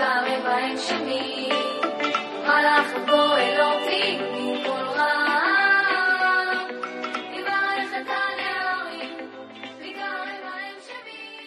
ויגרם 0.00 0.42
בהם 0.44 0.76
שמי. 0.78 1.48
מלאך 2.42 2.86
הגואל 2.94 3.60
אותי 3.60 4.16
מכל 4.16 4.70
רע. 4.70 5.12
יברך 7.34 7.90
את 8.00 8.06
הנערים, 8.08 9.30
ויגרם 9.80 10.28
בהם 10.42 10.78
שמי. 10.86 11.46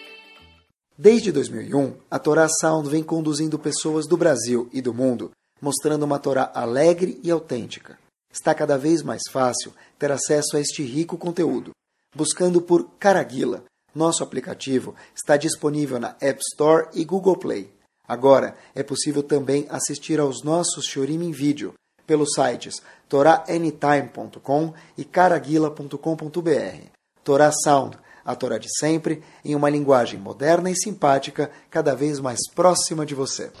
Desde 0.98 1.32
2001, 1.32 1.94
a 2.10 2.18
Torá 2.18 2.46
Sound 2.60 2.88
vem 2.88 3.02
conduzindo 3.02 3.58
pessoas 3.58 4.06
do 4.06 4.16
Brasil 4.16 4.68
e 4.72 4.80
do 4.82 4.94
mundo, 4.94 5.30
mostrando 5.60 6.04
uma 6.04 6.18
Torá 6.18 6.50
alegre 6.54 7.20
e 7.22 7.30
autêntica. 7.30 7.98
Está 8.32 8.54
cada 8.54 8.78
vez 8.78 9.02
mais 9.02 9.22
fácil 9.30 9.72
ter 9.98 10.12
acesso 10.12 10.56
a 10.56 10.60
este 10.60 10.82
rico 10.82 11.18
conteúdo. 11.18 11.72
Buscando 12.14 12.60
por 12.62 12.90
Caraguila, 12.98 13.64
nosso 13.94 14.22
aplicativo 14.22 14.94
está 15.14 15.36
disponível 15.36 15.98
na 15.98 16.16
App 16.20 16.40
Store 16.52 16.88
e 16.94 17.04
Google 17.04 17.36
Play. 17.36 17.73
Agora 18.07 18.55
é 18.73 18.83
possível 18.83 19.23
também 19.23 19.65
assistir 19.69 20.19
aos 20.19 20.43
nossos 20.43 20.85
Shorim 20.85 21.23
em 21.23 21.31
vídeo 21.31 21.73
pelos 22.05 22.33
sites 22.33 22.81
toraanytime.com 23.09 24.73
e 24.97 25.03
caraguila.com.br. 25.03 26.87
Torá 27.23 27.51
Sound, 27.51 27.97
a 28.23 28.35
Torá 28.35 28.57
de 28.57 28.67
sempre, 28.79 29.23
em 29.43 29.55
uma 29.55 29.69
linguagem 29.69 30.19
moderna 30.19 30.69
e 30.69 30.75
simpática, 30.75 31.49
cada 31.69 31.95
vez 31.95 32.19
mais 32.19 32.39
próxima 32.53 33.05
de 33.05 33.15
você. 33.15 33.51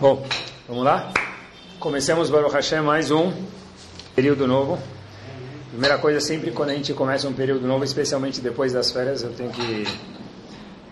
Bom, 0.00 0.26
vamos 0.66 0.84
lá? 0.84 1.12
Começamos 1.78 2.30
Baruch 2.30 2.54
Hashem 2.54 2.82
mais 2.82 3.10
um 3.10 3.32
período 4.14 4.46
novo. 4.46 4.78
Primeira 5.70 5.98
coisa, 5.98 6.20
sempre 6.20 6.50
quando 6.52 6.70
a 6.70 6.74
gente 6.74 6.94
começa 6.94 7.28
um 7.28 7.32
período 7.32 7.66
novo, 7.66 7.84
especialmente 7.84 8.40
depois 8.40 8.72
das 8.72 8.92
férias, 8.92 9.22
eu 9.22 9.34
tenho 9.34 9.50
que 9.50 9.84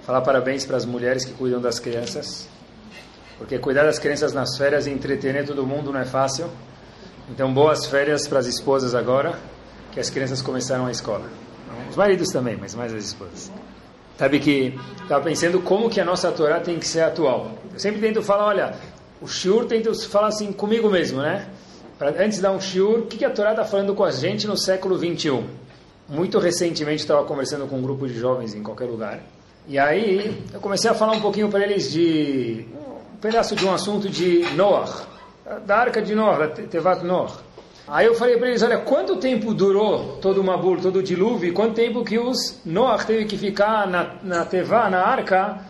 falar 0.03 0.21
parabéns 0.23 0.67
para 0.67 0.77
as 0.77 0.85
mulheres 0.85 1.25
que 1.25 1.33
cuidam 1.33 1.61
das 1.61 1.79
crianças. 1.79 2.49
Porque 3.43 3.59
cuidar 3.59 3.83
das 3.83 3.99
crianças 3.99 4.33
nas 4.33 4.57
férias 4.57 4.87
e 4.87 4.91
entretener 4.91 5.45
todo 5.45 5.67
mundo 5.67 5.93
não 5.93 5.99
é 5.99 6.05
fácil. 6.05 6.49
Então, 7.29 7.53
boas 7.53 7.87
férias 7.87 8.29
para 8.29 8.39
as 8.39 8.47
esposas 8.47 8.95
agora, 8.95 9.37
que 9.91 9.99
as 9.99 10.09
crianças 10.09 10.41
começaram 10.41 10.87
a 10.87 10.93
escola. 10.93 11.27
Os 11.91 11.97
maridos 11.97 12.29
também, 12.29 12.57
mas 12.57 12.73
mais 12.77 12.95
as 12.95 13.05
esposas. 13.05 13.51
Sabe 14.17 14.39
que 14.39 14.79
estava 15.03 15.25
pensando 15.25 15.61
como 15.61 15.91
que 15.91 16.01
a 16.01 16.05
nossa 16.05 16.31
Torá 16.31 16.61
tem 16.61 16.79
que 16.79 16.87
ser 16.87 17.01
atual. 17.01 17.51
Eu 17.73 17.81
sempre 17.81 18.01
tento 18.01 18.23
falar, 18.23 18.47
olha, 18.47 18.75
o 19.21 19.27
shiur 19.27 19.65
tento 19.67 19.93
falar 20.09 20.29
assim 20.29 20.53
comigo 20.53 20.89
mesmo, 20.89 21.21
né? 21.21 21.49
Pra, 21.99 22.11
antes 22.11 22.37
de 22.37 22.43
dar 22.43 22.53
um 22.53 22.61
shiur, 22.61 23.01
o 23.01 23.07
que, 23.07 23.19
que 23.19 23.25
a 23.25 23.31
Torá 23.31 23.51
está 23.51 23.65
falando 23.65 23.93
com 23.93 24.05
a 24.05 24.13
gente 24.13 24.47
no 24.47 24.57
século 24.57 24.97
21? 24.97 25.45
Muito 26.09 26.39
recentemente 26.39 27.03
estava 27.03 27.25
conversando 27.25 27.67
com 27.67 27.77
um 27.77 27.83
grupo 27.83 28.07
de 28.07 28.15
jovens 28.15 28.55
em 28.55 28.63
qualquer 28.63 28.85
lugar. 28.85 29.21
E 29.67 29.79
aí 29.81 30.41
eu 30.55 30.61
comecei 30.61 30.89
a 30.89 30.95
falar 30.95 31.13
um 31.13 31.21
pouquinho 31.21 31.49
para 31.49 31.65
eles 31.65 31.91
de 31.91 32.67
pedaço 33.23 33.55
de 33.55 33.65
um 33.65 33.73
assunto 33.73 34.11
de 34.11 34.45
Noah, 34.57 35.07
da 35.65 35.77
arca 35.77 36.03
de 36.03 36.13
Noah, 36.13 36.39
da 36.39 36.49
Tevat 36.49 37.05
Noah. 37.05 37.33
Aí 37.87 38.07
eu 38.07 38.17
falei 38.17 38.37
para 38.37 38.49
eles, 38.49 38.63
olha, 38.65 38.79
quanto 38.79 39.17
tempo 39.17 39.55
durou 39.55 40.19
todo 40.21 40.41
o 40.41 40.45
Mabul, 40.45 40.81
todo 40.81 40.97
o 40.97 41.03
dilúvio, 41.03 41.55
quanto 41.55 41.75
tempo 41.75 42.05
que 42.05 42.19
os 42.19 42.61
Noah 42.67 43.05
teve 43.05 43.25
que 43.27 43.39
ficar 43.39 43.87
na, 43.87 44.15
na 44.25 44.45
Tevá, 44.45 44.91
na 44.91 45.07
arca, 45.07 45.61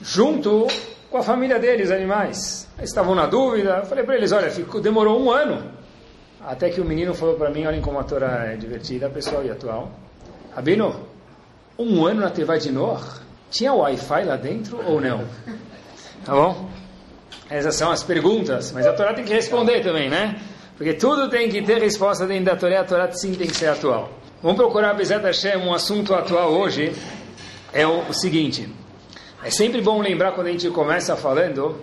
junto 0.00 0.68
com 1.10 1.18
a 1.18 1.22
família 1.24 1.58
deles, 1.58 1.90
animais. 1.90 2.68
Eles 2.78 2.90
estavam 2.90 3.16
na 3.16 3.26
dúvida, 3.26 3.78
eu 3.78 3.86
falei 3.86 4.04
para 4.04 4.16
eles, 4.16 4.30
olha, 4.30 4.48
ficou, 4.50 4.80
demorou 4.80 5.20
um 5.20 5.28
ano. 5.28 5.72
Até 6.40 6.70
que 6.70 6.80
o 6.80 6.84
menino 6.84 7.14
falou 7.14 7.34
para 7.34 7.50
mim, 7.50 7.66
olhem 7.66 7.80
como 7.80 7.98
a 7.98 8.04
Torá 8.04 8.46
é 8.46 8.56
divertida, 8.56 9.10
pessoal 9.10 9.44
e 9.44 9.50
atual. 9.50 9.90
Rabino, 10.54 10.94
um 11.76 12.06
ano 12.06 12.20
na 12.20 12.30
Tevá 12.30 12.58
de 12.58 12.70
Noah? 12.70 13.02
Tinha 13.50 13.72
Wi-Fi 13.74 14.24
lá 14.24 14.36
dentro 14.36 14.80
ou 14.86 15.00
não? 15.00 15.24
Tá 16.24 16.34
bom? 16.34 16.70
Essas 17.52 17.74
são 17.74 17.90
as 17.90 18.02
perguntas, 18.02 18.72
mas 18.72 18.86
a 18.86 18.94
Torá 18.94 19.12
tem 19.12 19.26
que 19.26 19.34
responder 19.34 19.82
também, 19.82 20.08
né? 20.08 20.40
Porque 20.74 20.94
tudo 20.94 21.28
tem 21.28 21.50
que 21.50 21.60
ter 21.60 21.78
resposta 21.82 22.26
dentro 22.26 22.46
da 22.46 22.56
Torá, 22.56 22.80
a 22.80 22.84
Torá 22.84 23.12
sim 23.12 23.34
tem 23.34 23.46
que 23.46 23.54
ser 23.54 23.66
atual. 23.66 24.08
Vamos 24.42 24.56
procurar, 24.56 24.94
Bezat 24.94 25.22
Hashem, 25.22 25.58
um 25.58 25.74
assunto 25.74 26.14
atual 26.14 26.50
hoje, 26.50 26.94
é 27.70 27.86
o, 27.86 28.10
seguinte. 28.14 28.66
É 29.44 29.50
sempre 29.50 29.82
bom 29.82 30.00
lembrar 30.00 30.32
quando 30.32 30.46
a 30.46 30.50
gente 30.50 30.70
começa 30.70 31.14
falando 31.14 31.78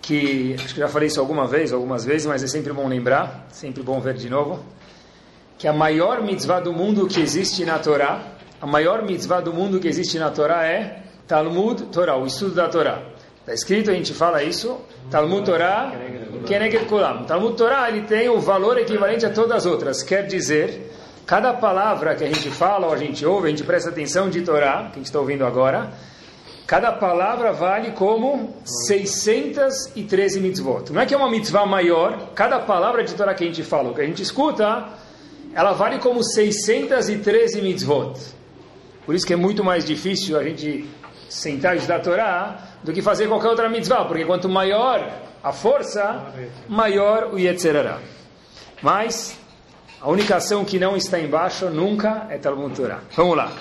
que, 0.00 0.54
acho 0.54 0.72
que 0.72 0.80
já 0.80 0.88
falei 0.88 1.08
isso 1.08 1.20
alguma 1.20 1.46
vez, 1.46 1.70
algumas 1.70 2.06
vezes, 2.06 2.26
mas 2.26 2.42
é 2.42 2.46
sempre 2.46 2.72
bom 2.72 2.88
lembrar, 2.88 3.46
sempre 3.50 3.82
bom 3.82 4.00
ver 4.00 4.14
de 4.14 4.30
novo, 4.30 4.64
que 5.58 5.68
a 5.68 5.72
maior 5.74 6.22
mitzvah 6.22 6.60
do 6.60 6.72
mundo 6.72 7.06
que 7.06 7.20
existe 7.20 7.62
na 7.66 7.78
Torá, 7.78 8.22
a 8.58 8.66
maior 8.66 9.02
mitzvah 9.02 9.42
do 9.42 9.52
mundo 9.52 9.78
que 9.78 9.86
existe 9.86 10.18
na 10.18 10.30
Torá 10.30 10.64
é 10.64 11.02
Talmud 11.28 11.82
Torá, 11.92 12.16
o 12.16 12.24
estudo 12.24 12.54
da 12.54 12.68
Torá. 12.70 13.13
Está 13.44 13.52
escrito, 13.52 13.90
a 13.90 13.92
gente 13.92 14.14
fala 14.14 14.42
isso, 14.42 14.80
Talmud 15.10 15.44
Torá, 15.44 15.92
Keneged 16.46 16.86
Kulam. 16.86 17.24
Talmud 17.24 17.54
Torá, 17.58 17.90
ele 17.90 18.00
tem 18.06 18.26
o 18.26 18.40
valor 18.40 18.78
equivalente 18.78 19.26
a 19.26 19.30
todas 19.30 19.58
as 19.58 19.66
outras, 19.66 20.02
quer 20.02 20.26
dizer, 20.26 20.90
cada 21.26 21.52
palavra 21.52 22.14
que 22.14 22.24
a 22.24 22.26
gente 22.26 22.48
fala 22.48 22.86
ou 22.86 22.94
a 22.94 22.96
gente 22.96 23.26
ouve, 23.26 23.48
a 23.48 23.50
gente 23.50 23.62
presta 23.62 23.90
atenção 23.90 24.30
de 24.30 24.40
Torá, 24.40 24.84
que 24.84 24.92
a 24.92 24.94
gente 24.94 25.04
está 25.04 25.20
ouvindo 25.20 25.44
agora, 25.44 25.92
cada 26.66 26.90
palavra 26.92 27.52
vale 27.52 27.90
como 27.90 28.54
613 28.64 30.40
mitzvot. 30.40 30.90
Não 30.90 31.02
é 31.02 31.04
que 31.04 31.12
é 31.12 31.16
uma 31.18 31.30
mitzvah 31.30 31.66
maior, 31.66 32.30
cada 32.34 32.58
palavra 32.60 33.04
de 33.04 33.12
Torá 33.12 33.34
que 33.34 33.44
a 33.44 33.46
gente 33.46 33.62
fala, 33.62 33.92
que 33.92 34.00
a 34.00 34.06
gente 34.06 34.22
escuta, 34.22 34.88
ela 35.54 35.74
vale 35.74 35.98
como 35.98 36.24
613 36.24 37.60
mitzvot. 37.60 38.18
Por 39.04 39.14
isso 39.14 39.26
que 39.26 39.34
é 39.34 39.36
muito 39.36 39.62
mais 39.62 39.84
difícil 39.84 40.38
a 40.38 40.42
gente 40.42 40.88
sentar 41.34 41.74
e 41.74 41.78
estudar 41.78 42.00
Torá 42.00 42.58
do 42.82 42.92
que 42.92 43.02
fazer 43.02 43.26
qualquer 43.28 43.48
outra 43.48 43.68
mitzvah, 43.68 44.04
porque 44.04 44.24
quanto 44.24 44.48
maior 44.48 45.10
a 45.42 45.52
força, 45.52 46.32
maior 46.68 47.30
o 47.32 47.38
Yetzerará. 47.38 47.98
Mas 48.80 49.36
a 50.00 50.08
única 50.08 50.36
ação 50.36 50.64
que 50.64 50.78
não 50.78 50.96
está 50.96 51.18
embaixo 51.18 51.68
nunca 51.70 52.26
é 52.30 52.38
Talmud 52.38 52.74
Torá. 52.74 53.00
Vamos 53.16 53.36
lá. 53.36 53.52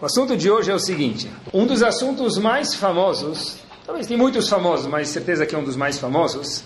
O 0.00 0.06
assunto 0.06 0.36
de 0.36 0.50
hoje 0.50 0.70
é 0.70 0.74
o 0.74 0.78
seguinte: 0.78 1.28
um 1.52 1.66
dos 1.66 1.82
assuntos 1.82 2.38
mais 2.38 2.74
famosos, 2.74 3.58
talvez 3.84 4.06
tem 4.06 4.16
muitos 4.16 4.48
famosos, 4.48 4.86
mas 4.86 5.08
certeza 5.08 5.44
que 5.44 5.54
é 5.54 5.58
um 5.58 5.64
dos 5.64 5.76
mais 5.76 5.98
famosos, 5.98 6.62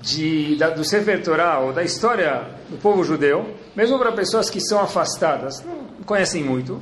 de, 0.00 0.56
da, 0.56 0.70
do 0.70 0.84
Sefer 0.84 1.22
Torah 1.22 1.60
ou 1.60 1.72
da 1.72 1.82
história 1.82 2.46
do 2.68 2.76
povo 2.76 3.04
judeu, 3.04 3.54
mesmo 3.74 3.98
para 3.98 4.12
pessoas 4.12 4.50
que 4.50 4.60
são 4.60 4.80
afastadas, 4.80 5.64
não 5.64 6.04
conhecem 6.04 6.42
muito, 6.42 6.80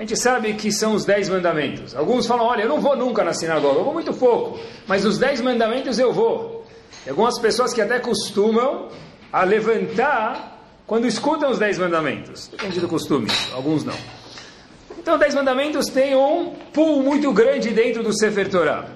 a 0.00 0.02
gente 0.02 0.16
sabe 0.16 0.54
que 0.54 0.72
são 0.72 0.94
os 0.94 1.04
dez 1.04 1.28
mandamentos. 1.28 1.94
Alguns 1.94 2.26
falam, 2.26 2.46
olha, 2.46 2.62
eu 2.62 2.68
não 2.70 2.80
vou 2.80 2.96
nunca 2.96 3.22
na 3.22 3.34
sinagoga, 3.34 3.80
eu 3.80 3.84
vou 3.84 3.92
muito 3.92 4.14
pouco, 4.14 4.58
mas 4.86 5.04
os 5.04 5.18
dez 5.18 5.42
mandamentos 5.42 5.98
eu 5.98 6.10
vou. 6.10 6.64
E 7.04 7.10
algumas 7.10 7.38
pessoas 7.38 7.74
que 7.74 7.82
até 7.82 7.98
costumam 7.98 8.88
a 9.30 9.44
levantar 9.44 10.58
quando 10.86 11.06
escutam 11.06 11.50
os 11.50 11.58
dez 11.58 11.78
mandamentos. 11.78 12.48
Depende 12.48 12.80
do 12.80 12.88
costume, 12.88 13.28
alguns 13.52 13.84
não. 13.84 13.92
Então, 14.98 15.18
dez 15.18 15.34
mandamentos 15.34 15.88
têm 15.88 16.16
um 16.16 16.54
pool 16.72 17.02
muito 17.02 17.30
grande 17.30 17.68
dentro 17.68 18.02
do 18.02 18.18
Sefer 18.18 18.48
Torah. 18.48 18.86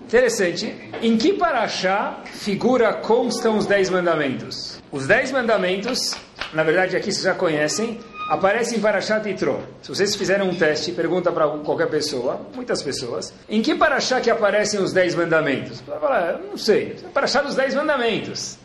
Interessante. 0.00 0.74
Em 1.02 1.18
que 1.18 1.34
paraxá 1.34 2.22
figura 2.24 2.94
constam 2.94 3.58
os 3.58 3.66
dez 3.66 3.90
mandamentos? 3.90 4.82
Os 4.90 5.06
dez 5.06 5.30
mandamentos, 5.30 6.16
na 6.54 6.62
verdade 6.62 6.96
aqui 6.96 7.12
vocês 7.12 7.24
já 7.24 7.34
conhecem, 7.34 8.00
aparecem 8.28 8.78
em 8.78 8.80
Parashat 8.80 9.26
Yitro. 9.26 9.60
Se 9.82 9.88
vocês 9.88 10.14
fizerem 10.14 10.46
um 10.46 10.54
teste, 10.54 10.92
pergunta 10.92 11.32
para 11.32 11.48
qualquer 11.48 11.88
pessoa, 11.88 12.40
muitas 12.54 12.82
pessoas, 12.82 13.32
em 13.48 13.62
que 13.62 13.74
Parashá 13.74 14.20
que 14.20 14.30
aparecem 14.30 14.78
os 14.80 14.92
dez 14.92 15.14
mandamentos? 15.14 15.80
Vai 15.80 15.98
falar, 15.98 16.38
não 16.38 16.58
sei, 16.58 16.96
Parashá 17.14 17.40
dos 17.40 17.54
dez 17.54 17.74
mandamentos. 17.74 18.58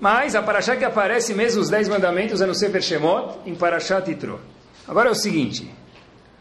Mas 0.00 0.34
a 0.34 0.42
Parashá 0.42 0.76
que 0.76 0.84
aparece 0.84 1.32
mesmo 1.32 1.62
os 1.62 1.70
dez 1.70 1.88
mandamentos 1.88 2.40
é 2.40 2.46
no 2.46 2.54
Sefer 2.54 2.82
Shemot, 2.82 3.38
em 3.46 3.54
Parashat 3.54 4.10
Yitro. 4.10 4.40
Agora 4.86 5.08
é 5.08 5.12
o 5.12 5.14
seguinte, 5.14 5.70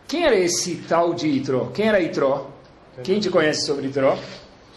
quem 0.08 0.26
era 0.26 0.36
esse 0.36 0.76
tal 0.88 1.14
de 1.14 1.28
Yitro? 1.28 1.72
Quem 1.74 1.88
era 1.88 2.00
Yitro? 2.00 2.48
Quem 3.04 3.20
te 3.20 3.30
conhece 3.30 3.66
sobre 3.66 3.86
Yitro? 3.86 4.18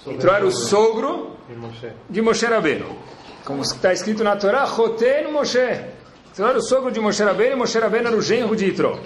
Yitro 0.06 0.30
era 0.30 0.46
o 0.46 0.50
sogro 0.50 1.36
de 2.10 2.20
Moshe 2.20 2.46
Rabbeinu. 2.46 2.94
Como 3.44 3.62
está 3.62 3.92
escrito 3.92 4.22
na 4.22 4.36
Torá, 4.36 4.66
Choten 4.66 5.32
Moshe. 5.32 5.96
Yitro 6.38 6.46
era 6.46 6.58
o 6.58 6.62
sogro 6.62 6.90
de 6.92 7.00
Moshe 7.00 7.24
Rabbeinu 7.24 7.56
e 7.56 7.58
Moshe 7.58 7.78
Rabbeinu 7.80 8.06
era 8.06 8.16
o 8.16 8.22
genro 8.22 8.54
de 8.54 8.66
Yitro. 8.66 9.00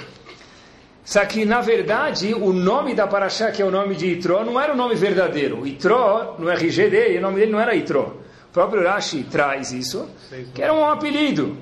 Só 1.03 1.25
que, 1.25 1.47
na 1.47 1.63
verdade, 1.63 2.35
o 2.35 2.53
nome 2.53 2.95
da 2.95 3.07
Parashá, 3.07 3.51
que 3.51 3.63
é 3.63 3.65
o 3.65 3.71
nome 3.71 3.95
de 3.95 4.07
Yitro, 4.07 4.45
não 4.45 4.61
era 4.61 4.75
o 4.75 4.77
nome 4.77 4.95
verdadeiro. 4.95 5.67
Yitro, 5.67 6.35
no 6.39 6.51
RG 6.51 6.91
dele, 6.91 7.19
o 7.19 7.23
nome 7.23 7.41
dele 7.41 7.53
não 7.53 7.59
era 7.59 7.75
Yitro. 7.75 8.21
O 8.51 8.53
próprio 8.53 8.85
Rashi 8.85 9.25
traz 9.25 9.73
isso, 9.73 10.11
que 10.55 10.63
era 10.63 10.75
um 10.75 10.85
apelido. 10.85 11.57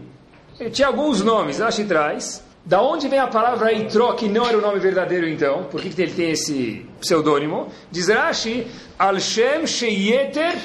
Ele 0.59 0.71
tinha 0.71 0.89
alguns 0.89 1.23
nomes, 1.23 1.61
Rashi 1.61 1.85
traz. 1.85 2.45
Da 2.65 2.83
onde 2.83 3.09
vem 3.09 3.21
a 3.21 3.29
palavra 3.29 3.73
Yitro, 3.73 4.13
que 4.15 4.29
não 4.29 4.47
era 4.47 4.59
o 4.59 4.61
nome 4.61 4.81
verdadeiro 4.81 5.29
então? 5.29 5.65
Por 5.71 5.81
que, 5.81 5.91
que 5.91 6.03
ele 6.03 6.13
tem 6.13 6.33
esse 6.33 6.85
pseudônimo? 7.01 7.69
Diz 7.93 8.09
Rashi, 8.09 8.67
Al-Shem 8.99 9.69
Sheyeter 9.69 10.57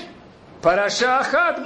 Parashá 0.65 1.19
Achat. 1.19 1.61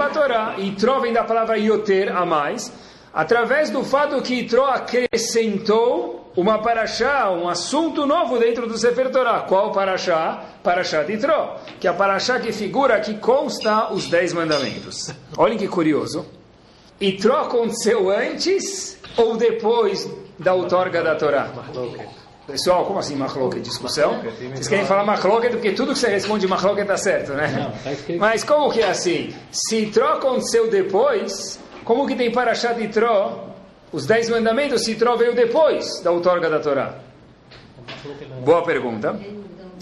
Yitro 0.60 1.00
vem 1.00 1.14
da 1.14 1.24
palavra 1.24 1.58
Yoter, 1.58 2.14
a 2.14 2.26
mais, 2.26 2.70
através 3.14 3.70
do 3.70 3.84
fato 3.84 4.22
que 4.22 4.36
Yitro 4.36 4.64
acrescentou 4.64 6.32
uma 6.36 6.60
paraxá, 6.60 7.30
um 7.32 7.50
assunto 7.50 8.06
novo 8.06 8.38
dentro 8.38 8.68
do 8.68 8.78
Sefer 8.78 9.12
Torah. 9.12 9.42
Qual 9.42 9.72
paraxá? 9.72 10.44
Paraxá 10.64 11.04
de 11.04 11.14
Itro, 11.14 11.56
que 11.80 11.88
é 11.88 11.90
a 11.90 11.94
paraxá 11.94 12.40
que 12.40 12.52
figura, 12.52 13.00
que 13.00 13.16
consta 13.16 13.92
os 13.92 14.08
dez 14.08 14.32
mandamentos. 14.34 15.12
Olhem 15.38 15.58
que 15.58 15.68
curioso. 15.68 16.26
Itro 17.02 17.36
aconteceu 17.36 18.10
antes 18.10 18.98
ou 19.18 19.38
depois 19.38 20.10
da 20.38 20.54
outorga 20.54 21.02
da 21.02 21.16
Torá? 21.16 21.50
Pessoal, 22.46 22.86
como 22.86 23.00
assim 23.00 23.16
machloket? 23.16 23.62
Discussão? 23.62 24.22
Vocês 24.54 24.68
querem 24.68 24.86
falar 24.86 25.04
machloket 25.04 25.52
porque 25.52 25.72
tudo 25.72 25.94
que 25.94 26.00
você 26.00 26.10
responde 26.10 26.48
machloket 26.48 26.82
está 26.84 26.98
certo, 26.98 27.34
né? 27.34 27.72
Mas 28.18 28.44
como 28.44 28.72
que 28.72 28.82
é 28.82 28.90
assim? 28.90 29.34
Se 29.52 29.84
Itro 29.84 30.06
aconteceu 30.08 30.70
depois, 30.70 31.60
como 31.90 32.06
que 32.06 32.16
tem 32.16 32.32
paraxá 32.32 32.72
de 32.72 32.84
Itro? 32.84 33.50
Os 33.92 34.06
dez 34.06 34.30
mandamentos, 34.30 34.84
se 34.84 34.92
Itro 34.92 35.18
veio 35.18 35.34
depois 35.34 36.00
da 36.04 36.12
outorga 36.12 36.48
da 36.48 36.60
Torá? 36.60 36.94
Boa 38.46 38.64
pergunta. 38.64 39.20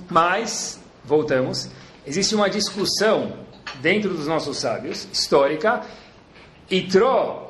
Mas, 0.09 0.80
voltamos, 1.04 1.69
existe 2.06 2.33
uma 2.33 2.50
discussão 2.50 3.33
dentro 3.81 4.13
dos 4.13 4.25
nossos 4.25 4.57
sábios, 4.57 5.06
histórica, 5.12 5.81
Itro, 6.71 7.50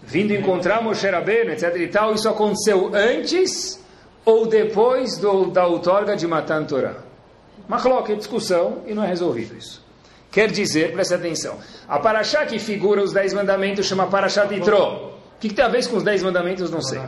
vindo 0.00 0.32
encontrar 0.32 0.80
Moshe 0.80 1.10
Rabbeinu, 1.10 1.50
etc 1.50 1.74
e 1.74 1.88
tal, 1.88 2.14
isso 2.14 2.28
aconteceu 2.28 2.92
antes 2.94 3.84
ou 4.24 4.46
depois 4.46 5.18
do, 5.18 5.46
da 5.46 5.66
outorga 5.66 6.14
de 6.14 6.24
Matan 6.24 6.62
Torah? 6.66 6.98
Machlok, 7.66 8.14
discussão, 8.14 8.84
e 8.86 8.94
não 8.94 9.02
é 9.02 9.08
resolvido 9.08 9.58
isso. 9.58 9.84
Quer 10.36 10.50
dizer, 10.50 10.92
preste 10.92 11.14
atenção, 11.14 11.58
a 11.88 11.98
Paraxá 11.98 12.44
que 12.44 12.58
figura 12.58 13.02
os 13.02 13.10
dez 13.10 13.32
mandamentos 13.32 13.86
chama 13.86 14.06
Paraxá 14.06 14.44
de 14.44 14.56
Itro. 14.56 14.76
O 14.76 15.12
que, 15.40 15.48
que 15.48 15.54
tem 15.54 15.64
a 15.64 15.68
ver 15.68 15.88
com 15.88 15.96
os 15.96 16.02
dez 16.02 16.22
mandamentos? 16.22 16.70
Não 16.70 16.82
sei. 16.82 17.00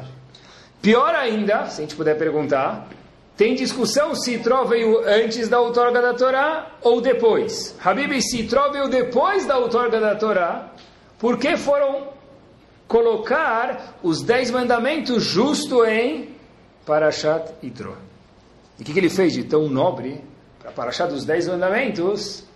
Pior 0.81 1.15
ainda, 1.15 1.67
se 1.67 1.83
a 1.83 1.85
gente 1.85 1.95
puder 1.95 2.17
perguntar, 2.17 2.89
tem 3.37 3.55
discussão 3.55 4.15
se 4.15 4.37
Itró 4.37 4.65
veio 4.65 5.07
antes 5.07 5.47
da 5.47 5.61
outorga 5.61 6.01
da 6.01 6.15
Torá 6.15 6.79
ou 6.81 7.03
depois. 7.03 7.77
Habib, 7.85 8.19
se 8.23 8.41
Itró 8.41 8.71
veio 8.71 8.89
depois 8.89 9.45
da 9.45 9.59
outorga 9.59 10.01
da 10.01 10.15
Torá, 10.15 10.73
por 11.19 11.37
que 11.37 11.55
foram 11.59 12.09
colocar 12.87 13.99
os 14.03 14.23
dez 14.23 14.51
mandamentos 14.51 15.23
justo 15.23 15.85
em 15.85 16.35
Parashat 16.87 17.53
Itró? 17.63 17.93
E 18.79 18.83
o 18.83 18.87
que, 18.87 18.95
que 18.95 18.99
ele 18.99 19.11
fez 19.11 19.35
de 19.35 19.45
tão 19.45 19.69
nobre 19.69 20.25
para 20.63 20.71
Parashat 20.71 21.11
dos 21.11 21.27
dez 21.27 21.47
mandamentos, 21.47 22.48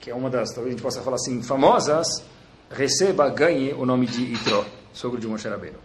que 0.00 0.10
é 0.10 0.14
uma 0.14 0.30
das, 0.30 0.50
talvez 0.50 0.68
a 0.68 0.70
gente 0.70 0.82
possa 0.82 1.02
falar 1.02 1.16
assim, 1.16 1.42
famosas, 1.42 2.24
receba, 2.70 3.28
ganhe 3.28 3.74
o 3.74 3.84
nome 3.84 4.06
de 4.06 4.22
Itró, 4.32 4.64
sogro 4.92 5.20
de 5.20 5.28
Moshe 5.28 5.46
Rabbeinu. 5.46 5.76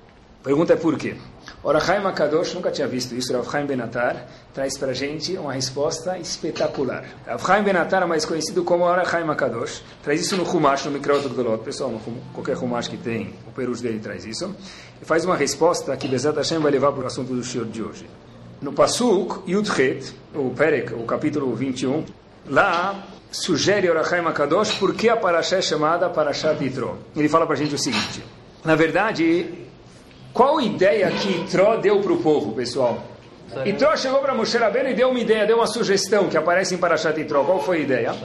Pergunta 0.41 0.73
é 0.73 0.75
por 0.75 0.95
quê? 0.95 1.15
Orachaim 1.63 2.05
Akadosh, 2.05 2.53
nunca 2.53 2.69
tinha 2.69 2.87
visto 2.87 3.15
isso, 3.15 3.33
Rav 3.33 3.49
Chaim 3.49 3.65
Benatar, 3.65 4.27
traz 4.53 4.77
para 4.77 4.91
a 4.91 4.93
gente 4.93 5.35
uma 5.37 5.51
resposta 5.51 6.19
espetacular. 6.19 7.03
Rav 7.25 7.43
Chaim 7.43 7.63
Benatar 7.63 8.07
mais 8.07 8.25
conhecido 8.25 8.63
como 8.63 8.83
Orachaim 8.83 9.27
Akadosh, 9.27 9.81
traz 10.03 10.21
isso 10.21 10.37
no 10.37 10.43
Humash, 10.43 10.85
no 10.85 10.91
Mikrot 10.91 11.27
Gdolot, 11.27 11.63
pessoal, 11.63 11.89
no, 11.89 11.99
qualquer 12.31 12.55
Humash 12.57 12.87
que 12.87 12.95
tem, 12.95 13.33
o 13.47 13.51
perus 13.51 13.81
dele 13.81 13.97
traz 13.97 14.23
isso, 14.23 14.55
e 15.01 15.03
faz 15.03 15.25
uma 15.25 15.35
resposta 15.35 15.97
que 15.97 16.07
Bezat 16.07 16.37
Hashem 16.37 16.59
vai 16.59 16.71
levar 16.71 16.91
para 16.91 17.05
o 17.05 17.07
assunto 17.07 17.33
do 17.33 17.43
Shiur 17.43 17.65
de 17.65 17.81
hoje. 17.81 18.07
No 18.61 18.71
Pasuk, 18.71 19.49
Yudchet, 19.49 20.13
o 20.35 20.51
Perek, 20.51 20.93
o 20.93 21.05
capítulo 21.05 21.55
21, 21.55 22.05
lá 22.45 23.03
sugere 23.35 23.89
Orachaim 23.89 24.25
Akadosh 24.25 24.75
por 24.79 24.93
que 24.93 25.09
a 25.09 25.17
Parashá 25.17 25.57
é 25.57 25.61
chamada 25.61 26.09
Parashat 26.09 26.63
Yitro. 26.63 26.97
Ele 27.15 27.27
fala 27.27 27.45
para 27.45 27.55
a 27.55 27.57
gente 27.57 27.75
o 27.75 27.77
seguinte, 27.77 28.23
na 28.63 28.75
verdade, 28.75 29.67
qual 30.33 30.59
ideia 30.61 31.11
que 31.11 31.41
Itró 31.41 31.77
deu 31.77 32.01
para 32.01 32.13
o 32.13 32.17
povo, 32.17 32.53
pessoal? 32.53 33.03
Itró 33.65 33.95
chegou 33.95 34.19
para 34.19 34.33
Moshe 34.33 34.57
Rabbeinu 34.57 34.89
e 34.89 34.93
deu 34.93 35.09
uma 35.09 35.19
ideia, 35.19 35.45
deu 35.45 35.57
uma 35.57 35.67
sugestão 35.67 36.27
que 36.27 36.37
aparece 36.37 36.75
em 36.75 36.77
Parashat 36.77 37.19
Itró. 37.19 37.43
Qual 37.43 37.61
foi 37.61 37.77
a 37.77 37.79
ideia? 37.81 38.15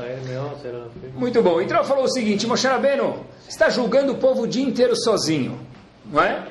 Muito 1.15 1.43
bom. 1.43 1.61
Itró 1.61 1.85
falou 1.85 2.05
o 2.05 2.09
seguinte, 2.09 2.47
Moshe 2.47 2.67
Rabbeinu, 2.67 3.25
está 3.49 3.69
julgando 3.69 4.13
o 4.13 4.17
povo 4.17 4.43
o 4.43 4.47
dia 4.47 4.65
inteiro 4.65 4.97
sozinho, 4.97 5.61
não 6.07 6.23
é? 6.23 6.47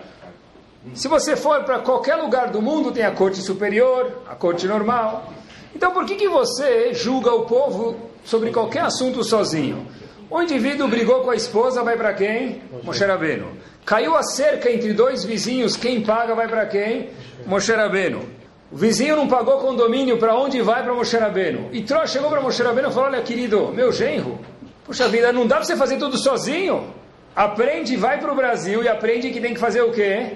Se 0.93 1.07
você 1.07 1.35
for 1.35 1.63
para 1.63 1.79
qualquer 1.79 2.15
lugar 2.15 2.51
do 2.51 2.61
mundo, 2.61 2.91
tem 2.91 3.03
a 3.03 3.11
corte 3.11 3.41
superior, 3.41 4.21
a 4.29 4.35
corte 4.35 4.65
normal. 4.67 5.33
Então 5.75 5.91
por 5.91 6.05
que, 6.05 6.15
que 6.15 6.27
você 6.27 6.93
julga 6.93 7.31
o 7.33 7.45
povo 7.45 7.95
sobre 8.23 8.51
qualquer 8.51 8.81
assunto 8.81 9.23
sozinho? 9.23 9.87
O 10.29 10.41
indivíduo 10.41 10.87
brigou 10.87 11.21
com 11.21 11.31
a 11.31 11.35
esposa, 11.35 11.81
vai 11.83 11.97
para 11.97 12.13
quem? 12.13 12.61
Moshe 12.83 13.03
Rabbeinu. 13.03 13.47
Caiu 13.83 14.15
a 14.15 14.21
cerca 14.21 14.71
entre 14.71 14.93
dois 14.93 15.23
vizinhos, 15.23 15.75
quem 15.75 16.01
paga 16.01 16.35
vai 16.35 16.47
para 16.47 16.67
quem? 16.67 17.09
Moshe 17.47 17.73
Rabbeinu. 17.73 18.21
O 18.71 18.77
vizinho 18.77 19.15
não 19.15 19.27
pagou 19.27 19.57
condomínio, 19.57 20.19
para 20.19 20.35
onde 20.35 20.61
vai? 20.61 20.83
Para 20.83 20.93
Moshe 20.93 21.17
Rabbeinu. 21.17 21.69
E 21.71 21.81
Tró 21.81 22.05
chegou 22.05 22.29
para 22.29 22.41
Moshe 22.41 22.61
Rabbeinu 22.61 22.89
e 22.89 22.93
falou, 22.93 23.09
olha 23.09 23.23
querido, 23.23 23.71
meu 23.73 23.91
genro, 23.91 24.37
puxa 24.85 25.07
vida, 25.07 25.33
não 25.33 25.47
dá 25.47 25.55
para 25.55 25.65
você 25.65 25.75
fazer 25.75 25.97
tudo 25.97 26.17
sozinho? 26.17 26.93
Aprende, 27.35 27.95
vai 27.95 28.19
para 28.19 28.31
o 28.31 28.35
Brasil 28.35 28.83
e 28.83 28.87
aprende 28.87 29.31
que 29.31 29.41
tem 29.41 29.55
que 29.55 29.59
fazer 29.59 29.81
o 29.81 29.91
quê? 29.91 30.33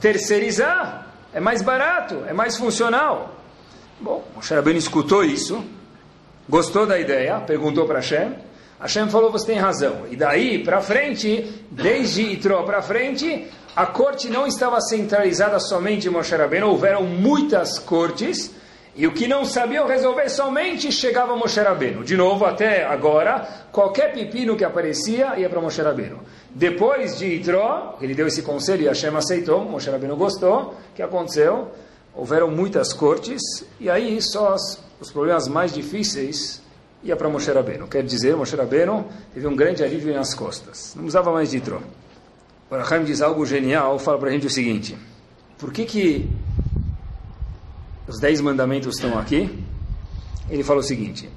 Terceirizar. 0.00 1.08
É 1.32 1.40
mais 1.40 1.62
barato, 1.62 2.22
é 2.28 2.32
mais 2.32 2.56
funcional. 2.56 3.34
Bom, 4.00 4.24
Moshe 4.34 4.52
Rabbeinu 4.54 4.78
escutou 4.78 5.24
isso, 5.24 5.64
gostou 6.48 6.86
da 6.86 6.98
ideia, 6.98 7.38
perguntou 7.40 7.86
para 7.86 8.00
Hashem, 8.00 8.34
Hashem 8.80 9.08
falou, 9.08 9.30
você 9.30 9.46
tem 9.46 9.58
razão. 9.58 10.06
E 10.10 10.16
daí 10.16 10.62
para 10.62 10.80
frente, 10.80 11.64
desde 11.70 12.22
Itró 12.22 12.64
para 12.64 12.82
frente, 12.82 13.48
a 13.74 13.86
corte 13.86 14.28
não 14.28 14.46
estava 14.46 14.80
centralizada 14.80 15.58
somente 15.58 16.08
em 16.08 16.10
Moshe 16.10 16.34
Rabbeinu, 16.34 16.68
houveram 16.68 17.04
muitas 17.04 17.78
cortes, 17.78 18.50
e 18.96 19.06
o 19.06 19.12
que 19.12 19.26
não 19.26 19.44
sabiam 19.44 19.88
resolver 19.88 20.28
somente 20.28 20.92
chegava 20.92 21.32
a 21.32 21.36
Moshe 21.36 21.60
Rabbeinu. 21.60 22.04
De 22.04 22.16
novo, 22.16 22.44
até 22.44 22.84
agora, 22.84 23.66
qualquer 23.72 24.12
pepino 24.12 24.56
que 24.56 24.64
aparecia 24.64 25.38
ia 25.38 25.48
para 25.48 25.60
Moshe 25.60 25.80
Rabbeinu. 25.80 26.20
Depois 26.50 27.18
de 27.18 27.26
Itró, 27.26 27.96
ele 28.00 28.14
deu 28.14 28.26
esse 28.26 28.42
conselho 28.42 28.82
e 28.82 28.86
Hashem 28.86 29.16
aceitou, 29.16 29.64
Moshe 29.64 29.90
Rabbeinu 29.90 30.16
gostou, 30.16 30.74
o 30.90 30.94
que 30.94 31.02
aconteceu? 31.02 31.72
Houveram 32.14 32.50
muitas 32.50 32.92
cortes, 32.92 33.42
e 33.80 33.90
aí 33.90 34.20
só 34.22 34.54
os, 34.54 34.78
os 35.00 35.10
problemas 35.10 35.48
mais 35.48 35.72
difíceis 35.72 36.62
ia 37.02 37.16
para 37.16 37.28
Moshe 37.28 37.50
Rabbeinu. 37.50 37.86
Quer 37.86 38.02
dizer, 38.02 38.36
Moshe 38.36 38.56
Rabbeinu 38.56 39.04
teve 39.32 39.46
um 39.46 39.54
grande 39.54 39.82
alívio 39.82 40.14
nas 40.14 40.32
costas. 40.34 40.94
Não 40.96 41.04
usava 41.04 41.32
mais 41.32 41.52
Yitro. 41.52 41.82
O 42.70 42.74
Raham 42.74 43.04
diz 43.04 43.20
algo 43.20 43.44
genial, 43.44 43.98
fala 43.98 44.18
para 44.18 44.30
a 44.30 44.32
gente 44.32 44.46
o 44.46 44.50
seguinte. 44.50 44.96
Por 45.58 45.72
que 45.72 45.84
que 45.84 46.30
os 48.08 48.18
dez 48.18 48.40
mandamentos 48.40 48.96
estão 48.96 49.18
aqui? 49.18 49.62
Ele 50.48 50.64
fala 50.64 50.80
o 50.80 50.82
seguinte. 50.82 51.28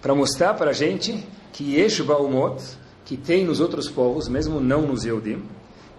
Para 0.00 0.14
mostrar 0.14 0.54
para 0.54 0.70
a 0.70 0.74
gente 0.74 1.26
que 1.52 1.76
Yesh 1.76 2.00
Baumot, 2.00 2.62
que 3.04 3.16
tem 3.16 3.44
nos 3.44 3.60
outros 3.60 3.88
povos, 3.88 4.28
mesmo 4.28 4.60
não 4.60 4.82
nos 4.82 5.04
Yehudim, 5.04 5.42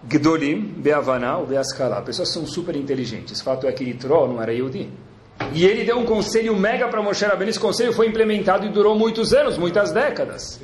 Gdolim, 0.04 0.60
Beavaná 0.60 1.38
ou 1.38 1.46
Beaskala. 1.46 2.00
Pessoas 2.02 2.32
são 2.32 2.46
super 2.46 2.76
inteligentes. 2.76 3.40
Fato 3.40 3.66
é 3.66 3.72
que 3.72 3.84
Yitro 3.84 4.26
não 4.28 4.42
era 4.42 4.52
Yehudi. 4.52 4.90
E 5.52 5.64
ele 5.64 5.84
deu 5.84 5.98
um 5.98 6.04
conselho 6.04 6.56
mega 6.56 6.88
para 6.88 7.02
Moshe 7.02 7.24
Rabbeinu. 7.24 7.50
Esse 7.50 7.60
conselho 7.60 7.92
foi 7.92 8.06
implementado 8.06 8.66
e 8.66 8.70
durou 8.70 8.96
muitos 8.96 9.32
anos, 9.32 9.56
muitas 9.56 9.92
décadas. 9.92 10.60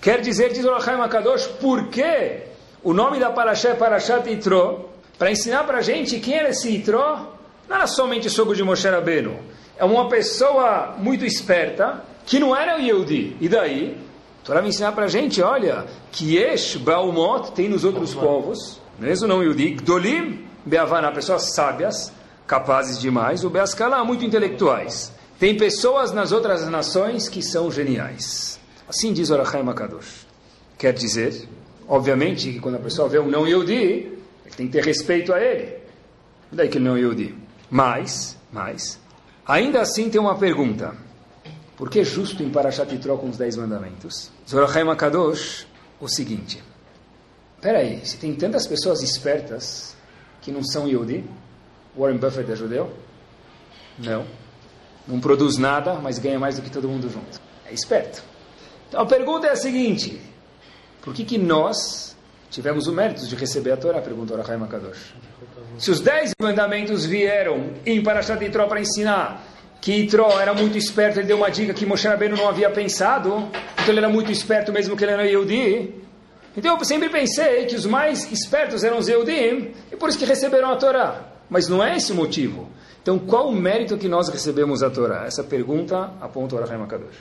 Quer 0.00 0.20
dizer, 0.20 0.52
diz 0.52 0.64
o 0.64 0.70
Rachaim 0.72 1.00
Akadosh, 1.00 1.46
por 1.46 1.88
que 1.88 2.42
o 2.82 2.92
nome 2.92 3.18
da 3.18 3.30
Parashá 3.30 3.70
é 3.70 3.74
Parashat 3.74 4.28
Yitro? 4.28 4.90
Para 5.18 5.30
ensinar 5.30 5.64
para 5.64 5.78
a 5.78 5.82
gente 5.82 6.18
quem 6.20 6.34
era 6.34 6.50
esse 6.50 6.68
Yitro, 6.68 6.98
não 7.68 7.76
era 7.76 7.86
somente 7.86 8.28
sogro 8.28 8.54
de 8.54 8.62
Moshe 8.62 8.88
Rabbeinu. 8.88 9.38
É 9.76 9.84
uma 9.84 10.08
pessoa 10.08 10.94
muito 10.98 11.24
esperta, 11.24 12.04
que 12.26 12.38
não 12.38 12.54
era 12.54 12.78
o. 12.78 13.36
E 13.40 13.48
daí? 13.48 14.03
A 14.44 14.46
Torá 14.46 14.60
vai 14.60 14.68
ensinar 14.68 14.92
para 14.92 15.06
a 15.06 15.08
gente, 15.08 15.40
olha, 15.40 15.86
que 16.12 16.36
Yesh 16.36 16.76
Baumot 16.76 17.52
tem 17.52 17.66
nos 17.66 17.82
outros 17.82 18.12
povos, 18.12 18.78
mesmo 18.98 19.26
não 19.26 19.42
Yehudi, 19.42 19.70
Gdolim 19.70 20.44
Beavana, 20.66 21.10
pessoas 21.10 21.54
sábias, 21.54 22.12
capazes 22.46 23.00
demais, 23.00 23.42
o 23.42 23.48
Beascalá, 23.48 24.04
muito 24.04 24.22
intelectuais. 24.22 25.10
Tem 25.38 25.56
pessoas 25.56 26.12
nas 26.12 26.30
outras 26.30 26.68
nações 26.68 27.26
que 27.26 27.40
são 27.40 27.70
geniais. 27.70 28.60
Assim 28.86 29.14
diz 29.14 29.30
Orachaim 29.30 29.66
Akadosh. 29.66 30.26
Quer 30.76 30.92
dizer, 30.92 31.48
obviamente, 31.88 32.52
que 32.52 32.60
quando 32.60 32.74
a 32.74 32.80
pessoa 32.80 33.08
vê 33.08 33.18
um 33.18 33.30
não 33.30 33.48
ele 33.48 34.20
tem 34.54 34.66
que 34.66 34.72
ter 34.72 34.84
respeito 34.84 35.32
a 35.32 35.40
ele. 35.40 35.78
Daí 36.52 36.68
que 36.68 36.76
ele 36.76 36.84
não 36.84 36.96
é 36.96 37.00
Yehudi. 37.00 37.34
Mas, 37.70 38.36
mas, 38.52 39.00
ainda 39.46 39.80
assim 39.80 40.10
tem 40.10 40.20
uma 40.20 40.36
pergunta. 40.36 41.03
Por 41.76 41.90
que 41.90 42.04
justo 42.04 42.42
em 42.42 42.50
Parashat 42.50 42.92
Yitro 42.92 43.18
com 43.18 43.28
os 43.28 43.36
Dez 43.36 43.56
Mandamentos? 43.56 44.30
Zorachaim 44.48 44.88
Akadosh, 44.88 45.66
o 46.00 46.08
seguinte. 46.08 46.62
Espera 47.56 47.78
aí, 47.78 48.04
se 48.06 48.16
tem 48.16 48.34
tantas 48.34 48.66
pessoas 48.66 49.02
espertas 49.02 49.96
que 50.40 50.52
não 50.52 50.62
são 50.62 50.86
Yehudi, 50.86 51.24
Warren 51.96 52.18
Buffett 52.18 52.52
é 52.52 52.56
judeu? 52.56 52.92
Não. 53.98 54.24
Não 55.06 55.20
produz 55.20 55.58
nada, 55.58 55.94
mas 55.94 56.18
ganha 56.18 56.38
mais 56.38 56.56
do 56.56 56.62
que 56.62 56.70
todo 56.70 56.88
mundo 56.88 57.10
junto. 57.10 57.40
É 57.66 57.72
esperto. 57.72 58.22
Então 58.88 59.00
a 59.00 59.06
pergunta 59.06 59.46
é 59.46 59.50
a 59.50 59.56
seguinte: 59.56 60.20
por 61.02 61.12
que, 61.12 61.24
que 61.24 61.38
nós 61.38 62.16
tivemos 62.50 62.86
o 62.86 62.92
mérito 62.92 63.26
de 63.26 63.34
receber 63.34 63.72
a 63.72 63.76
Torá? 63.76 64.00
Perguntou 64.00 64.36
Rahai 64.36 64.56
Makadosh. 64.56 65.14
Se 65.78 65.90
os 65.90 66.00
dez 66.00 66.30
mandamentos 66.40 67.04
vieram 67.04 67.72
em 67.84 68.02
Parashat 68.02 68.42
Yitro 68.42 68.66
para 68.68 68.80
ensinar 68.80 69.53
que 69.84 69.92
Yitro 69.92 70.24
era 70.40 70.54
muito 70.54 70.78
esperto, 70.78 71.18
ele 71.18 71.26
deu 71.26 71.36
uma 71.36 71.50
dica 71.50 71.74
que 71.74 71.84
Moshe 71.84 72.08
Rabbeinu 72.08 72.38
não 72.38 72.48
havia 72.48 72.70
pensado, 72.70 73.50
então 73.74 73.88
ele 73.88 73.98
era 73.98 74.08
muito 74.08 74.32
esperto 74.32 74.72
mesmo 74.72 74.96
que 74.96 75.04
ele 75.04 75.12
era 75.12 75.26
Yehudi. 75.26 75.94
Então 76.56 76.78
eu 76.78 76.84
sempre 76.86 77.10
pensei 77.10 77.66
que 77.66 77.76
os 77.76 77.84
mais 77.84 78.32
espertos 78.32 78.82
eram 78.82 78.96
os 78.96 79.08
Yehudim, 79.08 79.72
e 79.92 79.96
por 79.96 80.08
isso 80.08 80.18
que 80.18 80.24
receberam 80.24 80.70
a 80.70 80.76
Torá. 80.76 81.26
Mas 81.50 81.68
não 81.68 81.84
é 81.84 81.98
esse 81.98 82.12
o 82.12 82.14
motivo. 82.14 82.66
Então 83.02 83.18
qual 83.18 83.46
o 83.46 83.54
mérito 83.54 83.98
que 83.98 84.08
nós 84.08 84.30
recebemos 84.30 84.82
a 84.82 84.88
Torá? 84.88 85.26
Essa 85.26 85.44
pergunta 85.44 86.14
aponta 86.18 86.56
o 86.56 86.60
Rahai 86.60 86.78
Makadosh. 86.78 87.18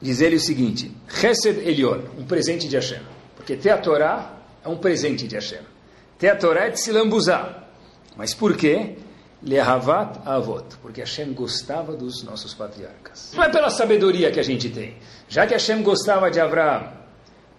Diz 0.00 0.22
ele 0.22 0.36
o 0.36 0.40
seguinte, 0.40 0.90
Chesed 1.08 1.58
Elion, 1.58 2.00
um 2.18 2.24
presente 2.24 2.66
de 2.68 2.76
Hashem. 2.76 3.02
Porque 3.36 3.54
ter 3.54 3.68
a 3.68 3.76
Torá 3.76 4.34
é 4.64 4.68
um 4.70 4.78
presente 4.78 5.28
de 5.28 5.34
Hashem. 5.34 5.60
Ter 6.18 6.30
a 6.30 6.36
Torá 6.36 6.68
é 6.68 6.70
de 6.70 6.80
se 6.80 6.90
lambuzar. 6.90 7.68
Mas 8.16 8.32
por 8.32 8.56
quê? 8.56 8.96
Lehavat 9.42 10.18
Avot, 10.26 10.76
porque 10.82 11.00
Hashem 11.00 11.32
gostava 11.32 11.94
dos 11.94 12.24
nossos 12.24 12.54
patriarcas. 12.54 13.32
Não 13.34 13.44
é 13.44 13.48
pela 13.48 13.70
sabedoria 13.70 14.32
que 14.32 14.40
a 14.40 14.42
gente 14.42 14.68
tem. 14.68 14.96
Já 15.28 15.46
que 15.46 15.52
Hashem 15.52 15.82
gostava 15.82 16.30
de 16.30 16.40
Abraão, 16.40 16.92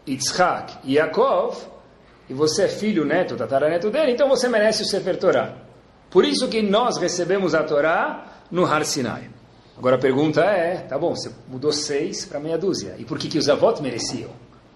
Yitzhak 0.07 0.79
e 0.83 0.95
Yaakov, 0.95 1.57
e 2.29 2.33
você 2.33 2.63
é 2.63 2.67
filho, 2.67 3.05
neto, 3.05 3.35
tataraneto 3.35 3.89
dele, 3.89 4.11
então 4.11 4.27
você 4.27 4.47
merece 4.49 4.83
o 4.83 4.85
Sefer 4.85 5.17
Torah. 5.17 5.55
Por 6.09 6.25
isso 6.25 6.47
que 6.49 6.61
nós 6.61 6.97
recebemos 6.97 7.55
a 7.55 7.63
Torá 7.63 8.25
no 8.51 8.65
Har 8.65 8.83
Sinai. 8.83 9.29
Agora 9.77 9.95
a 9.95 9.99
pergunta 9.99 10.41
é, 10.41 10.77
tá 10.81 10.97
bom, 10.97 11.15
você 11.15 11.31
mudou 11.47 11.71
seis 11.71 12.25
para 12.25 12.39
meia 12.39 12.57
dúzia. 12.57 12.95
E 12.97 13.05
por 13.05 13.17
que, 13.17 13.29
que 13.29 13.37
os 13.37 13.47
avós 13.47 13.79
mereciam? 13.79 14.31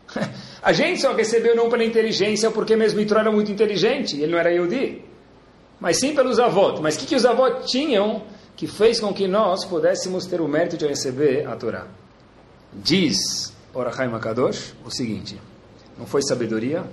a 0.64 0.72
gente 0.72 1.02
só 1.02 1.14
recebeu 1.14 1.56
não 1.56 1.70
pela 1.70 1.84
inteligência, 1.84 2.50
porque 2.50 2.76
mesmo 2.76 3.02
Itro 3.02 3.20
era 3.20 3.32
muito 3.32 3.52
inteligente, 3.52 4.16
ele 4.22 4.32
não 4.32 4.40
era 4.40 4.52
Yehudi 4.52 5.13
mas 5.84 6.00
sim 6.00 6.16
pelos 6.16 6.40
avós. 6.40 6.80
Mas 6.80 6.96
o 6.96 7.00
que, 7.00 7.08
que 7.08 7.16
os 7.16 7.26
avós 7.26 7.70
tinham 7.70 8.24
que 8.56 8.68
fez 8.68 9.02
com 9.02 9.14
que 9.14 9.28
nós 9.28 9.66
pudéssemos 9.66 10.26
ter 10.26 10.40
o 10.40 10.48
mérito 10.48 10.78
de 10.78 10.88
receber 10.88 11.46
a 11.46 11.58
Torá? 11.58 11.88
Diz 12.72 13.54
Orachai 13.74 14.08
Makadosh 14.08 14.74
o 14.86 14.90
seguinte: 14.90 15.38
não 15.98 16.06
foi 16.06 16.22
sabedoria, 16.22 16.86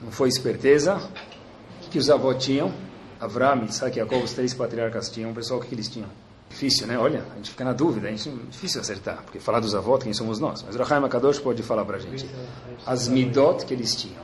não 0.00 0.12
foi 0.12 0.28
esperteza, 0.28 0.94
o 0.94 1.80
que, 1.82 1.90
que 1.90 1.98
os 1.98 2.08
avós 2.08 2.42
tinham? 2.42 2.72
Avram, 3.20 3.64
Isaac 3.64 3.96
Jacob, 3.96 4.22
os 4.22 4.32
três 4.32 4.54
patriarcas 4.54 5.10
tinham, 5.10 5.34
pessoal 5.34 5.58
o 5.58 5.62
que, 5.62 5.70
que 5.70 5.74
eles 5.74 5.88
tinham? 5.88 6.08
Difícil, 6.48 6.86
né? 6.86 6.96
Olha, 6.96 7.24
a 7.32 7.34
gente 7.34 7.50
fica 7.50 7.64
na 7.64 7.72
dúvida, 7.72 8.06
a 8.06 8.10
gente, 8.12 8.30
difícil 8.48 8.80
acertar, 8.80 9.24
porque 9.24 9.40
falar 9.40 9.58
dos 9.58 9.74
avós, 9.74 10.04
quem 10.04 10.12
somos 10.14 10.38
nós? 10.38 10.62
Mas 10.62 10.76
Orachai 10.76 11.00
Makadosh 11.00 11.40
pode 11.40 11.64
falar 11.64 11.84
para 11.84 11.96
a 11.96 12.00
gente. 12.00 12.30
As 12.86 13.08
midot 13.08 13.66
que 13.66 13.74
eles 13.74 13.96
tinham. 13.96 14.22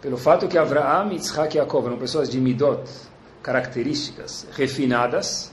Pelo 0.00 0.16
fato 0.16 0.48
que 0.48 0.58
Avraham, 0.58 1.12
Isaac 1.12 1.56
e 1.56 1.60
Jacob 1.60 1.86
eram 1.86 1.98
pessoas 1.98 2.28
de 2.28 2.40
midot, 2.40 2.82
características 3.42 4.46
refinadas, 4.52 5.52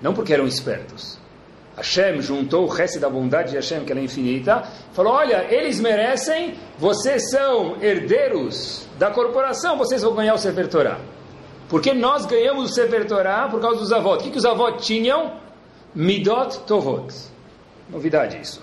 não 0.00 0.14
porque 0.14 0.32
eram 0.32 0.46
espertos. 0.46 1.18
Hashem 1.76 2.20
juntou 2.20 2.64
o 2.64 2.68
resto 2.68 2.98
da 2.98 3.08
bondade 3.08 3.50
de 3.50 3.56
Hashem, 3.56 3.84
que 3.84 3.92
ela 3.92 4.00
é 4.00 4.04
infinita, 4.04 4.64
falou: 4.92 5.12
Olha, 5.12 5.46
eles 5.48 5.78
merecem, 5.80 6.54
vocês 6.78 7.30
são 7.30 7.80
herdeiros 7.80 8.86
da 8.98 9.10
corporação, 9.10 9.78
vocês 9.78 10.02
vão 10.02 10.14
ganhar 10.14 10.34
o 10.34 10.38
Sefer 10.38 10.68
Torah. 10.68 10.98
Porque 11.68 11.92
nós 11.92 12.26
ganhamos 12.26 12.70
o 12.70 12.74
Sefer 12.74 13.06
Torah 13.06 13.48
por 13.48 13.60
causa 13.60 13.78
dos 13.78 13.92
avós. 13.92 14.20
O 14.20 14.24
que, 14.24 14.30
que 14.30 14.38
os 14.38 14.44
avós 14.44 14.84
tinham? 14.84 15.34
Midot 15.94 16.60
Tovot. 16.60 17.14
Novidade 17.88 18.38
isso. 18.40 18.60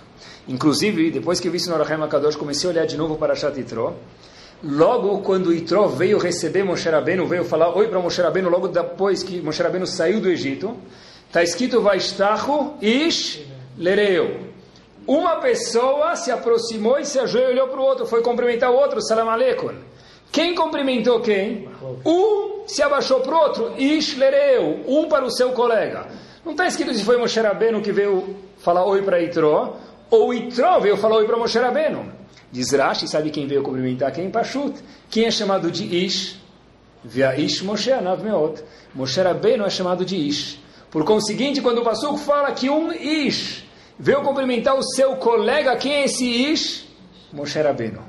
Inclusive, 0.47 1.09
depois 1.09 1.39
que 1.39 1.47
eu 1.47 1.51
vi 1.51 1.57
isso 1.57 1.69
no 1.69 1.75
Arahem 1.75 2.03
Akadosh, 2.03 2.35
comecei 2.35 2.69
a 2.69 2.73
olhar 2.73 2.85
de 2.85 2.97
novo 2.97 3.15
para 3.15 3.35
Shatitro. 3.35 3.95
Logo, 4.67 5.19
quando 5.19 5.53
Itró 5.53 5.85
veio 5.87 6.17
receber 6.17 6.63
Moshe 6.63 6.89
Rabbeinu, 6.89 7.27
veio 7.27 7.45
falar 7.45 7.77
oi 7.77 7.87
para 7.87 7.99
Moshe 7.99 8.19
Rabbeinu, 8.19 8.49
logo 8.49 8.67
depois 8.67 9.21
que 9.21 9.39
Moshe 9.39 9.61
Rabbeinu 9.61 9.85
saiu 9.85 10.19
do 10.19 10.27
Egito, 10.27 10.75
está 11.27 11.43
escrito 11.43 11.81
Vaistachu 11.81 12.73
Ish 12.81 13.45
Lereu. 13.77 14.39
Uma 15.05 15.35
pessoa 15.35 16.15
se 16.15 16.31
aproximou 16.31 16.97
e 16.97 17.05
se 17.05 17.19
ajoelhou 17.19 17.67
para 17.67 17.79
o 17.79 17.83
outro, 17.83 18.07
foi 18.07 18.23
cumprimentar 18.23 18.71
o 18.71 18.75
outro, 18.75 18.99
Salam 19.03 19.29
Aleikum. 19.29 19.69
Quem 20.31 20.55
cumprimentou 20.55 21.19
quem? 21.19 21.69
Um 22.03 22.63
se 22.65 22.81
abaixou 22.81 23.19
para 23.19 23.35
o 23.35 23.39
outro, 23.39 23.73
Ish 23.77 24.17
Lereu, 24.17 24.79
um 24.87 25.07
para 25.07 25.25
o 25.25 25.29
seu 25.29 25.51
colega. 25.51 26.07
Não 26.43 26.53
está 26.53 26.65
escrito 26.65 26.91
se 26.91 27.03
foi 27.03 27.17
Moshe 27.17 27.39
Rabbeinu 27.39 27.83
que 27.83 27.91
veio 27.91 28.35
falar 28.57 28.83
oi 28.83 29.03
para 29.03 29.21
Itró, 29.21 29.77
ou 30.09 30.33
Itró 30.33 30.79
veio 30.79 30.97
falar 30.97 31.17
oi 31.17 31.27
para 31.27 31.37
Moshe 31.37 31.59
Rabbeinu. 31.59 32.24
Diz 32.51 32.71
Rashi, 32.71 33.07
sabe 33.07 33.29
quem 33.31 33.47
veio 33.47 33.63
cumprimentar 33.63 34.11
quem? 34.11 34.29
Pashut. 34.29 34.75
Quem 35.09 35.25
é 35.25 35.31
chamado 35.31 35.69
de 35.71 35.83
Ish? 36.05 36.39
Via 37.03 37.37
Ish 37.37 37.61
Moshe 37.61 37.91
Anav 37.91 38.23
Meot. 38.23 38.63
Moshe 38.93 39.21
Rabbeinu 39.21 39.65
é 39.65 39.69
chamado 39.69 40.05
de 40.05 40.15
Ish. 40.15 40.59
Por 40.89 41.03
conseguinte, 41.03 41.61
quando 41.61 41.79
o 41.79 41.83
Pasuk 41.83 42.19
fala 42.19 42.51
que 42.51 42.69
um 42.69 42.91
Ish 42.91 43.65
veio 43.99 44.21
cumprimentar 44.21 44.75
o 44.75 44.83
seu 44.83 45.15
colega, 45.17 45.75
quem 45.75 45.93
é 45.93 46.05
esse 46.05 46.25
Ish? 46.25 46.87
Moshe 47.33 47.61
Rabbeinu. 47.61 48.01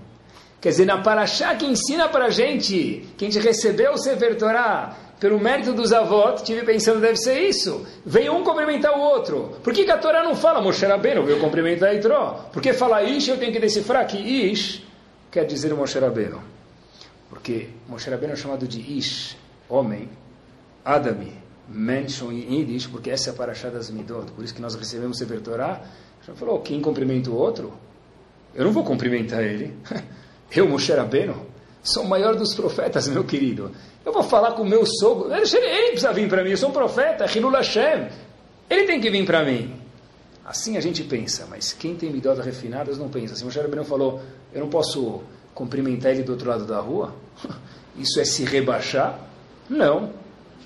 Quer 0.60 0.70
dizer, 0.70 0.84
na 0.86 1.02
Parashá 1.02 1.54
que 1.54 1.66
ensina 1.66 2.08
para 2.08 2.26
a 2.26 2.30
gente, 2.30 3.06
que 3.16 3.24
a 3.24 3.30
gente 3.30 3.44
recebeu 3.44 3.92
o 3.92 3.98
Sefer 3.98 4.36
Torah, 4.36 4.96
pelo 5.18 5.40
mérito 5.40 5.72
dos 5.72 5.92
avós, 5.92 6.42
tive 6.42 6.64
pensando, 6.64 7.00
deve 7.00 7.16
ser 7.16 7.40
isso. 7.48 7.86
Veio 8.04 8.34
um 8.34 8.44
cumprimentar 8.44 8.96
o 8.98 9.00
outro. 9.00 9.56
Por 9.62 9.72
que, 9.72 9.84
que 9.84 9.90
a 9.90 9.98
Torá 9.98 10.22
não 10.22 10.36
fala 10.36 10.60
Moshe 10.60 10.84
Rabbeinu 10.84 11.22
veio 11.24 11.40
cumprimentar 11.40 11.94
Itró? 11.94 12.48
Porque 12.52 12.72
fala 12.72 13.02
Ish, 13.02 13.28
eu 13.28 13.38
tenho 13.38 13.52
que 13.52 13.58
decifrar 13.58 14.06
que 14.06 14.18
Ish 14.18 14.82
quer 15.30 15.44
dizer 15.44 15.72
Moshe 15.74 15.98
Rabbeinu. 15.98 16.42
Porque 17.30 17.70
Moshe 17.88 18.10
Rabbeinu 18.10 18.34
é 18.34 18.36
chamado 18.36 18.68
de 18.68 18.80
Ish, 18.98 19.36
homem, 19.68 20.08
Adami, 20.84 21.32
mention 21.68 22.30
em 22.30 22.58
Yiddish, 22.58 22.86
porque 22.86 23.10
essa 23.10 23.30
é 23.30 23.32
a 23.32 23.36
Parashá 23.36 23.68
das 23.68 23.90
Midot. 23.90 24.30
Por 24.32 24.44
isso 24.44 24.54
que 24.54 24.62
nós 24.62 24.74
recebemos 24.74 25.18
Sefer 25.18 25.40
Torá. 25.40 25.80
Já 26.26 26.34
falou, 26.34 26.60
quem 26.60 26.80
cumprimenta 26.80 27.30
o 27.30 27.36
outro? 27.36 27.72
Eu 28.54 28.64
não 28.64 28.72
vou 28.72 28.84
cumprimentar 28.84 29.42
ele. 29.42 29.76
Eu, 30.54 30.68
Moshe 30.68 30.92
Rabbeinu, 30.92 31.34
sou 31.86 32.02
o 32.02 32.08
maior 32.08 32.34
dos 32.34 32.54
profetas, 32.54 33.08
meu 33.08 33.24
querido. 33.24 33.70
Eu 34.04 34.12
vou 34.12 34.22
falar 34.22 34.52
com 34.52 34.62
o 34.62 34.68
meu 34.68 34.84
sogro. 34.84 35.32
Ele, 35.32 35.90
precisa 35.90 36.12
vir 36.12 36.28
para 36.28 36.42
mim. 36.42 36.50
Eu 36.50 36.56
sou 36.56 36.68
um 36.68 36.72
profeta. 36.72 37.26
Hilul 37.26 37.52
Hashem. 37.52 38.08
Ele 38.68 38.84
tem 38.84 39.00
que 39.00 39.10
vir 39.10 39.24
para 39.24 39.44
mim. 39.44 39.74
Assim 40.44 40.76
a 40.76 40.80
gente 40.80 41.02
pensa. 41.04 41.46
Mas 41.48 41.72
quem 41.72 41.94
tem 41.94 42.10
midot 42.10 42.40
refinadas 42.40 42.98
não 42.98 43.08
pensa. 43.08 43.34
Assim, 43.34 43.42
o 43.42 43.46
Moshe 43.46 43.88
falou, 43.88 44.20
eu 44.52 44.60
não 44.60 44.68
posso 44.68 45.22
cumprimentar 45.54 46.12
ele 46.12 46.22
do 46.22 46.32
outro 46.32 46.48
lado 46.48 46.64
da 46.64 46.80
rua? 46.80 47.14
Isso 47.96 48.20
é 48.20 48.24
se 48.24 48.44
rebaixar? 48.44 49.18
Não. 49.68 50.10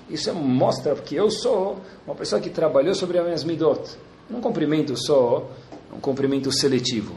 Isso 0.09 0.29
é, 0.29 0.33
mostra 0.33 0.93
que 0.95 1.15
eu 1.15 1.31
sou 1.31 1.79
uma 2.05 2.15
pessoa 2.15 2.41
que 2.41 2.49
trabalhou 2.49 2.93
sobre 2.93 3.17
as 3.17 3.23
minhas 3.23 3.43
midot. 3.43 3.97
Não 4.29 4.41
cumprimento 4.41 4.95
só, 4.97 5.49
um 5.93 5.99
cumprimento 5.99 6.51
seletivo. 6.51 7.15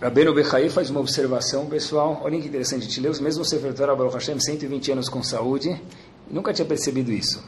Rabbeinu 0.00 0.32
Bechaí 0.32 0.70
faz 0.70 0.90
uma 0.90 1.00
observação, 1.00 1.66
pessoal. 1.66 2.20
Olha 2.22 2.40
que 2.40 2.46
interessante, 2.46 2.82
a 2.82 2.84
gente 2.84 3.00
leu 3.00 3.10
os 3.10 3.18
mesmos 3.18 3.48
Sefer 3.48 3.74
Torah 3.74 3.96
Baruch 3.96 4.14
Hashem, 4.14 4.38
120 4.38 4.92
anos 4.92 5.08
com 5.08 5.22
saúde, 5.24 5.80
nunca 6.30 6.52
tinha 6.52 6.64
percebido 6.64 7.10
isso. 7.10 7.42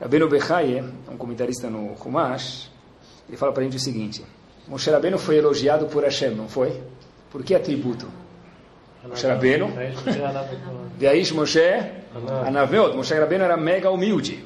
Rabbeinu 0.00 0.28
Bechaí, 0.28 0.84
um 1.10 1.16
comentarista 1.16 1.68
no 1.68 1.94
Humash, 1.94 2.70
ele 3.28 3.36
fala 3.36 3.52
para 3.52 3.62
a 3.62 3.64
gente 3.64 3.76
o 3.76 3.80
seguinte, 3.80 4.24
Moshe 4.68 4.88
Rabbeinu 4.88 5.18
foi 5.18 5.38
elogiado 5.38 5.86
por 5.86 6.04
Hashem, 6.04 6.30
não 6.30 6.48
foi? 6.48 6.80
Por 7.28 7.42
que 7.42 7.56
atributo? 7.56 8.06
Moshe 9.04 9.26
Rabbeinu, 9.26 9.68
Vaish 11.00 11.32
Moshe, 11.32 11.60
Anaveot, 12.46 12.96
Moshe 12.96 13.14
Rabbeinu 13.14 13.42
era 13.42 13.56
mega 13.56 13.90
humilde. 13.90 14.44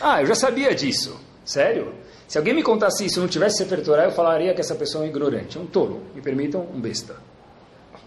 Ah, 0.00 0.22
eu 0.22 0.26
já 0.26 0.36
sabia 0.36 0.72
disso. 0.76 1.20
Sério? 1.44 1.92
Se 2.30 2.38
alguém 2.38 2.54
me 2.54 2.62
contasse 2.62 3.04
isso 3.04 3.18
e 3.18 3.20
não 3.20 3.26
tivesse 3.26 3.56
Sefer 3.56 3.82
Torah, 3.82 4.04
eu 4.04 4.12
falaria 4.12 4.54
que 4.54 4.60
essa 4.60 4.76
pessoa 4.76 5.02
é 5.02 5.08
um 5.08 5.10
ignorante, 5.10 5.58
um 5.58 5.66
tolo. 5.66 6.00
Me 6.14 6.22
permitam, 6.22 6.64
um 6.72 6.80
besta. 6.80 7.16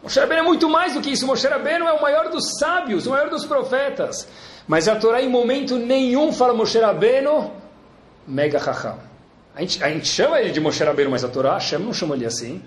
Moshe 0.02 0.18
Rabbeinu 0.18 0.44
é 0.44 0.46
muito 0.46 0.70
mais 0.70 0.94
do 0.94 1.02
que 1.02 1.10
isso. 1.10 1.28
Moshe 1.28 1.46
Rabbeinu 1.46 1.86
é 1.86 1.92
o 1.92 2.02
maior 2.02 2.30
dos 2.30 2.58
sábios, 2.58 3.06
o 3.06 3.10
maior 3.10 3.30
dos 3.30 3.44
profetas. 3.44 4.26
Mas 4.66 4.88
a 4.88 4.96
Torá 4.96 5.22
em 5.22 5.28
momento 5.28 5.76
nenhum 5.78 6.32
fala 6.32 6.54
Moshe 6.54 6.80
Rabbeinu 6.80 7.52
mega 8.26 8.62
chacham. 8.62 8.98
A 9.54 9.60
gente, 9.60 9.84
a 9.84 9.90
gente 9.90 10.08
chama 10.08 10.40
ele 10.40 10.52
de 10.52 10.62
Moshe 10.62 10.82
Rabbeinu, 10.82 11.12
mas 11.12 11.26
a 11.26 11.28
Torá, 11.28 11.56
Hashem 11.56 11.80
não 11.80 11.92
chama 11.94 12.16
ele 12.16 12.26
assim. 12.26 12.64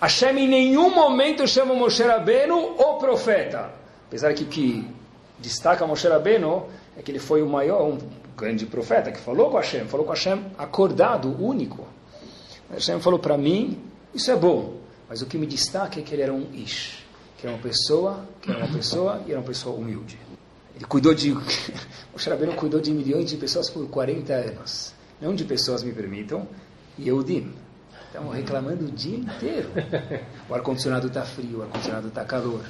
Hashem 0.00 0.36
em 0.36 0.48
nenhum 0.48 0.92
momento 0.92 1.46
chama 1.46 1.72
Moshe 1.72 2.02
Rabbeinu 2.02 2.74
o 2.80 2.94
profeta. 2.94 3.70
Apesar 4.08 4.34
que 4.34 4.42
o 4.42 4.46
que 4.48 4.90
destaca 5.38 5.86
Moshe 5.86 6.08
Rabbeinu 6.08 6.66
é 6.98 7.02
que 7.02 7.12
ele 7.12 7.20
foi 7.20 7.42
o 7.42 7.46
maior, 7.46 7.84
um 7.84 7.96
grande 8.36 8.66
profeta, 8.66 9.10
que 9.10 9.18
falou 9.18 9.50
com 9.50 9.56
Hashem, 9.56 9.86
falou 9.86 10.04
com 10.04 10.12
Hashem 10.12 10.44
acordado, 10.58 11.34
único. 11.42 11.86
Hashem 12.70 13.00
falou 13.00 13.18
para 13.18 13.38
mim, 13.38 13.80
isso 14.14 14.30
é 14.30 14.36
bom, 14.36 14.76
mas 15.08 15.22
o 15.22 15.26
que 15.26 15.38
me 15.38 15.46
destaca 15.46 15.98
é 15.98 16.02
que 16.02 16.14
ele 16.14 16.22
era 16.22 16.32
um 16.32 16.46
Ish, 16.52 17.04
que 17.38 17.46
era 17.46 17.56
uma 17.56 17.62
pessoa, 17.62 18.26
que 18.42 18.50
era 18.50 18.58
uma 18.64 18.72
pessoa 18.72 19.22
e 19.26 19.30
era 19.30 19.40
uma 19.40 19.46
pessoa 19.46 19.76
humilde. 19.76 20.18
Ele 20.74 20.84
cuidou 20.84 21.14
de, 21.14 21.32
o 22.12 22.18
Rabbeinu 22.18 22.52
cuidou 22.54 22.80
de 22.80 22.90
milhões 22.92 23.30
de 23.30 23.36
pessoas 23.36 23.70
por 23.70 23.88
40 23.88 24.32
anos. 24.32 24.92
Não 25.20 25.34
de 25.34 25.44
pessoas, 25.44 25.82
me 25.82 25.92
permitam, 25.92 26.46
e 26.98 27.10
Estamos 28.16 28.34
reclamando 28.34 28.86
o 28.86 28.90
dia 28.90 29.18
inteiro. 29.18 29.68
O 30.48 30.54
ar-condicionado 30.54 31.08
está 31.08 31.20
frio, 31.20 31.58
o 31.58 31.62
ar-condicionado 31.64 32.08
está 32.08 32.24
calor. 32.24 32.62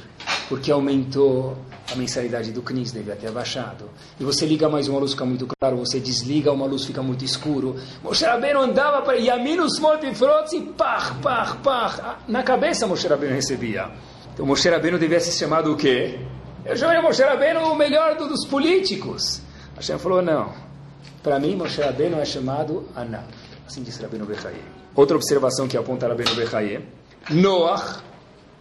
porque 0.49 0.73
aumentou 0.73 1.57
a 1.93 1.95
mensalidade 1.95 2.51
do 2.51 2.63
CNIS, 2.63 2.91
devia 2.91 3.15
ter 3.15 3.29
abaixado. 3.29 3.89
E 4.19 4.25
você 4.25 4.45
liga 4.45 4.69
mais 4.69 4.89
uma 4.89 4.99
luz, 4.99 5.13
fica 5.13 5.25
muito 5.25 5.47
claro, 5.61 5.77
você 5.77 6.01
desliga 6.01 6.51
uma 6.51 6.67
luz, 6.67 6.85
fica 6.85 7.01
muito 7.01 7.25
escuro. 7.25 7.77
Moshe 8.03 8.25
Rabbeinu 8.25 8.61
andava 8.61 9.03
para 9.03 9.15
Yaminus 9.15 9.79
Motifrotz 9.79 10.53
e 10.53 10.63
pach, 10.63 11.15
pach, 11.23 11.57
pach. 11.59 12.19
Na 12.27 12.43
cabeça 12.43 12.85
Moshe 12.87 13.07
Rabbeinu 13.07 13.37
recebia. 13.37 13.91
Então 14.35 14.45
Moshe 14.45 14.69
Rabbeinu 14.69 14.99
devia 14.99 15.21
ser 15.21 15.31
chamado 15.33 15.73
o 15.73 15.77
quê? 15.77 16.19
Eu 16.65 16.77
chamei 16.77 17.01
Moshe 17.01 17.23
Rabbeinu 17.23 17.61
o 17.71 17.77
melhor 17.77 18.17
dos 18.17 18.45
políticos. 18.47 19.41
Hashem 19.77 19.97
falou, 19.97 20.23
não. 20.23 20.53
Para 21.23 21.39
mim, 21.39 21.55
Moshe 21.55 21.81
Rabbeinu 21.81 22.19
é 22.19 22.25
chamado 22.25 22.89
Anab. 22.97 23.27
Assim 23.65 23.85
disse 23.85 24.03
Rabbeinu 24.03 24.27
Bechaye. 24.27 24.76
Outra 24.97 25.15
observação 25.17 25.69
que 25.69 25.77
aponta 25.77 26.09
Rabbeinu 26.09 26.35
Bechaye. 26.35 26.83
Noach. 27.31 27.99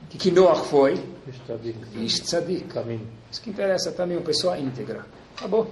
O 0.03 0.07
que, 0.09 0.17
que 0.17 0.31
Noach 0.31 0.67
foi? 0.67 1.01
Ish 1.95 2.19
Tzadik. 2.19 2.67
Isso 3.31 3.41
que 3.41 3.49
interessa 3.49 3.91
também, 3.91 4.17
uma 4.17 4.23
pessoa 4.23 4.57
íntegra. 4.57 5.05
Acabou. 5.37 5.71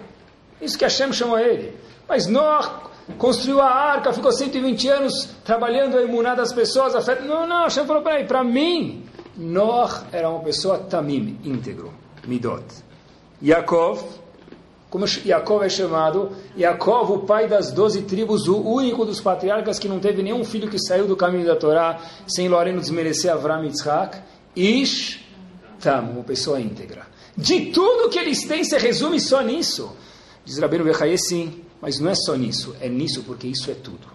Isso 0.61 0.77
que 0.77 0.85
Hashem 0.85 1.11
chamou 1.11 1.37
ele. 1.37 1.77
Mas 2.07 2.27
Noach 2.27 2.89
construiu 3.17 3.59
a 3.61 3.69
arca, 3.69 4.13
ficou 4.13 4.31
120 4.31 4.87
anos 4.87 5.29
trabalhando 5.43 5.97
a 5.97 6.01
imunar 6.01 6.37
das 6.37 6.53
pessoas. 6.53 6.95
A 6.95 7.01
fé... 7.01 7.19
Não, 7.19 7.45
não, 7.45 7.63
Hashem 7.63 7.85
falou, 7.85 8.01
peraí, 8.01 8.25
para 8.25 8.43
mim, 8.43 9.05
Noach 9.35 10.05
era 10.13 10.29
uma 10.29 10.39
pessoa 10.39 10.79
tamim, 10.79 11.37
íntegro, 11.43 11.93
midot. 12.25 12.63
Yaakov, 13.41 14.01
como 14.93 15.07
Yaakov 15.07 15.63
é 15.63 15.69
chamado, 15.69 16.29
Yaakov, 16.55 17.13
o 17.13 17.19
pai 17.21 17.47
das 17.47 17.71
doze 17.71 18.03
tribos, 18.03 18.47
o 18.47 18.57
único 18.57 19.03
dos 19.03 19.19
patriarcas 19.19 19.79
que 19.79 19.87
não 19.87 19.99
teve 19.99 20.21
nenhum 20.21 20.45
filho 20.45 20.69
que 20.69 20.77
saiu 20.77 21.07
do 21.07 21.15
caminho 21.15 21.47
da 21.47 21.55
Torá, 21.55 21.99
sem 22.27 22.47
Loreno 22.47 22.79
desmerecer 22.79 23.31
Avram 23.31 23.63
Yitzhak, 23.63 24.19
Ish 24.55 25.19
Tam, 25.81 26.11
uma 26.11 26.23
pessoa 26.23 26.61
íntegra. 26.61 27.07
De 27.35 27.71
tudo 27.71 28.07
que 28.07 28.19
eles 28.19 28.45
têm, 28.45 28.63
se 28.63 28.77
resume 28.77 29.19
só 29.19 29.41
nisso. 29.41 29.97
Diz 30.45 30.59
Rabbeinu 30.59 30.85
Bechaye, 30.85 31.17
sim, 31.17 31.63
mas 31.81 31.99
não 31.99 32.11
é 32.11 32.15
só 32.15 32.35
nisso, 32.35 32.75
é 32.79 32.87
nisso 32.87 33.23
porque 33.23 33.47
isso 33.47 33.71
é 33.71 33.73
tudo. 33.73 34.07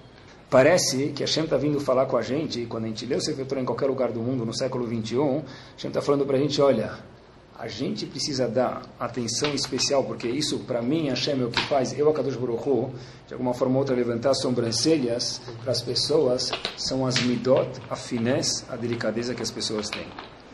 Parece 0.48 1.08
que 1.08 1.24
Hashem 1.24 1.42
está 1.42 1.56
vindo 1.56 1.80
falar 1.80 2.06
com 2.06 2.16
a 2.16 2.22
gente, 2.22 2.66
quando 2.66 2.84
a 2.84 2.86
gente 2.86 3.04
lê 3.04 3.16
o 3.16 3.20
Sefer 3.20 3.58
em 3.58 3.64
qualquer 3.64 3.86
lugar 3.86 4.12
do 4.12 4.20
mundo, 4.20 4.46
no 4.46 4.54
século 4.54 4.86
21, 4.86 5.42
Hashem 5.74 5.88
está 5.88 6.00
falando 6.00 6.24
para 6.24 6.36
a 6.36 6.40
gente, 6.40 6.62
olha, 6.62 6.92
a 7.58 7.66
gente 7.66 8.06
precisa 8.06 8.46
dar 8.46 8.82
atenção 9.00 9.52
especial, 9.52 10.04
porque 10.04 10.28
isso, 10.28 10.60
para 10.60 10.80
mim, 10.80 11.08
Hashem 11.08 11.42
é 11.42 11.44
o 11.44 11.50
que 11.50 11.60
faz, 11.62 11.92
eu, 11.98 12.08
Akadosh 12.08 12.36
Baruch 12.36 12.68
Hu, 12.68 12.92
de 13.26 13.34
alguma 13.34 13.52
forma 13.52 13.74
ou 13.74 13.80
outra, 13.80 13.96
levantar 13.96 14.30
as 14.30 14.40
sobrancelhas 14.40 15.40
para 15.60 15.72
as 15.72 15.82
pessoas, 15.82 16.52
são 16.76 17.04
as 17.04 17.20
midot, 17.20 17.68
a 17.90 17.96
finesse, 17.96 18.64
a 18.70 18.76
delicadeza 18.76 19.34
que 19.34 19.42
as 19.42 19.50
pessoas 19.50 19.90
têm. 19.90 20.06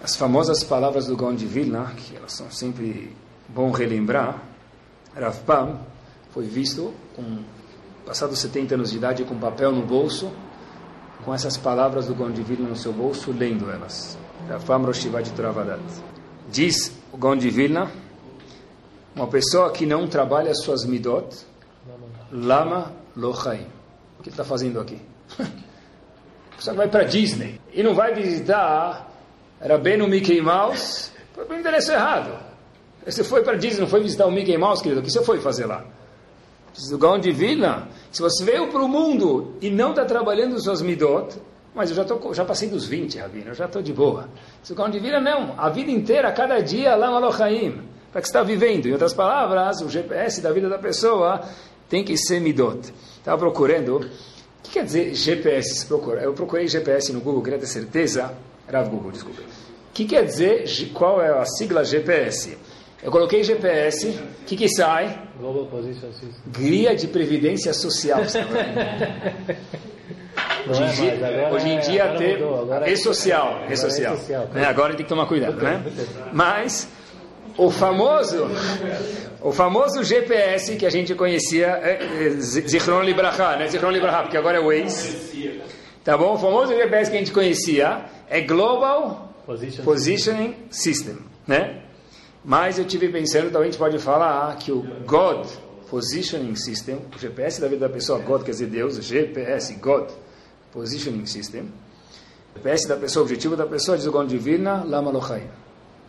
As 0.02 0.16
famosas 0.16 0.64
palavras 0.64 1.06
do 1.06 1.14
Gaon 1.14 1.34
de 1.34 1.44
Vilna, 1.44 1.92
que 1.94 2.16
elas 2.16 2.32
são 2.32 2.50
sempre 2.50 3.14
bom 3.50 3.70
relembrar, 3.70 4.42
Rav 5.14 5.40
Pam 5.44 5.80
foi 6.30 6.46
visto, 6.46 6.94
com 7.14 7.44
passados 8.06 8.38
70 8.38 8.76
anos 8.76 8.90
de 8.90 8.96
idade, 8.96 9.24
com 9.24 9.38
papel 9.38 9.72
no 9.72 9.82
bolso, 9.82 10.32
com 11.22 11.34
essas 11.34 11.58
palavras 11.58 12.06
do 12.06 12.14
Gaon 12.14 12.32
de 12.32 12.42
Vilna 12.42 12.66
no 12.66 12.76
seu 12.76 12.94
bolso, 12.94 13.30
lendo 13.30 13.70
elas. 13.70 14.16
Rav 14.48 14.64
Pam 14.64 14.78
Roshivat 14.78 15.30
Travadat. 15.32 16.13
Diz 16.48 16.92
o 17.12 17.16
Gaon 17.16 17.38
Vilna, 17.38 17.90
uma 19.14 19.26
pessoa 19.26 19.70
que 19.70 19.86
não 19.86 20.06
trabalha 20.06 20.54
suas 20.54 20.84
midot, 20.84 21.26
lama 22.30 22.92
lochaim. 23.16 23.66
O 24.18 24.22
que 24.22 24.28
ele 24.28 24.30
está 24.30 24.44
fazendo 24.44 24.80
aqui? 24.80 25.00
A 25.38 26.56
pessoa 26.56 26.76
vai 26.76 26.88
para 26.88 27.02
Disney 27.04 27.60
e 27.72 27.82
não 27.82 27.94
vai 27.94 28.14
visitar 28.14 29.10
Rabbeinu 29.60 30.06
Mickey 30.06 30.40
Mouse, 30.40 31.10
foi 31.34 31.44
para 31.44 31.56
o 31.56 31.58
endereço 31.58 31.90
errado. 31.90 32.38
Você 33.04 33.24
foi 33.24 33.42
para 33.42 33.56
Disney, 33.56 33.80
não 33.80 33.88
foi 33.88 34.00
visitar 34.00 34.26
o 34.26 34.30
Mickey 34.30 34.56
Mouse, 34.56 34.82
querido, 34.82 35.00
o 35.00 35.04
que 35.04 35.10
você 35.10 35.22
foi 35.22 35.40
fazer 35.40 35.66
lá? 35.66 35.84
Diz 36.72 36.90
o 36.90 36.98
Gaon 36.98 37.20
Vilna, 37.20 37.88
se 38.10 38.22
você 38.22 38.44
veio 38.44 38.68
para 38.68 38.82
o 38.82 38.88
mundo 38.88 39.54
e 39.60 39.70
não 39.70 39.90
está 39.90 40.04
trabalhando 40.04 40.60
suas 40.60 40.80
midot, 40.80 41.36
mas 41.74 41.90
eu 41.90 41.96
já, 41.96 42.04
tô, 42.04 42.32
já 42.32 42.44
passei 42.44 42.68
dos 42.68 42.86
20, 42.86 43.18
Rabino, 43.18 43.48
eu 43.48 43.54
já 43.54 43.64
estou 43.64 43.82
de 43.82 43.92
boa. 43.92 44.28
Se 44.62 44.72
o 44.72 44.76
Gaon 44.76 44.90
de 44.90 45.00
Vilna, 45.00 45.20
não, 45.20 45.54
a 45.58 45.68
vida 45.68 45.90
inteira, 45.90 46.30
cada 46.30 46.60
dia, 46.60 46.94
lá 46.94 47.10
no 47.10 47.16
Alohaim, 47.16 47.82
para 48.12 48.20
que 48.20 48.28
está 48.28 48.42
vivendo. 48.44 48.86
Em 48.86 48.92
outras 48.92 49.12
palavras, 49.12 49.80
o 49.80 49.88
GPS 49.88 50.40
da 50.40 50.52
vida 50.52 50.68
da 50.68 50.78
pessoa 50.78 51.40
tem 51.88 52.04
que 52.04 52.16
ser 52.16 52.40
midot. 52.40 52.92
Estava 53.18 53.38
procurando, 53.38 53.96
o 53.96 54.08
que 54.62 54.70
quer 54.70 54.84
dizer 54.84 55.14
GPS? 55.14 55.90
Eu 56.22 56.32
procurei 56.32 56.68
GPS 56.68 57.12
no 57.12 57.20
Google, 57.20 57.42
queria 57.42 57.58
ter 57.58 57.66
certeza, 57.66 58.32
Rav 58.70 58.88
Google, 58.88 59.10
desculpa. 59.10 59.40
O 59.40 59.92
que 59.92 60.04
quer 60.04 60.24
dizer, 60.24 60.64
qual 60.92 61.20
é 61.20 61.30
a 61.30 61.44
sigla 61.44 61.84
GPS? 61.84 62.56
Eu 63.02 63.10
coloquei 63.10 63.42
GPS, 63.42 64.08
o 64.08 64.44
que, 64.46 64.56
que 64.56 64.68
sai? 64.68 65.28
Global 65.38 65.66
Position 65.66 66.12
System. 66.12 66.30
Guia 66.46 66.94
de 66.94 67.08
Previdência 67.08 67.74
Social. 67.74 68.20
Hoje 70.66 70.82
em 70.82 70.88
dia, 70.88 71.12
agora 71.14 71.54
hoje 71.54 71.68
em 71.68 71.76
é- 71.76 71.80
dia 71.80 72.04
agora 72.04 72.18
ter 72.18 72.38
mudou, 72.38 72.62
agora 72.62 72.88
é- 72.88 72.92
E-social, 72.92 73.48
agora 73.48 73.66
é 73.68 73.72
E-social. 73.72 74.14
E-social. 74.14 74.48
Né? 74.52 74.64
Agora 74.64 74.94
tem 74.94 75.02
que 75.04 75.08
tomar 75.08 75.26
cuidado, 75.26 75.56
né? 75.56 75.82
Mas 76.32 76.88
o 77.56 77.70
famoso, 77.70 78.46
o 79.42 79.52
famoso 79.52 80.02
GPS 80.02 80.76
que 80.76 80.86
a 80.86 80.90
gente 80.90 81.14
conhecia 81.14 81.66
é, 81.66 82.26
é 82.26 82.30
Zichron 82.40 83.02
Libraha, 83.02 83.56
né? 83.56 83.68
Zichron 83.68 83.90
Libraha, 83.90 84.22
porque 84.22 84.36
agora 84.36 84.58
é 84.58 84.60
Waze. 84.60 85.60
Tá 86.02 86.16
bom? 86.16 86.34
O 86.34 86.38
famoso 86.38 86.74
GPS 86.74 87.10
que 87.10 87.16
a 87.16 87.20
gente 87.20 87.32
conhecia 87.32 88.04
é 88.28 88.40
Global 88.40 89.34
Position 89.46 89.84
Positioning 89.84 90.56
System, 90.70 91.18
né? 91.46 91.82
Mas 92.44 92.78
eu 92.78 92.84
tive 92.84 93.08
pensando, 93.08 93.48
então 93.48 93.60
a 93.62 93.64
gente 93.64 93.78
pode 93.78 93.98
falar 93.98 94.56
que 94.56 94.70
o 94.70 94.82
God 95.06 95.46
Positioning 95.88 96.54
System, 96.56 97.00
o 97.14 97.18
GPS 97.18 97.60
da 97.60 97.68
vida 97.68 97.86
da 97.88 97.92
pessoa, 97.92 98.18
God 98.18 98.42
quer 98.42 98.50
dizer 98.50 98.66
Deus, 98.66 98.96
GPS, 99.02 99.74
God 99.74 100.10
Positioning 100.74 101.24
System, 101.24 101.72
o 102.54 102.58
GPS 102.58 102.88
da 102.88 102.96
pessoa, 102.96 103.22
objetivo 103.22 103.56
da 103.56 103.64
pessoa, 103.64 103.96
diz 103.96 104.06
o 104.06 104.12
Gon 104.12 104.26
Divina, 104.26 104.84
Lama 104.84 105.10
Lochaim, 105.10 105.48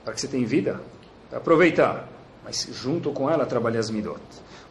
para 0.04 0.14
que 0.14 0.20
você 0.20 0.28
tenha 0.28 0.46
vida, 0.46 0.82
para 1.30 1.38
aproveitar, 1.38 2.10
mas 2.44 2.68
junto 2.74 3.12
com 3.12 3.30
ela 3.30 3.46
trabalhar 3.46 3.80
as 3.80 3.92
midot. 3.92 4.20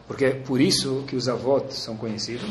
Porque 0.05 0.25
é 0.25 0.31
por 0.31 0.59
isso 0.59 1.03
que 1.07 1.15
os 1.15 1.29
avós 1.29 1.73
são 1.75 1.95
conhecidos, 1.95 2.49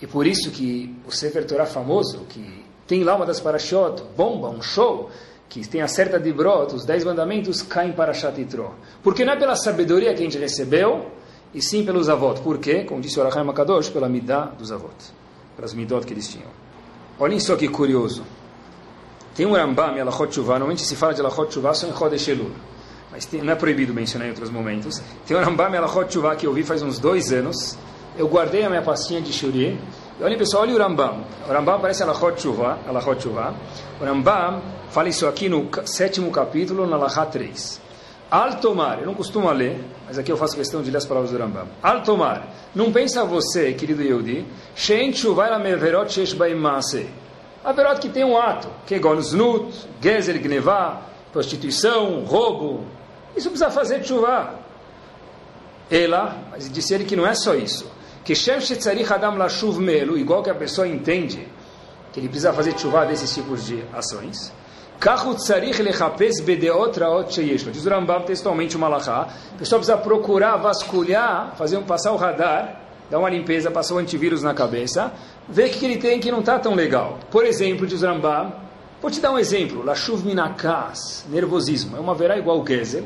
e 0.00 0.06
por 0.06 0.26
isso 0.26 0.50
que 0.50 0.96
o 1.06 1.12
Sefer 1.12 1.46
Torah 1.46 1.66
famoso, 1.66 2.20
que 2.28 2.64
tem 2.86 3.04
lá 3.04 3.14
uma 3.14 3.26
das 3.26 3.38
parashot, 3.38 4.02
bomba, 4.16 4.48
um 4.48 4.62
show, 4.62 5.10
que 5.48 5.68
tem 5.68 5.82
a 5.82 5.88
certa 5.88 6.18
de 6.18 6.32
brot, 6.32 6.74
os 6.74 6.86
dez 6.86 7.04
mandamentos 7.04 7.60
caem 7.60 7.92
para 7.92 8.14
Shatitro. 8.14 8.74
Porque 9.02 9.24
não 9.24 9.34
é 9.34 9.36
pela 9.36 9.54
sabedoria 9.54 10.14
que 10.14 10.22
a 10.22 10.24
gente 10.24 10.38
recebeu, 10.38 11.10
e 11.54 11.60
sim 11.60 11.84
pelos 11.84 12.08
avós. 12.08 12.40
Por 12.40 12.58
quê? 12.58 12.84
Como 12.84 13.00
disse 13.00 13.18
o 13.18 13.22
Arachai 13.22 13.44
Makadosh, 13.44 13.90
pela 13.90 14.08
midah 14.08 14.46
dos 14.58 14.72
avós, 14.72 15.12
pelas 15.54 15.74
midot 15.74 16.06
que 16.06 16.14
eles 16.14 16.26
tinham. 16.26 16.61
Olhem 17.22 17.38
só 17.38 17.54
que 17.54 17.68
curioso. 17.68 18.24
Tem 19.32 19.46
um 19.46 19.52
Rambam 19.52 19.96
em 19.96 20.00
Alachot 20.00 20.26
Tshuva, 20.26 20.54
normalmente 20.54 20.84
se 20.84 20.96
fala 20.96 21.14
de 21.14 21.20
Alachot 21.20 21.50
Tshuva 21.50 21.72
só 21.72 21.86
em 21.86 21.96
Chodesh 21.96 22.26
Elul, 22.26 22.50
mas 23.12 23.24
tem, 23.26 23.40
não 23.40 23.52
é 23.52 23.54
proibido 23.54 23.94
mencionar 23.94 24.26
em 24.26 24.30
outros 24.32 24.50
momentos. 24.50 25.00
Tem 25.24 25.36
um 25.36 25.40
Rambam 25.40 25.72
em 25.72 25.76
Alachot 25.76 26.06
Tshuva 26.08 26.34
que 26.34 26.48
eu 26.48 26.52
vi 26.52 26.64
faz 26.64 26.82
uns 26.82 26.98
dois 26.98 27.32
anos, 27.32 27.78
eu 28.18 28.26
guardei 28.26 28.64
a 28.64 28.68
minha 28.68 28.82
pastinha 28.82 29.20
de 29.20 29.32
Shuri, 29.32 29.78
e 30.18 30.24
olhem 30.24 30.36
pessoal, 30.36 30.64
olha 30.64 30.74
o 30.74 30.78
Rambam. 30.78 31.24
O 31.48 31.52
Rambam 31.52 31.76
aparece 31.76 32.02
em 32.02 32.06
Alachot 32.06 32.34
Tshuva, 32.38 32.80
Alachot 32.88 33.20
Tshuva. 33.20 33.54
O 34.00 34.04
Rambam 34.04 34.60
fala 34.90 35.08
isso 35.08 35.24
aqui 35.28 35.48
no 35.48 35.68
sétimo 35.84 36.28
capítulo, 36.32 36.88
na 36.88 36.96
Alachá 36.96 37.24
3. 37.24 37.80
Altomar, 38.32 38.98
eu 38.98 39.04
não 39.04 39.12
costumo 39.12 39.50
ler, 39.50 39.78
mas 40.06 40.16
aqui 40.16 40.32
eu 40.32 40.38
faço 40.38 40.56
questão 40.56 40.82
de 40.82 40.90
ler 40.90 40.96
as 40.96 41.04
palavras 41.04 41.30
do 41.30 41.36
Rambam. 41.36 41.68
Altomar, 41.82 42.48
não 42.74 42.90
pensa 42.90 43.22
você, 43.26 43.74
querido 43.74 44.02
Yehudi, 44.02 44.46
Shein 44.74 45.10
Tshuva 45.10 45.44
ela 45.48 45.58
meverot 45.58 46.10
shesh. 46.10 46.34
Averot 47.62 48.00
que 48.00 48.08
tem 48.08 48.24
um 48.24 48.38
ato, 48.38 48.68
que 48.86 48.94
é 48.94 48.98
gon 48.98 49.20
znut, 49.20 49.86
gnevá, 50.00 51.02
prostituição, 51.30 52.24
roubo. 52.24 52.86
Isso 53.36 53.50
precisa 53.50 53.70
fazer 53.70 54.00
tshuva. 54.00 54.54
Ela, 55.90 56.34
mas 56.50 56.72
disse 56.72 56.94
ele 56.94 57.04
que 57.04 57.14
não 57.14 57.26
é 57.26 57.34
só 57.34 57.54
isso. 57.54 57.84
Que 58.24 58.34
Shem 58.34 58.62
shetzarich 58.62 59.12
adam 59.12 59.36
lashuv 59.36 59.78
melu, 59.78 60.16
igual 60.16 60.42
que 60.42 60.48
a 60.48 60.54
pessoa 60.54 60.88
entende 60.88 61.46
que 62.14 62.18
ele 62.18 62.28
precisa 62.28 62.50
fazer 62.54 62.72
tshuva 62.72 63.04
desses 63.04 63.34
tipos 63.34 63.66
de 63.66 63.84
ações. 63.92 64.50
Diz 67.72 67.84
o 67.84 67.88
Rambam 67.90 68.22
textualmente 68.22 68.76
uma 68.76 68.88
malachá. 68.88 69.22
A 69.52 69.58
pessoa 69.58 69.80
precisa 69.80 69.98
procurar, 69.98 70.56
vasculhar, 70.58 71.56
fazer 71.56 71.76
um, 71.76 71.82
passar 71.82 72.12
o 72.12 72.16
radar, 72.16 72.80
dar 73.10 73.18
uma 73.18 73.28
limpeza, 73.28 73.68
passar 73.68 73.96
o 73.96 73.98
antivírus 73.98 74.44
na 74.44 74.54
cabeça, 74.54 75.12
ver 75.48 75.70
o 75.70 75.70
que 75.70 75.84
ele 75.84 75.96
tem 75.96 76.20
que 76.20 76.30
não 76.30 76.38
está 76.38 76.56
tão 76.56 76.76
legal. 76.76 77.18
Por 77.32 77.44
exemplo, 77.44 77.84
diz 77.84 78.00
o 78.02 78.06
Rambam, 78.06 78.52
vou 79.00 79.10
te 79.10 79.20
dar 79.20 79.32
um 79.32 79.38
exemplo. 79.40 79.84
Lashuv 79.84 80.24
minakas, 80.24 81.26
nervosismo. 81.28 81.96
É 81.96 82.00
uma 82.00 82.14
verá 82.14 82.38
igual 82.38 82.64
gezel, 82.64 83.04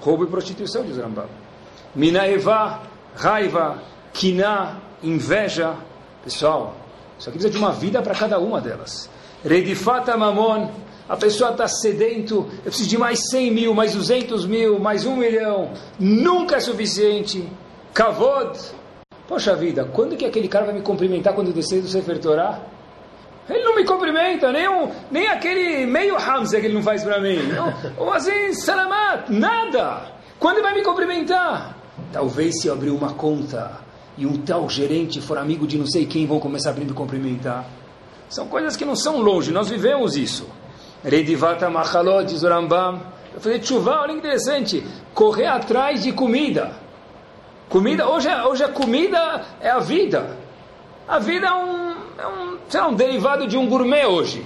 roubo 0.00 0.24
e 0.24 0.26
prostituição, 0.26 0.82
diz 0.82 0.98
o 0.98 1.00
Rambam. 1.00 1.28
Minaevá, 1.94 2.80
raiva, 3.14 3.80
kiná, 4.12 4.78
inveja. 5.00 5.76
Pessoal, 6.24 6.74
isso 7.16 7.28
aqui 7.28 7.38
precisa 7.38 7.56
de 7.56 7.64
uma 7.64 7.70
vida 7.70 8.02
para 8.02 8.16
cada 8.16 8.36
uma 8.40 8.60
delas. 8.60 9.08
Redifata 9.44 10.16
mamon, 10.16 10.70
A 11.08 11.16
pessoa 11.16 11.52
está 11.52 11.68
sedento, 11.68 12.46
eu 12.58 12.64
preciso 12.64 12.88
de 12.88 12.98
mais 12.98 13.30
100 13.30 13.50
mil, 13.52 13.74
mais 13.74 13.94
200 13.94 14.44
mil, 14.44 14.80
mais 14.80 15.06
1 15.06 15.16
milhão. 15.16 15.70
Nunca 15.98 16.56
é 16.56 16.60
suficiente. 16.60 17.48
Kavod. 17.94 18.58
Poxa 19.28 19.54
vida, 19.54 19.84
quando 19.92 20.16
que 20.16 20.24
aquele 20.24 20.48
cara 20.48 20.66
vai 20.66 20.74
me 20.74 20.82
cumprimentar 20.82 21.32
quando 21.32 21.48
eu 21.48 21.52
descer 21.52 21.80
do 21.80 21.88
Sefer 21.88 22.18
Torah? 22.18 22.60
Ele 23.48 23.62
não 23.62 23.76
me 23.76 23.84
cumprimenta, 23.84 24.50
nem, 24.50 24.68
um, 24.68 24.90
nem 25.10 25.28
aquele 25.28 25.86
meio 25.86 26.16
Hamza 26.16 26.60
que 26.60 26.66
ele 26.66 26.74
não 26.74 26.82
faz 26.82 27.04
para 27.04 27.20
mim. 27.20 27.38
Ou 27.96 28.12
assim, 28.12 28.52
salamat, 28.52 29.28
nada. 29.28 30.12
Quando 30.40 30.56
ele 30.56 30.66
vai 30.66 30.74
me 30.74 30.82
cumprimentar? 30.82 31.76
Talvez 32.12 32.60
se 32.60 32.66
eu 32.66 32.74
abrir 32.74 32.90
uma 32.90 33.14
conta 33.14 33.80
e 34.18 34.26
um 34.26 34.38
tal 34.38 34.68
gerente 34.68 35.20
for 35.20 35.38
amigo 35.38 35.66
de 35.66 35.78
não 35.78 35.86
sei 35.86 36.06
quem, 36.06 36.26
vão 36.26 36.40
começar 36.40 36.70
a 36.70 36.72
me 36.72 36.92
cumprimentar. 36.92 37.64
São 38.28 38.48
coisas 38.48 38.76
que 38.76 38.84
não 38.84 38.96
são 38.96 39.20
longe, 39.20 39.52
nós 39.52 39.68
vivemos 39.68 40.16
isso. 40.16 40.48
Redivata 41.04 41.70
Machalot, 41.70 42.24
diz 42.26 42.42
o 42.42 42.48
Rambam. 42.48 43.00
Eu 43.34 43.40
falei, 43.40 43.62
chuva, 43.62 44.00
olha 44.00 44.12
que 44.12 44.18
interessante. 44.18 44.84
Correr 45.12 45.46
atrás 45.46 46.02
de 46.02 46.12
comida. 46.12 46.72
Comida, 47.68 48.08
hoje, 48.08 48.28
hoje 48.28 48.64
a 48.64 48.68
comida 48.68 49.44
é 49.60 49.70
a 49.70 49.78
vida. 49.78 50.36
A 51.06 51.18
vida 51.18 51.46
é 51.46 51.52
um, 51.52 51.90
é 52.18 52.26
um, 52.26 52.58
lá, 52.72 52.88
um 52.88 52.94
derivado 52.94 53.46
de 53.46 53.56
um 53.56 53.68
gourmet 53.68 54.06
hoje. 54.06 54.44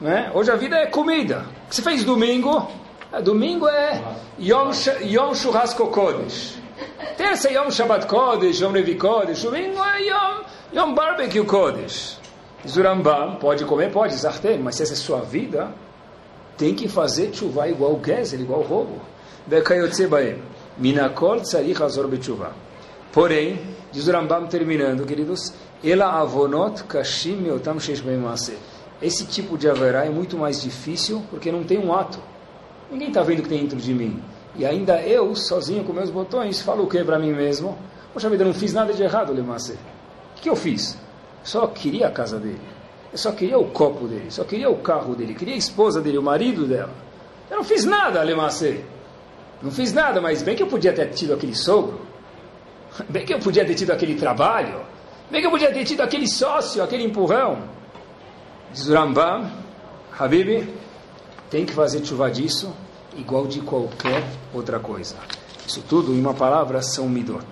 Né? 0.00 0.30
Hoje 0.34 0.50
a 0.50 0.56
vida 0.56 0.76
é 0.76 0.86
comida. 0.86 1.46
O 1.66 1.68
que 1.68 1.76
você 1.76 1.82
fez 1.82 2.04
domingo? 2.04 2.70
É, 3.12 3.20
domingo 3.20 3.68
é 3.68 4.02
Yom, 4.38 4.70
Yom 5.02 5.34
Churrasco 5.34 5.88
Kodesh. 5.88 6.58
Terça 7.16 7.48
é 7.48 7.54
Yom 7.54 7.70
Shabbat 7.70 8.06
Kodesh, 8.06 8.60
Yom 8.60 8.72
Levi 8.72 8.96
Kodesh. 8.96 9.42
Domingo 9.42 9.82
é 9.82 10.02
Yom, 10.02 10.40
Yom 10.74 10.94
Barbecue 10.94 11.44
Kodesh. 11.44 12.18
Zurambam, 12.66 13.36
pode 13.36 13.64
comer, 13.64 13.90
pode, 13.90 14.14
Zartem, 14.14 14.58
mas 14.58 14.76
se 14.76 14.82
essa 14.82 14.94
é 14.94 14.96
sua 14.96 15.20
vida, 15.20 15.72
tem 16.56 16.74
que 16.74 16.88
fazer 16.88 17.34
chuva 17.34 17.68
igual 17.68 17.92
o 17.92 18.00
Gezel, 18.04 18.40
igual 18.40 18.62
roubo. 18.62 19.00
Minakol 20.78 21.40
tzarich. 21.40 21.78
Porém, 23.12 23.60
diz 23.92 24.08
o 24.08 24.46
terminando, 24.48 25.06
queridos, 25.06 25.52
ela 25.84 26.18
avonot 26.18 26.84
kashim 26.84 27.38
Esse 29.00 29.26
tipo 29.26 29.58
de 29.58 29.68
haverá 29.68 30.06
é 30.06 30.10
muito 30.10 30.36
mais 30.36 30.62
difícil 30.62 31.22
porque 31.30 31.52
não 31.52 31.62
tem 31.62 31.78
um 31.78 31.92
ato. 31.92 32.18
Ninguém 32.90 33.08
está 33.08 33.22
vendo 33.22 33.40
o 33.40 33.42
que 33.42 33.48
tem 33.48 33.60
dentro 33.60 33.78
de 33.78 33.92
mim. 33.92 34.22
E 34.56 34.64
ainda 34.64 35.00
eu, 35.02 35.34
sozinho 35.36 35.84
com 35.84 35.92
meus 35.92 36.10
botões, 36.10 36.60
falo 36.62 36.84
o 36.84 36.86
que 36.88 37.02
para 37.04 37.18
mim 37.18 37.32
mesmo? 37.32 37.76
Poxa 38.12 38.30
vida, 38.30 38.44
eu 38.44 38.48
não 38.48 38.54
fiz 38.54 38.72
nada 38.72 38.92
de 38.92 39.02
errado, 39.02 39.32
Lemasse. 39.32 39.72
O 40.36 40.40
que 40.40 40.48
eu 40.48 40.56
fiz? 40.56 40.96
Só 41.44 41.66
queria 41.68 42.08
a 42.08 42.10
casa 42.10 42.38
dele. 42.38 42.60
Só 43.14 43.30
queria 43.30 43.58
o 43.58 43.70
copo 43.70 44.08
dele, 44.08 44.28
só 44.30 44.42
queria 44.42 44.68
o 44.68 44.78
carro 44.78 45.14
dele, 45.14 45.34
queria 45.34 45.54
a 45.54 45.58
esposa 45.58 46.00
dele, 46.00 46.18
o 46.18 46.22
marido 46.22 46.66
dela. 46.66 46.92
Eu 47.48 47.58
não 47.58 47.64
fiz 47.64 47.84
nada, 47.84 48.20
Lemasse. 48.22 48.84
Não 49.62 49.70
fiz 49.70 49.92
nada, 49.92 50.20
mas 50.20 50.42
bem 50.42 50.56
que 50.56 50.62
eu 50.62 50.66
podia 50.66 50.92
ter 50.92 51.10
tido 51.10 51.32
aquele 51.32 51.54
sogro. 51.54 52.00
Bem 53.08 53.24
que 53.24 53.32
eu 53.32 53.38
podia 53.38 53.64
ter 53.64 53.74
tido 53.74 53.92
aquele 53.92 54.16
trabalho. 54.16 54.80
Bem 55.30 55.40
que 55.40 55.46
eu 55.46 55.50
podia 55.50 55.72
ter 55.72 55.84
tido 55.84 56.00
aquele 56.00 56.26
sócio, 56.26 56.82
aquele 56.82 57.04
empurrão. 57.04 57.62
Diz 58.72 58.88
o 58.88 58.94
Rambam, 58.94 59.48
Habib, 60.18 60.68
tem 61.48 61.64
que 61.64 61.72
fazer 61.72 62.04
chuva 62.04 62.28
disso 62.30 62.74
igual 63.16 63.46
de 63.46 63.60
qualquer 63.60 64.24
outra 64.52 64.80
coisa. 64.80 65.16
Isso 65.66 65.82
tudo, 65.88 66.12
em 66.12 66.20
uma 66.20 66.34
palavra, 66.34 66.82
são 66.82 67.08
midot. 67.08 67.46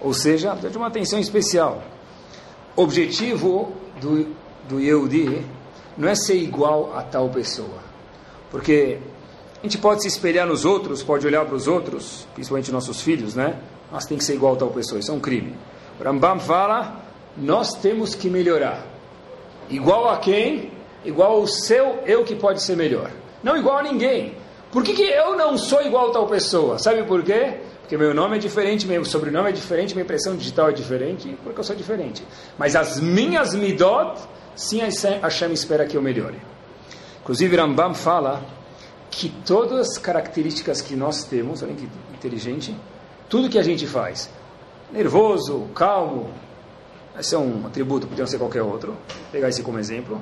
Ou 0.00 0.12
seja, 0.12 0.54
de 0.54 0.76
uma 0.76 0.88
atenção 0.88 1.18
especial. 1.18 1.82
Objetivo 2.76 3.72
do, 4.00 4.26
do 4.68 4.78
Yehudi 4.78 5.42
não 5.96 6.08
é 6.08 6.14
ser 6.14 6.36
igual 6.36 6.92
a 6.94 7.02
tal 7.02 7.30
pessoa. 7.30 7.78
Porque 8.50 8.98
a 9.58 9.62
gente 9.62 9.78
pode 9.78 10.02
se 10.02 10.08
espelhar 10.08 10.46
nos 10.46 10.64
outros, 10.64 11.02
pode 11.02 11.26
olhar 11.26 11.44
para 11.46 11.54
os 11.54 11.66
outros, 11.66 12.28
principalmente 12.34 12.70
nossos 12.70 13.00
filhos, 13.00 13.34
né? 13.34 13.58
Nós 13.90 14.04
tem 14.04 14.18
que 14.18 14.24
ser 14.24 14.34
igual 14.34 14.54
a 14.54 14.56
tal 14.56 14.70
pessoa, 14.70 15.00
isso 15.00 15.10
é 15.10 15.14
um 15.14 15.20
crime. 15.20 15.54
O 15.98 16.04
Rambam 16.04 16.38
fala, 16.38 17.02
nós 17.36 17.72
temos 17.74 18.14
que 18.14 18.28
melhorar. 18.28 18.84
Igual 19.70 20.08
a 20.10 20.18
quem? 20.18 20.70
Igual 21.04 21.32
ao 21.32 21.46
seu 21.46 22.00
eu 22.04 22.24
que 22.24 22.34
pode 22.34 22.62
ser 22.62 22.76
melhor. 22.76 23.10
Não 23.42 23.56
igual 23.56 23.78
a 23.78 23.82
ninguém. 23.82 24.34
Por 24.70 24.82
que, 24.82 24.92
que 24.92 25.02
eu 25.02 25.36
não 25.36 25.56
sou 25.56 25.80
igual 25.82 26.10
a 26.10 26.12
tal 26.12 26.26
pessoa? 26.26 26.78
Sabe 26.78 27.04
por 27.04 27.22
quê? 27.22 27.60
Porque 27.86 27.96
meu 27.96 28.12
nome 28.12 28.34
é 28.34 28.40
diferente, 28.40 28.84
meu 28.84 29.04
sobrenome 29.04 29.48
é 29.48 29.52
diferente, 29.52 29.94
minha 29.94 30.02
impressão 30.02 30.34
digital 30.34 30.70
é 30.70 30.72
diferente, 30.72 31.38
porque 31.44 31.60
eu 31.60 31.62
sou 31.62 31.76
diferente. 31.76 32.26
Mas 32.58 32.74
as 32.74 32.98
minhas 32.98 33.54
midot, 33.54 34.20
sim 34.56 34.80
Hashem 34.80 35.52
espera 35.52 35.86
que 35.86 35.96
eu 35.96 36.02
melhore. 36.02 36.36
Inclusive 37.22 37.56
Rambam 37.56 37.94
fala 37.94 38.44
que 39.08 39.28
todas 39.46 39.90
as 39.90 39.98
características 39.98 40.80
que 40.80 40.96
nós 40.96 41.22
temos, 41.22 41.62
olha 41.62 41.74
que 41.74 41.88
inteligente, 42.12 42.76
tudo 43.28 43.48
que 43.48 43.56
a 43.56 43.62
gente 43.62 43.86
faz, 43.86 44.28
nervoso, 44.92 45.68
calmo, 45.72 46.30
esse 47.16 47.36
é 47.36 47.38
um 47.38 47.68
atributo, 47.68 48.08
podia 48.08 48.26
ser 48.26 48.38
qualquer 48.38 48.62
outro, 48.62 48.94
vou 48.94 49.30
pegar 49.30 49.48
esse 49.48 49.62
como 49.62 49.78
exemplo, 49.78 50.20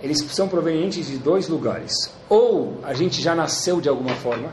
eles 0.00 0.18
são 0.30 0.46
provenientes 0.46 1.08
de 1.08 1.18
dois 1.18 1.48
lugares. 1.48 1.92
Ou 2.28 2.78
a 2.84 2.94
gente 2.94 3.20
já 3.20 3.34
nasceu 3.34 3.80
de 3.80 3.88
alguma 3.88 4.14
forma, 4.14 4.52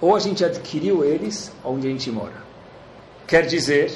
ou 0.00 0.16
a 0.16 0.18
gente 0.18 0.44
adquiriu 0.44 1.04
eles 1.04 1.52
onde 1.64 1.86
a 1.86 1.90
gente 1.90 2.10
mora. 2.10 2.42
Quer 3.26 3.46
dizer, 3.46 3.92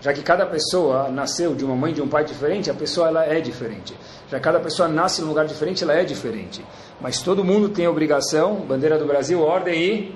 já 0.00 0.12
que 0.12 0.22
cada 0.22 0.46
pessoa 0.46 1.08
nasceu 1.08 1.54
de 1.54 1.64
uma 1.64 1.74
mãe 1.74 1.92
e 1.92 1.94
de 1.94 2.02
um 2.02 2.08
pai 2.08 2.24
diferente, 2.24 2.70
a 2.70 2.74
pessoa 2.74 3.08
ela 3.08 3.24
é 3.24 3.40
diferente. 3.40 3.94
Já 4.30 4.38
que 4.38 4.44
cada 4.44 4.60
pessoa 4.60 4.88
nasce 4.88 5.22
num 5.22 5.28
lugar 5.28 5.46
diferente, 5.46 5.82
ela 5.82 5.94
é 5.94 6.04
diferente. 6.04 6.64
Mas 7.00 7.22
todo 7.22 7.44
mundo 7.44 7.68
tem 7.68 7.86
a 7.86 7.90
obrigação, 7.90 8.56
bandeira 8.56 8.98
do 8.98 9.06
Brasil, 9.06 9.40
ordem 9.40 9.82
e 9.82 10.14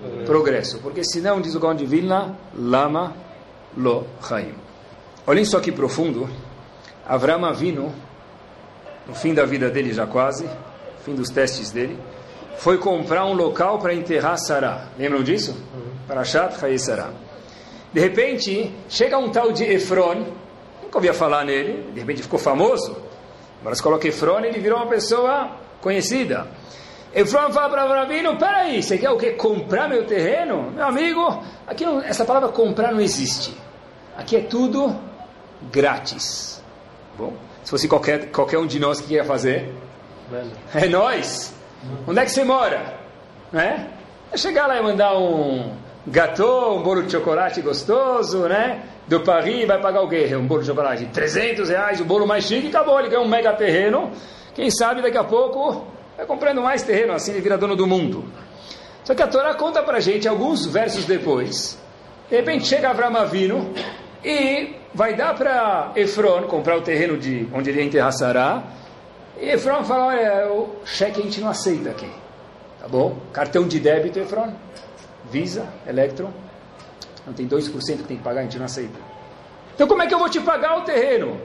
progresso. 0.00 0.26
progresso. 0.26 0.78
Porque 0.78 1.04
senão, 1.04 1.40
diz 1.40 1.54
o 1.54 1.60
Gaon 1.60 1.74
de 1.74 1.86
Vilna, 1.86 2.36
lama 2.54 3.14
lo 3.76 4.06
chaim. 4.26 4.54
Olhem 5.26 5.44
só 5.44 5.60
que 5.60 5.70
profundo. 5.70 6.28
Avram 7.06 7.44
Avinu, 7.44 7.92
no 9.06 9.14
fim 9.14 9.34
da 9.34 9.44
vida 9.44 9.68
dele 9.68 9.92
já 9.92 10.06
quase, 10.06 10.48
fim 11.04 11.14
dos 11.14 11.28
testes 11.28 11.70
dele, 11.70 11.98
foi 12.60 12.76
comprar 12.76 13.24
um 13.24 13.32
local 13.32 13.78
para 13.78 13.94
enterrar 13.94 14.36
Sarah. 14.36 14.88
Lembram 14.98 15.22
disso? 15.22 15.52
Uhum. 15.52 15.92
Parashat 16.06 16.60
Chayi 16.60 16.78
Sarah. 16.78 17.10
De 17.90 17.98
repente, 17.98 18.70
chega 18.86 19.16
um 19.16 19.30
tal 19.30 19.50
de 19.50 19.64
Efron, 19.64 20.26
nunca 20.82 20.98
ouvia 20.98 21.14
falar 21.14 21.42
nele, 21.42 21.90
de 21.94 22.00
repente 22.00 22.22
ficou 22.22 22.38
famoso. 22.38 22.94
Agora 23.62 23.74
se 23.74 23.82
coloca 23.82 24.06
Efron, 24.06 24.40
ele 24.40 24.58
virou 24.60 24.76
uma 24.76 24.88
pessoa 24.88 25.52
conhecida. 25.80 26.48
Efron 27.14 27.50
fala 27.50 27.70
para 27.70 27.82
Avramino, 27.84 28.36
peraí, 28.36 28.82
você 28.82 28.98
quer 28.98 29.08
o 29.08 29.16
que? 29.16 29.30
Comprar 29.30 29.88
meu 29.88 30.04
terreno? 30.04 30.70
Meu 30.70 30.84
amigo, 30.84 31.42
aqui 31.66 31.86
não, 31.86 32.02
essa 32.02 32.26
palavra 32.26 32.50
comprar 32.50 32.92
não 32.92 33.00
existe. 33.00 33.56
Aqui 34.18 34.36
é 34.36 34.42
tudo 34.42 34.94
grátis. 35.72 36.62
Bom, 37.16 37.32
se 37.64 37.70
fosse 37.70 37.88
qualquer, 37.88 38.30
qualquer 38.30 38.58
um 38.58 38.66
de 38.66 38.78
nós 38.78 39.00
que 39.00 39.14
ia 39.14 39.24
fazer, 39.24 39.74
é 40.74 40.86
nós. 40.88 41.58
Onde 42.06 42.20
é 42.20 42.24
que 42.24 42.30
você 42.30 42.44
mora? 42.44 42.94
Né? 43.52 43.88
É 44.32 44.36
chegar 44.36 44.66
lá 44.66 44.78
e 44.78 44.82
mandar 44.82 45.16
um 45.16 45.72
gâteau, 46.06 46.76
um 46.76 46.82
bolo 46.82 47.02
de 47.02 47.12
chocolate 47.12 47.60
gostoso, 47.60 48.40
né? 48.48 48.82
Do 49.06 49.20
Paris, 49.20 49.66
vai 49.66 49.80
pagar 49.80 50.02
o 50.02 50.08
quê? 50.08 50.28
Um 50.36 50.46
bolo 50.46 50.60
de 50.60 50.68
chocolate? 50.68 51.06
300 51.06 51.68
reais, 51.68 52.00
o 52.00 52.04
bolo 52.04 52.26
mais 52.26 52.44
chique, 52.44 52.68
acabou, 52.68 52.98
ele 52.98 53.08
ganha 53.08 53.22
um 53.22 53.28
mega 53.28 53.52
terreno. 53.52 54.10
Quem 54.54 54.70
sabe 54.70 55.02
daqui 55.02 55.18
a 55.18 55.24
pouco 55.24 55.84
vai 56.16 56.26
comprando 56.26 56.60
mais 56.60 56.82
terreno, 56.82 57.12
assim 57.12 57.32
ele 57.32 57.40
vira 57.40 57.58
dono 57.58 57.74
do 57.74 57.86
mundo. 57.86 58.24
Só 59.04 59.14
que 59.14 59.22
a 59.22 59.26
Torá 59.26 59.54
conta 59.54 59.82
pra 59.82 59.98
gente, 60.00 60.28
alguns 60.28 60.66
versos 60.66 61.04
depois, 61.04 61.78
de 62.28 62.36
repente 62.36 62.66
chega 62.66 62.90
Avram 62.90 63.16
Avino 63.16 63.72
e 64.24 64.76
vai 64.94 65.14
dar 65.14 65.34
para 65.34 65.92
Efron 65.96 66.42
comprar 66.42 66.76
o 66.76 66.82
terreno 66.82 67.16
de 67.16 67.48
onde 67.52 67.70
ele 67.70 67.80
ia 67.80 67.86
enterrar 67.86 68.12
Sará, 68.12 68.62
e 69.40 69.50
Efron 69.50 69.82
fala, 69.84 70.06
olha, 70.06 70.52
o 70.52 70.76
cheque 70.84 71.20
a 71.20 71.24
gente 71.24 71.40
não 71.40 71.48
aceita 71.48 71.90
aqui. 71.90 72.10
Tá 72.78 72.86
bom? 72.86 73.16
Cartão 73.32 73.66
de 73.66 73.80
débito, 73.80 74.18
Efron. 74.18 74.52
Visa, 75.30 75.66
Electron. 75.86 76.30
Não 77.26 77.32
tem 77.32 77.48
2% 77.48 77.96
que 77.98 78.02
tem 78.04 78.16
que 78.16 78.22
pagar, 78.22 78.40
a 78.40 78.42
gente 78.44 78.58
não 78.58 78.66
aceita. 78.66 78.98
Então 79.74 79.86
como 79.86 80.02
é 80.02 80.06
que 80.06 80.14
eu 80.14 80.18
vou 80.18 80.28
te 80.28 80.40
pagar 80.40 80.78
o 80.78 80.82
terreno? 80.82 81.40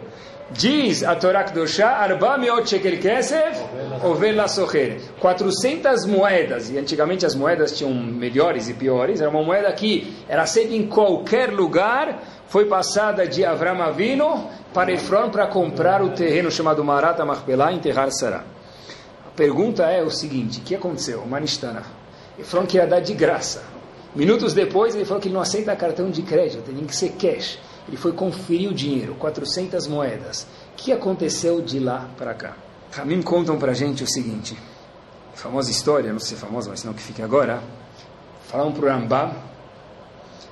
Diz 0.52 1.04
a 1.04 1.16
Torá 1.16 1.44
Kedoshá, 1.44 1.90
Arba 1.90 2.38
meot 2.38 2.70
shekel 2.70 3.00
kesef, 3.00 3.60
ovel 4.04 4.36
la 4.36 4.48
socher. 4.48 5.02
400 5.20 6.06
moedas, 6.06 6.70
e 6.70 6.78
antigamente 6.78 7.26
as 7.26 7.34
moedas 7.34 7.76
tinham 7.76 7.92
melhores 7.92 8.70
e 8.70 8.74
piores, 8.76 9.22
era 9.22 9.30
uma 9.30 9.42
moeda 9.42 9.72
que 9.74 10.14
era 10.30 10.44
aceita 10.44 10.76
em 10.76 10.86
qualquer 10.86 11.52
lugar, 11.52 12.22
foi 12.48 12.66
passada 12.66 13.28
de 13.28 13.44
Avram 13.44 13.82
Avino 13.82 14.50
para 14.74 14.92
Efron 14.92 15.30
para 15.30 15.48
comprar 15.48 16.02
o 16.02 16.12
terreno 16.12 16.52
chamado 16.52 16.84
Marata 16.84 17.26
Machpelah 17.26 17.72
e 17.72 17.76
enterrar 17.76 18.12
Sarah. 18.12 18.44
A 19.26 19.30
pergunta 19.36 19.84
é 19.84 20.04
o 20.04 20.10
seguinte, 20.10 20.60
o 20.60 20.64
que 20.64 20.76
aconteceu? 20.76 21.26
Manistana. 21.26 21.84
Efron 22.38 22.66
queria 22.66 22.88
dar 22.88 23.00
de 23.00 23.14
graça. 23.14 23.64
Minutos 24.16 24.54
depois 24.54 24.96
ele 24.96 25.06
falou 25.06 25.22
que 25.22 25.28
ele 25.28 25.36
não 25.36 25.42
aceita 25.42 25.76
cartão 25.76 26.10
de 26.10 26.22
crédito, 26.22 26.72
tem 26.72 26.86
que 26.86 26.96
ser 26.96 27.10
cash. 27.14 27.60
Ele 27.88 27.98
foi 27.98 28.14
conferir 28.14 28.70
o 28.70 28.74
dinheiro, 28.74 29.16
400 29.16 29.88
moedas. 29.88 30.48
O 30.74 30.76
que 30.76 30.92
aconteceu 30.92 31.62
de 31.62 31.80
lá 31.80 32.08
para 32.18 32.34
cá? 32.34 32.54
Ramim 32.92 33.22
contam 33.22 33.58
para 33.58 33.74
gente 33.74 34.04
o 34.04 34.08
seguinte, 34.08 34.58
famosa 35.34 35.70
história, 35.70 36.14
não 36.14 36.20
sei 36.20 36.38
se 36.38 36.44
é 36.44 36.48
famosa, 36.48 36.70
mas 36.70 36.84
não 36.84 36.94
que 36.94 37.02
fique 37.02 37.22
agora, 37.22 37.62
falaram 38.48 38.72
para 38.72 38.86
o 38.86 38.88
Rambam, 38.88 39.36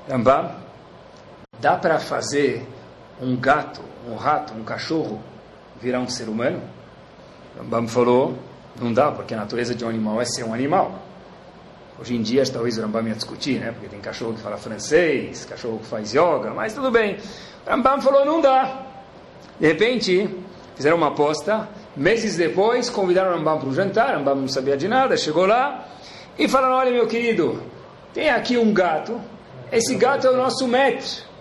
Rambam, 0.09 0.62
dá 1.63 1.77
para 1.77 1.97
fazer 1.97 2.67
um 3.21 3.37
gato, 3.37 3.79
um 4.05 4.15
rato, 4.15 4.53
um 4.53 4.65
cachorro 4.65 5.21
virar 5.81 6.01
um 6.01 6.09
ser 6.09 6.27
humano? 6.27 6.61
Rambam 7.57 7.87
falou, 7.87 8.37
não 8.81 8.91
dá, 8.91 9.09
porque 9.13 9.33
a 9.33 9.37
natureza 9.37 9.73
de 9.73 9.85
um 9.85 9.87
animal 9.87 10.19
é 10.19 10.25
ser 10.25 10.43
um 10.43 10.53
animal. 10.53 10.99
Hoje 11.97 12.17
em 12.17 12.21
dia, 12.21 12.43
talvez 12.51 12.77
o 12.77 12.81
Rambam 12.81 13.07
ia 13.07 13.15
discutir, 13.15 13.61
né? 13.61 13.71
Porque 13.71 13.87
tem 13.87 14.01
cachorro 14.01 14.33
que 14.33 14.41
fala 14.41 14.57
francês, 14.57 15.45
cachorro 15.45 15.79
que 15.79 15.85
faz 15.85 16.11
yoga, 16.11 16.53
mas 16.53 16.73
tudo 16.73 16.91
bem. 16.91 17.17
O 17.65 17.69
Rambam 17.69 18.01
falou, 18.01 18.25
não 18.25 18.41
dá. 18.41 18.81
De 19.57 19.65
repente, 19.65 20.29
fizeram 20.75 20.97
uma 20.97 21.07
aposta. 21.07 21.69
Meses 21.95 22.35
depois, 22.35 22.89
convidaram 22.89 23.31
o 23.31 23.37
Rambam 23.37 23.59
para 23.59 23.69
um 23.69 23.73
jantar. 23.73 24.15
O 24.15 24.17
Rambam 24.17 24.35
não 24.35 24.47
sabia 24.49 24.75
de 24.75 24.89
nada, 24.89 25.15
chegou 25.15 25.45
lá 25.45 25.87
e 26.37 26.45
falaram, 26.49 26.75
olha, 26.75 26.91
meu 26.91 27.07
querido, 27.07 27.63
tem 28.13 28.29
aqui 28.29 28.57
um 28.57 28.73
gato. 28.73 29.17
Esse 29.71 29.95
gato 29.95 30.27
é 30.27 30.29
o 30.29 30.35
nosso 30.35 30.67
mestre. 30.67 31.31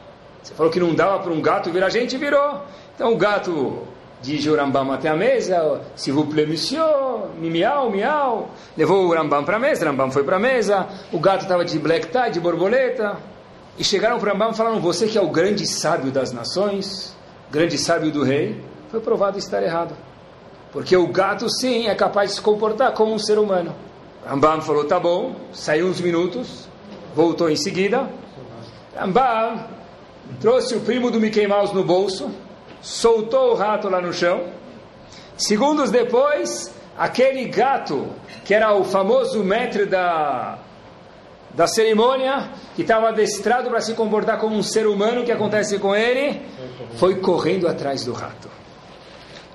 Você 0.43 0.55
falou 0.55 0.73
que 0.73 0.81
não 0.81 0.95
dava 0.95 1.21
para 1.21 1.33
um 1.33 1.41
gato 1.41 1.71
virar 1.71 1.89
gente, 1.89 2.17
virou. 2.17 2.63
Então 2.95 3.13
o 3.13 3.17
gato 3.17 3.87
dirigiu 4.21 4.55
o 4.55 4.57
Rambam 4.57 4.93
até 4.93 5.09
a 5.09 5.17
mesa, 5.17 5.81
s'il 5.97 6.15
vous 6.15 6.27
plaît, 6.27 6.47
monsieur, 6.47 7.29
miau, 7.39 7.91
miau. 7.91 8.51
Levou 8.77 9.07
o 9.07 9.15
Rambam 9.15 9.45
para 9.45 9.57
a 9.57 9.61
mesa, 9.61 9.85
o 9.85 9.89
Rambam 9.89 10.11
foi 10.11 10.23
para 10.23 10.37
a 10.37 10.41
mesa, 10.41 10.87
o 11.13 11.19
gato 11.19 11.43
estava 11.43 11.65
de 11.65 11.79
black 11.79 12.09
tie, 12.09 12.31
de 12.31 12.41
borboleta. 12.41 13.17
E 13.79 13.85
chegaram 13.85 14.19
para 14.19 14.29
o 14.29 14.33
Rambam 14.33 14.51
e 14.51 14.55
falaram, 14.55 14.81
você 14.81 15.07
que 15.07 15.19
é 15.19 15.21
o 15.21 15.29
grande 15.29 15.67
sábio 15.67 16.13
das 16.13 16.33
nações, 16.33 17.17
grande 17.51 17.79
sábio 17.79 18.11
do 18.13 18.23
rei, 18.23 18.63
foi 18.91 19.01
provado 19.01 19.39
estar 19.39 19.63
errado. 19.63 19.95
Porque 20.73 20.97
o 20.97 21.07
gato, 21.09 21.49
sim, 21.51 21.87
é 21.87 21.95
capaz 21.95 22.31
de 22.31 22.37
se 22.37 22.43
comportar 22.43 22.93
como 22.93 23.13
um 23.13 23.19
ser 23.19 23.39
humano. 23.39 23.75
Rambam 24.27 24.61
falou, 24.61 24.85
tá 24.85 25.01
bom, 25.01 25.35
saiu 25.53 25.87
uns 25.87 26.01
minutos, 26.01 26.69
voltou 27.15 27.51
em 27.51 27.57
seguida. 27.57 28.09
Rambam 28.97 29.82
trouxe 30.41 30.75
o 30.75 30.81
primo 30.81 31.11
do 31.11 31.21
Mickey 31.21 31.47
Mouse 31.47 31.75
no 31.75 31.85
bolso, 31.85 32.31
soltou 32.81 33.53
o 33.53 33.55
rato 33.55 33.89
lá 33.89 34.01
no 34.01 34.13
chão. 34.13 34.45
Segundos 35.37 35.91
depois, 35.91 36.73
aquele 36.97 37.45
gato, 37.47 38.09
que 38.45 38.55
era 38.55 38.73
o 38.75 38.85
famoso 38.85 39.43
mestre 39.43 39.87
da, 39.87 40.59
da 41.55 41.67
cerimônia, 41.67 42.51
que 42.75 42.83
estava 42.83 43.09
adestrado 43.09 43.69
para 43.71 43.81
se 43.81 43.95
comportar 43.95 44.39
como 44.39 44.57
um 44.57 44.63
ser 44.63 44.87
humano, 44.87 45.23
o 45.23 45.25
que 45.25 45.33
acontece 45.33 45.79
com 45.79 45.95
ele? 45.95 46.41
Foi 46.97 47.17
correndo 47.17 47.69
atrás 47.69 48.05
do 48.05 48.13
rato. 48.13 48.49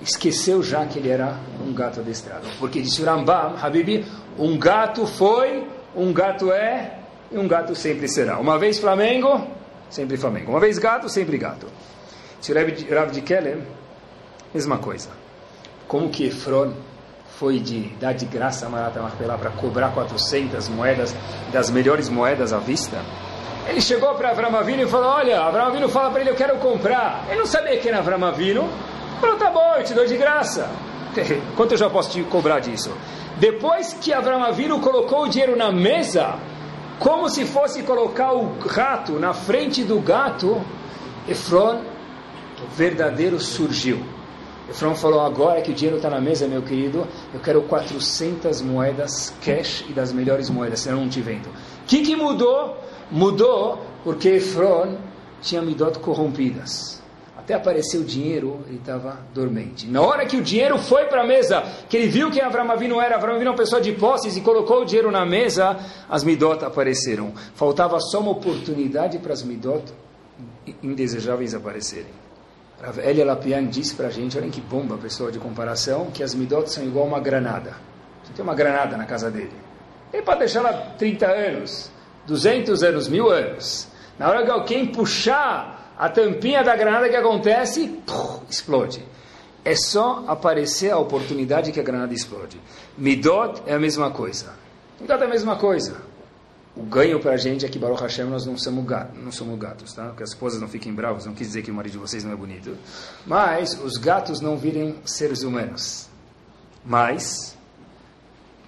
Esqueceu 0.01 0.61
já 0.61 0.85
que 0.85 0.99
ele 0.99 1.09
era 1.09 1.37
um 1.65 1.73
gato 1.73 1.99
adestrado. 1.99 2.47
Porque 2.59 2.81
disse 2.81 3.03
Rambam, 3.03 3.55
Habibi, 3.61 4.05
um 4.37 4.57
gato 4.57 5.07
foi, 5.07 5.67
um 5.95 6.13
gato 6.13 6.51
é, 6.51 6.99
e 7.31 7.37
um 7.37 7.47
gato 7.47 7.75
sempre 7.75 8.07
será. 8.07 8.39
Uma 8.39 8.59
vez 8.59 8.77
Flamengo, 8.77 9.47
sempre 9.89 10.17
Flamengo. 10.17 10.51
Uma 10.51 10.59
vez 10.59 10.77
gato, 10.77 11.09
sempre 11.09 11.37
gato. 11.37 11.67
Se 12.39 12.51
o 12.51 12.55
Rav 12.55 13.11
de 13.11 13.21
Keller, 13.21 13.59
mesma 14.53 14.77
coisa. 14.77 15.09
Como 15.87 16.09
que 16.09 16.27
Efron 16.27 16.73
foi 17.39 17.59
de 17.59 17.89
dar 17.99 18.13
de 18.13 18.25
graça 18.25 18.65
a 18.65 18.69
Marata 18.69 19.01
Marpelá 19.01 19.37
para 19.37 19.51
cobrar 19.51 19.89
400 19.89 20.67
moedas, 20.69 21.15
das 21.51 21.69
melhores 21.69 22.09
moedas 22.09 22.53
à 22.53 22.57
vista? 22.57 22.97
Ele 23.67 23.81
chegou 23.81 24.13
para 24.15 24.29
Avram 24.29 24.55
Avinu 24.55 24.83
e 24.83 24.87
falou, 24.87 25.09
olha, 25.09 25.41
Avram 25.41 25.65
Avinu 25.65 25.89
fala 25.89 26.09
para 26.09 26.21
ele, 26.21 26.29
eu 26.29 26.35
quero 26.35 26.57
comprar. 26.57 27.25
Ele 27.27 27.39
não 27.39 27.45
sabia 27.45 27.77
quem 27.77 27.91
era 27.91 27.99
Avram 27.99 28.23
Avinu. 28.25 28.67
Falou, 29.19 29.35
tá 29.35 29.49
bom, 29.49 29.75
eu 29.77 29.83
te 29.83 29.93
dou 29.93 30.05
de 30.05 30.15
graça. 30.15 30.69
Quanto 31.55 31.73
eu 31.73 31.77
já 31.77 31.89
posso 31.89 32.11
te 32.11 32.23
cobrar 32.23 32.59
disso? 32.59 32.95
Depois 33.37 33.93
que 33.93 34.13
Avram 34.13 34.43
Avinu 34.43 34.79
colocou 34.79 35.23
o 35.23 35.27
dinheiro 35.27 35.55
na 35.55 35.71
mesa, 35.71 36.35
como 36.99 37.29
se 37.29 37.45
fosse 37.45 37.83
colocar 37.83 38.33
o 38.33 38.57
rato 38.59 39.13
na 39.19 39.33
frente 39.33 39.83
do 39.83 39.99
gato, 39.99 40.61
Efron 41.27 41.81
verdadeiro 42.75 43.39
surgiu. 43.39 43.99
Efron 44.69 44.95
falou, 44.95 45.21
agora 45.21 45.61
que 45.61 45.71
o 45.71 45.73
dinheiro 45.73 45.97
está 45.97 46.09
na 46.09 46.19
mesa, 46.19 46.47
meu 46.47 46.61
querido, 46.61 47.07
eu 47.33 47.39
quero 47.39 47.61
400 47.61 48.61
moedas 48.61 49.33
cash 49.43 49.85
e 49.87 49.93
das 49.93 50.11
melhores 50.11 50.49
moedas, 50.49 50.81
senão 50.81 51.01
não 51.01 51.09
te 51.09 51.21
vendo. 51.21 51.47
O 51.47 51.85
que, 51.85 52.01
que 52.01 52.15
mudou? 52.15 52.77
Mudou 53.09 53.81
porque 54.03 54.29
Efron 54.29 54.97
tinha 55.41 55.61
midot 55.61 55.99
corrompidas. 55.99 57.01
Até 57.47 57.53
apareceu 57.53 58.01
o 58.01 58.03
dinheiro, 58.03 58.59
ele 58.67 58.75
estava 58.75 59.19
dormente. 59.33 59.87
Na 59.87 60.01
hora 60.01 60.25
que 60.25 60.35
o 60.35 60.41
dinheiro 60.41 60.77
foi 60.77 61.05
para 61.05 61.21
a 61.21 61.25
mesa, 61.25 61.63
que 61.87 61.95
ele 61.95 62.07
viu 62.07 62.29
que 62.29 62.41
Avram 62.41 62.69
Avinu 62.69 62.99
era, 62.99 63.15
Avram 63.15 63.35
Avinu 63.35 63.47
é 63.47 63.51
uma 63.51 63.57
pessoa 63.57 63.79
de 63.79 63.93
posses 63.93 64.35
e 64.35 64.41
colocou 64.41 64.81
o 64.81 64.85
dinheiro 64.85 65.09
na 65.09 65.25
mesa, 65.25 65.79
as 66.09 66.25
midot 66.25 66.65
apareceram. 66.65 67.31
Faltava 67.55 68.01
só 68.01 68.19
uma 68.19 68.31
oportunidade 68.31 69.17
para 69.19 69.31
as 69.31 69.43
midot 69.43 69.81
indesejáveis 70.83 71.55
aparecerem. 71.55 72.11
Rav 72.81 72.99
Elia 72.99 73.23
Lapian 73.23 73.67
disse 73.67 73.95
para 73.95 74.07
a 74.07 74.11
gente, 74.11 74.37
olhem 74.37 74.51
que 74.51 74.59
bomba, 74.59 74.97
pessoa 74.97 75.31
de 75.31 75.39
comparação, 75.39 76.07
que 76.07 76.21
as 76.23 76.35
midot 76.35 76.69
são 76.69 76.83
igual 76.83 77.07
uma 77.07 77.21
granada. 77.21 77.75
Você 78.25 78.33
tem 78.33 78.43
uma 78.43 78.55
granada 78.55 78.97
na 78.97 79.05
casa 79.05 79.31
dele. 79.31 79.53
Ele 80.11 80.21
pode 80.21 80.39
deixar 80.39 80.63
lá 80.63 80.73
30 80.97 81.25
anos, 81.25 81.89
200 82.27 82.83
anos, 82.83 83.07
mil 83.07 83.31
anos. 83.31 83.87
Na 84.17 84.29
hora 84.29 84.43
que 84.43 84.51
alguém 84.51 84.87
puxar 84.87 85.93
a 85.97 86.09
tampinha 86.09 86.63
da 86.63 86.75
granada, 86.75 87.09
que 87.09 87.15
acontece? 87.15 87.99
Explode. 88.49 89.03
É 89.63 89.75
só 89.75 90.23
aparecer 90.27 90.91
a 90.91 90.97
oportunidade 90.97 91.71
que 91.71 91.79
a 91.79 91.83
granada 91.83 92.13
explode. 92.13 92.59
Midot 92.97 93.61
é 93.65 93.73
a 93.73 93.79
mesma 93.79 94.11
coisa. 94.11 94.53
Midot 94.99 95.21
é 95.21 95.25
a 95.25 95.29
mesma 95.29 95.57
coisa. 95.57 96.01
O 96.75 96.83
ganho 96.83 97.19
para 97.19 97.31
a 97.31 97.37
gente 97.37 97.65
é 97.65 97.69
que 97.69 97.79
Baruch 97.79 98.01
Hashem 98.01 98.25
nós 98.25 98.45
não 98.45 98.55
somos, 98.55 98.85
gatos, 98.85 99.19
não 99.19 99.31
somos 99.31 99.57
gatos, 99.57 99.93
tá? 99.93 100.13
Que 100.15 100.21
as 100.21 100.29
esposas 100.29 100.61
não 100.61 100.67
fiquem 100.67 100.93
bravas, 100.93 101.25
não 101.25 101.33
quis 101.33 101.47
dizer 101.47 101.63
que 101.63 101.71
o 101.71 101.73
marido 101.73 101.93
de 101.93 101.97
vocês 101.97 102.23
não 102.23 102.31
é 102.31 102.35
bonito. 102.35 102.77
Mas 103.25 103.73
os 103.83 103.97
gatos 103.97 104.41
não 104.41 104.57
virem 104.57 104.95
seres 105.03 105.41
humanos. 105.41 106.07
Mas 106.85 107.57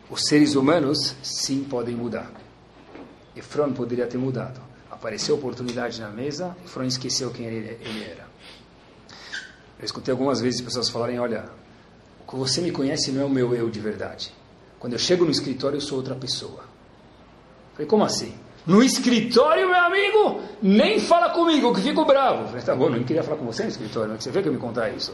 os 0.09 0.25
seres 0.25 0.55
humanos 0.55 1.15
sim 1.21 1.63
podem 1.63 1.95
mudar. 1.95 2.31
Efron 3.35 3.71
poderia 3.73 4.07
ter 4.07 4.17
mudado. 4.17 4.68
Apareceu 4.91 5.36
a 5.36 5.38
oportunidade 5.38 6.02
na 6.02 6.10
mesa, 6.10 6.56
Efron 6.65 6.84
esqueceu 6.84 7.32
quem 7.32 7.45
ele, 7.45 7.78
ele 7.82 8.04
era. 8.04 8.28
Eu 9.80 9.86
escutei 9.86 10.12
algumas 10.12 10.41
vezes 10.41 10.60
pessoas 10.62 10.89
falarem, 10.89 11.19
olha, 11.19 11.45
o 12.21 12.30
que 12.30 12.36
você 12.36 12.60
me 12.60 12.71
conhece 12.71 13.12
não 13.12 13.21
é 13.21 13.25
o 13.25 13.30
meu 13.30 13.56
eu 13.56 13.69
de 13.69 13.80
verdade. 13.80 14.34
Quando 14.80 14.93
eu 14.93 14.99
chego 14.99 15.25
no 15.25 15.32
escritório, 15.32 15.78
eu 15.78 15.82
sou 15.82 15.97
outra 15.97 16.15
pessoa. 16.15 16.63
Falei, 17.73 17.88
como 17.88 18.04
assim? 18.04 18.34
No 18.65 18.84
escritório, 18.84 19.67
meu 19.67 19.80
amigo, 19.80 20.41
nem 20.62 20.99
fala 20.99 21.30
comigo, 21.30 21.73
que 21.73 21.82
fico 21.82 22.04
bravo. 22.06 22.47
Falei, 22.47 22.62
tá 22.62 22.75
bom, 22.75 22.89
não 22.89 23.04
queria 23.04 23.23
falar 23.23 23.38
com 23.38 23.45
você 23.45 23.63
no 23.63 23.69
escritório, 23.69 24.12
mas 24.12 24.23
você 24.23 24.32
vê 24.32 24.41
que 24.41 24.49
eu 24.49 24.54
me 24.54 24.60
contar 24.60 24.89
isso. 24.89 25.13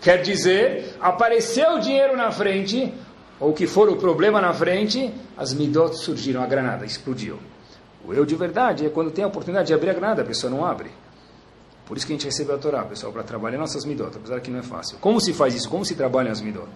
Quer 0.00 0.22
dizer, 0.22 0.96
apareceu 1.00 1.74
o 1.74 1.78
dinheiro 1.78 2.16
na 2.16 2.30
frente, 2.30 2.92
ou 3.38 3.52
que 3.52 3.66
for 3.66 3.88
o 3.88 3.96
problema 3.96 4.40
na 4.40 4.52
frente, 4.52 5.12
as 5.36 5.52
midot 5.52 5.96
surgiram, 5.96 6.42
a 6.42 6.46
granada 6.46 6.84
explodiu. 6.84 7.38
O 8.06 8.14
eu 8.14 8.24
de 8.24 8.36
verdade 8.36 8.86
é 8.86 8.88
quando 8.88 9.10
tem 9.10 9.24
a 9.24 9.28
oportunidade 9.28 9.66
de 9.66 9.74
abrir 9.74 9.90
a 9.90 9.94
granada, 9.94 10.22
a 10.22 10.24
pessoa 10.24 10.50
não 10.50 10.64
abre. 10.64 10.90
Por 11.84 11.96
isso 11.96 12.06
que 12.06 12.12
a 12.12 12.16
gente 12.16 12.24
recebe 12.24 12.52
a 12.52 12.58
Torá, 12.58 12.84
pessoal, 12.84 13.12
para 13.12 13.22
trabalhar 13.22 13.58
nossas 13.58 13.84
midot, 13.84 14.16
apesar 14.16 14.40
que 14.40 14.50
não 14.50 14.58
é 14.58 14.62
fácil. 14.62 14.98
Como 14.98 15.20
se 15.20 15.32
faz 15.32 15.54
isso? 15.54 15.68
Como 15.68 15.84
se 15.84 15.94
trabalham 15.94 16.32
as 16.32 16.40
midot? 16.40 16.68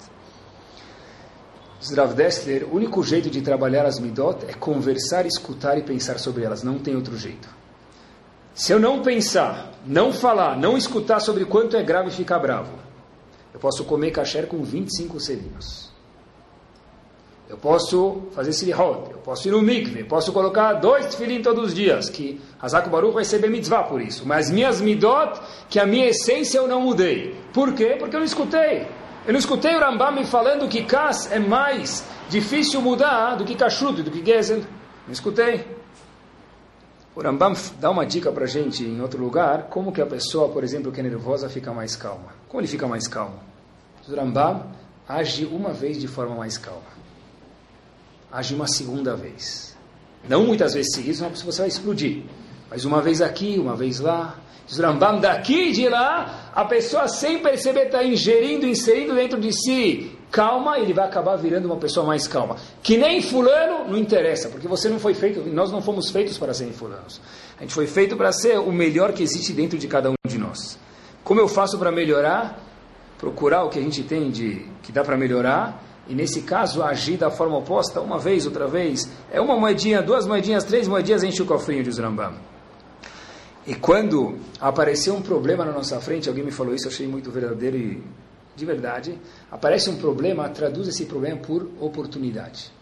Rav 1.97 2.15
Dessler, 2.15 2.65
o 2.65 2.77
único 2.77 3.03
jeito 3.03 3.31
de 3.31 3.41
trabalhar 3.41 3.87
as 3.87 3.99
midot 3.99 4.45
é 4.47 4.53
conversar, 4.53 5.27
escutar 5.27 5.79
e 5.79 5.83
pensar 5.83 6.19
sobre 6.19 6.45
elas. 6.45 6.63
Não 6.63 6.79
tem 6.79 6.95
outro 6.95 7.17
jeito. 7.17 7.49
Se 8.55 8.73
eu 8.73 8.79
não 8.79 9.03
pensar, 9.03 9.73
não 9.87 10.13
falar, 10.13 10.57
não 10.57 10.77
escutar 10.77 11.21
sobre 11.21 11.45
quanto 11.45 11.77
é 11.77 11.83
grave 11.83 12.11
ficar 12.11 12.39
bravo, 12.39 12.73
eu 13.55 13.59
posso 13.59 13.85
comer 13.85 14.11
kasher 14.11 14.47
com 14.47 14.63
25 14.63 15.19
selinhos. 15.19 15.90
Eu 17.51 17.57
posso 17.57 18.29
fazer 18.33 18.53
silihot, 18.53 19.11
eu 19.11 19.19
posso 19.19 19.49
ir 19.49 19.51
no 19.51 19.61
mikve, 19.61 20.05
posso 20.05 20.33
colocar 20.33 20.75
dois 20.75 21.07
tefilim 21.07 21.43
todos 21.43 21.65
os 21.65 21.75
dias, 21.75 22.09
que 22.09 22.41
Hazak 22.63 22.89
Baruch 22.89 23.13
vai 23.13 23.25
receber 23.25 23.49
mitzvah 23.49 23.83
por 23.83 24.01
isso. 24.01 24.23
Mas 24.25 24.53
minhas 24.53 24.81
midot, 24.81 25.41
que 25.69 25.81
a 25.81 25.85
minha 25.85 26.07
essência 26.07 26.59
eu 26.59 26.69
não 26.69 26.81
mudei. 26.81 27.35
Por 27.53 27.75
quê? 27.75 27.97
Porque 27.99 28.15
eu 28.15 28.21
não 28.21 28.25
escutei. 28.25 28.87
Eu 29.27 29.33
não 29.33 29.41
escutei 29.41 29.75
o 29.75 29.81
Rambam 29.81 30.13
me 30.13 30.25
falando 30.25 30.69
que 30.69 30.85
Kas 30.85 31.33
é 31.33 31.41
mais 31.41 32.05
difícil 32.29 32.81
mudar 32.81 33.35
do 33.35 33.45
que 33.45 33.57
Kashrut, 33.57 34.01
do 34.01 34.13
que 34.13 34.25
Gezel. 34.25 34.61
Não 35.05 35.13
escutei. 35.13 35.67
O 37.17 37.21
Rambam 37.21 37.55
dá 37.81 37.91
uma 37.91 38.07
dica 38.07 38.31
para 38.31 38.47
gente 38.47 38.85
em 38.85 39.01
outro 39.01 39.21
lugar, 39.21 39.65
como 39.65 39.91
que 39.91 40.01
a 40.01 40.07
pessoa, 40.07 40.49
por 40.51 40.63
exemplo, 40.63 40.93
que 40.93 41.01
é 41.01 41.03
nervosa, 41.03 41.49
fica 41.49 41.73
mais 41.73 41.97
calma. 41.97 42.33
Como 42.49 42.61
ele 42.61 42.69
fica 42.69 42.87
mais 42.87 43.09
calmo? 43.09 43.41
O 44.09 44.15
Rambam 44.15 44.67
age 45.09 45.47
uma 45.47 45.73
vez 45.73 45.99
de 45.99 46.07
forma 46.07 46.37
mais 46.37 46.57
calma. 46.57 47.00
Age 48.33 48.55
uma 48.55 48.69
segunda 48.69 49.17
vez. 49.17 49.77
Não 50.29 50.45
muitas 50.45 50.75
vezes 50.75 50.95
seguidas, 50.95 51.17
senão 51.19 51.31
você 51.31 51.63
vai 51.63 51.69
explodir. 51.69 52.23
Mas 52.71 52.85
uma 52.85 53.01
vez 53.03 53.21
aqui, 53.21 53.59
uma 53.59 53.75
vez 53.75 54.01
lá. 54.01 54.39
Diz 54.67 54.79
daqui 55.21 55.71
e 55.71 55.73
de 55.73 55.89
lá, 55.89 56.51
a 56.55 56.65
pessoa 56.65 57.09
sem 57.09 57.41
perceber 57.41 57.87
está 57.87 58.05
ingerindo, 58.05 58.67
inserindo 58.67 59.15
dentro 59.17 59.41
de 59.41 59.53
si 59.53 60.17
calma, 60.31 60.79
ele 60.79 60.93
vai 60.93 61.07
acabar 61.07 61.37
virando 61.37 61.67
uma 61.67 61.77
pessoa 61.77 62.07
mais 62.07 62.27
calma. 62.27 62.57
Que 62.83 62.97
nem 62.97 63.21
fulano, 63.21 63.91
não 63.91 63.99
interessa, 63.99 64.49
porque 64.49 64.69
você 64.69 64.89
não 64.89 64.99
foi 64.99 65.15
feito, 65.15 65.41
nós 65.51 65.71
não 65.73 65.83
fomos 65.83 66.11
feitos 66.11 66.39
para 66.39 66.55
serem 66.55 66.73
fulanos. 66.73 67.21
A 67.59 67.63
gente 67.63 67.75
foi 67.75 67.87
feito 67.87 68.17
para 68.17 68.33
ser 68.33 68.59
o 68.59 68.73
melhor 68.73 69.13
que 69.13 69.23
existe 69.23 69.53
dentro 69.53 69.77
de 69.79 69.89
cada 69.89 70.11
um 70.11 70.15
de 70.27 70.39
nós. 70.39 70.79
Como 71.25 71.41
eu 71.41 71.49
faço 71.49 71.79
para 71.79 71.91
melhorar? 71.91 72.59
Procurar 73.19 73.65
o 73.65 73.69
que 73.69 73.79
a 73.79 73.83
gente 73.83 74.03
tem 74.03 74.31
de 74.31 74.67
que 74.83 74.93
dá 74.93 75.05
para 75.05 75.17
melhorar 75.17 75.83
e 76.11 76.15
nesse 76.15 76.43
caso 76.43 76.83
agir 76.83 77.17
da 77.17 77.31
forma 77.31 77.57
oposta, 77.57 78.01
uma 78.01 78.19
vez, 78.19 78.45
outra 78.45 78.67
vez, 78.67 79.09
é 79.31 79.41
uma 79.41 79.57
moedinha, 79.57 80.03
duas 80.03 80.27
moedinhas, 80.27 80.65
três 80.65 80.89
moedinhas, 80.89 81.23
enche 81.23 81.41
o 81.41 81.47
cofrinho 81.47 81.85
de 81.85 82.01
Rambam. 82.01 82.35
E 83.65 83.77
quando 83.77 84.37
apareceu 84.61 85.15
um 85.15 85.23
problema 85.23 85.65
na 85.65 85.71
nossa 85.71 86.01
frente, 86.01 86.29
alguém 86.29 86.45
me 86.45 86.51
falou 86.51 86.75
isso, 86.75 86.89
eu 86.89 86.91
achei 86.91 87.07
muito 87.07 87.31
verdadeiro 87.31 87.77
e 87.77 88.03
de 88.57 88.67
verdade, 88.67 89.17
aparece 89.53 89.89
um 89.89 89.97
problema, 89.99 90.49
traduz 90.49 90.89
esse 90.89 91.05
problema 91.05 91.37
por 91.37 91.71
oportunidade. 91.81 92.73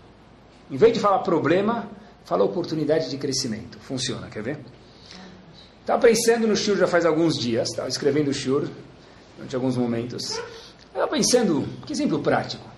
Em 0.71 0.79
vez 0.79 0.95
de 0.95 0.99
falar 0.99 1.19
problema, 1.19 1.87
fala 2.25 2.45
oportunidade 2.45 3.11
de 3.11 3.19
crescimento. 3.19 3.79
Funciona, 3.81 4.29
quer 4.29 4.43
ver? 4.43 4.59
Estava 5.83 6.01
pensando 6.01 6.47
no 6.47 6.57
Shur 6.57 6.79
já 6.79 6.87
faz 6.87 7.05
alguns 7.05 7.39
dias, 7.39 7.69
estava 7.69 7.89
escrevendo 7.89 8.29
o 8.29 8.35
Shur, 8.35 8.67
durante 9.37 9.55
alguns 9.55 9.77
momentos. 9.77 10.41
Estava 10.87 11.07
pensando, 11.09 11.69
que 11.85 11.93
exemplo 11.93 12.21
prático. 12.21 12.78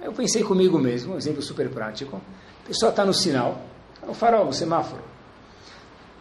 Aí 0.00 0.06
eu 0.06 0.12
pensei 0.12 0.42
comigo 0.42 0.78
mesmo, 0.78 1.14
um 1.14 1.18
exemplo 1.18 1.42
super 1.42 1.68
prático. 1.68 2.20
A 2.64 2.66
pessoa 2.66 2.90
está 2.90 3.04
no 3.04 3.12
sinal, 3.12 3.60
está 3.94 4.06
no 4.06 4.14
farol, 4.14 4.46
no 4.46 4.52
semáforo. 4.52 5.02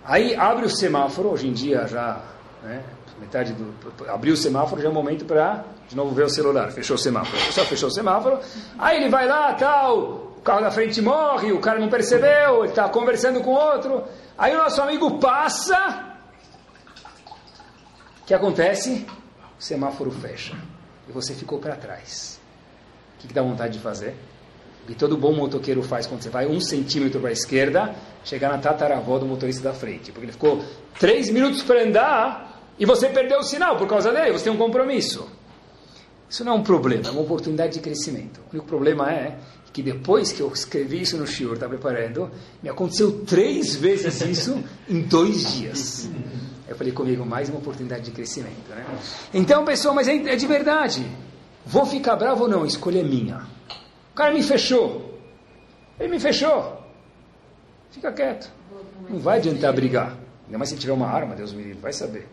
Aí 0.03 0.35
abre 0.35 0.65
o 0.65 0.69
semáforo, 0.69 1.29
hoje 1.29 1.47
em 1.47 1.53
dia 1.53 1.87
já, 1.87 2.21
né, 2.61 2.83
metade 3.19 3.53
do. 3.53 3.73
Abriu 4.09 4.33
o 4.33 4.37
semáforo, 4.37 4.81
já 4.81 4.87
é 4.87 4.91
o 4.91 4.93
momento 4.93 5.23
para, 5.23 5.63
de 5.87 5.95
novo, 5.95 6.13
ver 6.13 6.23
o 6.23 6.29
celular. 6.29 6.71
Fechou 6.71 6.95
o 6.95 6.99
semáforo. 6.99 7.37
Pessoa 7.45 7.65
fechou 7.65 7.87
o 7.87 7.91
semáforo. 7.91 8.39
Aí 8.77 8.97
ele 8.97 9.09
vai 9.09 9.27
lá, 9.27 9.53
tal, 9.53 9.99
o 10.37 10.41
carro 10.43 10.61
da 10.61 10.71
frente 10.71 11.01
morre, 11.01 11.51
o 11.51 11.59
cara 11.59 11.79
não 11.79 11.89
percebeu, 11.89 12.63
ele 12.63 12.69
está 12.69 12.89
conversando 12.89 13.41
com 13.41 13.51
outro. 13.51 14.03
Aí 14.37 14.53
o 14.53 14.57
nosso 14.57 14.81
amigo 14.81 15.19
passa. 15.19 16.17
O 18.21 18.25
que 18.25 18.33
acontece? 18.33 19.05
O 19.57 19.61
semáforo 19.61 20.11
fecha. 20.11 20.55
E 21.07 21.11
você 21.11 21.33
ficou 21.33 21.59
para 21.59 21.75
trás. 21.75 22.38
O 23.19 23.21
que, 23.21 23.27
que 23.27 23.34
dá 23.34 23.41
vontade 23.41 23.73
de 23.73 23.79
fazer? 23.79 24.15
E 24.88 24.95
todo 24.95 25.17
bom 25.17 25.34
motoqueiro 25.34 25.84
faz 25.84 26.08
quando 26.08 26.21
você 26.21 26.29
vai 26.29 26.47
um 26.47 26.60
centímetro 26.60 27.19
para 27.19 27.29
a 27.29 27.34
esquerda, 27.34 27.93
chegar 28.23 28.49
na 28.49 28.58
tataravó 28.58 29.19
do 29.19 29.25
motorista 29.25 29.62
da 29.62 29.73
frente. 29.73 30.12
Porque 30.12 30.25
ele 30.25 30.32
ficou 30.32 30.63
três 30.97 31.29
minutos 31.29 31.62
para 31.62 31.84
andar 31.84 32.63
e 32.79 32.86
você 32.86 33.10
perdeu 33.10 33.39
o 33.39 33.43
sinal 33.43 33.77
por 33.77 33.88
causa 33.88 34.12
dele, 34.12 34.32
você 34.32 34.45
tem 34.45 34.53
um 34.53 34.58
compromisso. 34.58 35.29
Isso 36.29 36.43
não 36.45 36.53
é 36.53 36.55
um 36.55 36.63
problema, 36.63 37.08
é 37.08 37.12
uma 37.12 37.21
oportunidade 37.21 37.73
de 37.73 37.79
crescimento. 37.82 38.39
O 38.39 38.53
único 38.53 38.67
problema 38.67 39.12
é 39.12 39.38
que 39.71 39.84
depois 39.84 40.32
que 40.32 40.41
eu 40.41 40.51
escrevi 40.51 41.01
isso 41.01 41.17
no 41.17 41.27
Shiur, 41.27 41.53
está 41.53 41.67
preparando, 41.67 42.32
me 42.63 42.69
aconteceu 42.69 43.23
três 43.25 43.75
vezes 43.75 44.21
isso 44.21 44.63
em 44.89 45.01
dois 45.01 45.53
dias. 45.53 46.10
Eu 46.67 46.75
falei 46.75 46.93
comigo, 46.93 47.25
mais 47.25 47.49
uma 47.49 47.60
oportunidade 47.60 48.05
de 48.05 48.12
crescimento. 48.12 48.69
Né? 48.69 48.86
Então, 49.34 49.65
pessoal, 49.65 49.93
mas 49.93 50.08
é, 50.08 50.15
é 50.15 50.36
de 50.36 50.47
verdade. 50.47 51.05
Vou 51.65 51.85
ficar 51.85 52.15
bravo 52.15 52.43
ou 52.43 52.49
não? 52.49 52.65
Escolha 52.65 53.03
minha. 53.03 53.47
O 54.11 54.15
cara 54.15 54.33
me 54.33 54.41
fechou. 54.41 55.17
Ele 55.99 56.09
me 56.09 56.19
fechou. 56.19 56.79
Fica 57.91 58.11
quieto. 58.11 58.51
Não 59.09 59.19
vai 59.19 59.37
adiantar 59.37 59.73
brigar. 59.73 60.15
Ainda 60.45 60.57
mais 60.57 60.69
se 60.69 60.75
tiver 60.75 60.93
uma 60.93 61.07
arma, 61.07 61.35
Deus 61.35 61.53
me 61.53 61.61
livre, 61.61 61.79
vai 61.79 61.93
saber. 61.93 62.27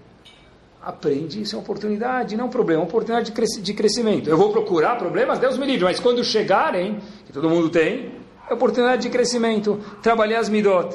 Aprende, 0.82 1.42
isso 1.42 1.54
é 1.54 1.58
uma 1.58 1.62
oportunidade, 1.62 2.36
não 2.36 2.44
é 2.44 2.46
um 2.46 2.50
problema, 2.50 2.80
é 2.80 2.84
uma 2.84 2.88
oportunidade 2.88 3.32
de 3.60 3.74
crescimento. 3.74 4.30
Eu 4.30 4.38
vou 4.38 4.52
procurar 4.52 4.96
problemas, 4.96 5.38
Deus 5.38 5.58
me 5.58 5.66
livre, 5.66 5.84
mas 5.84 5.98
quando 5.98 6.22
chegarem, 6.22 7.00
que 7.26 7.32
todo 7.32 7.50
mundo 7.50 7.68
tem, 7.68 8.12
é 8.48 8.54
oportunidade 8.54 9.02
de 9.02 9.10
crescimento. 9.10 9.80
Trabalhar 10.02 10.38
as 10.38 10.48
midot. 10.48 10.94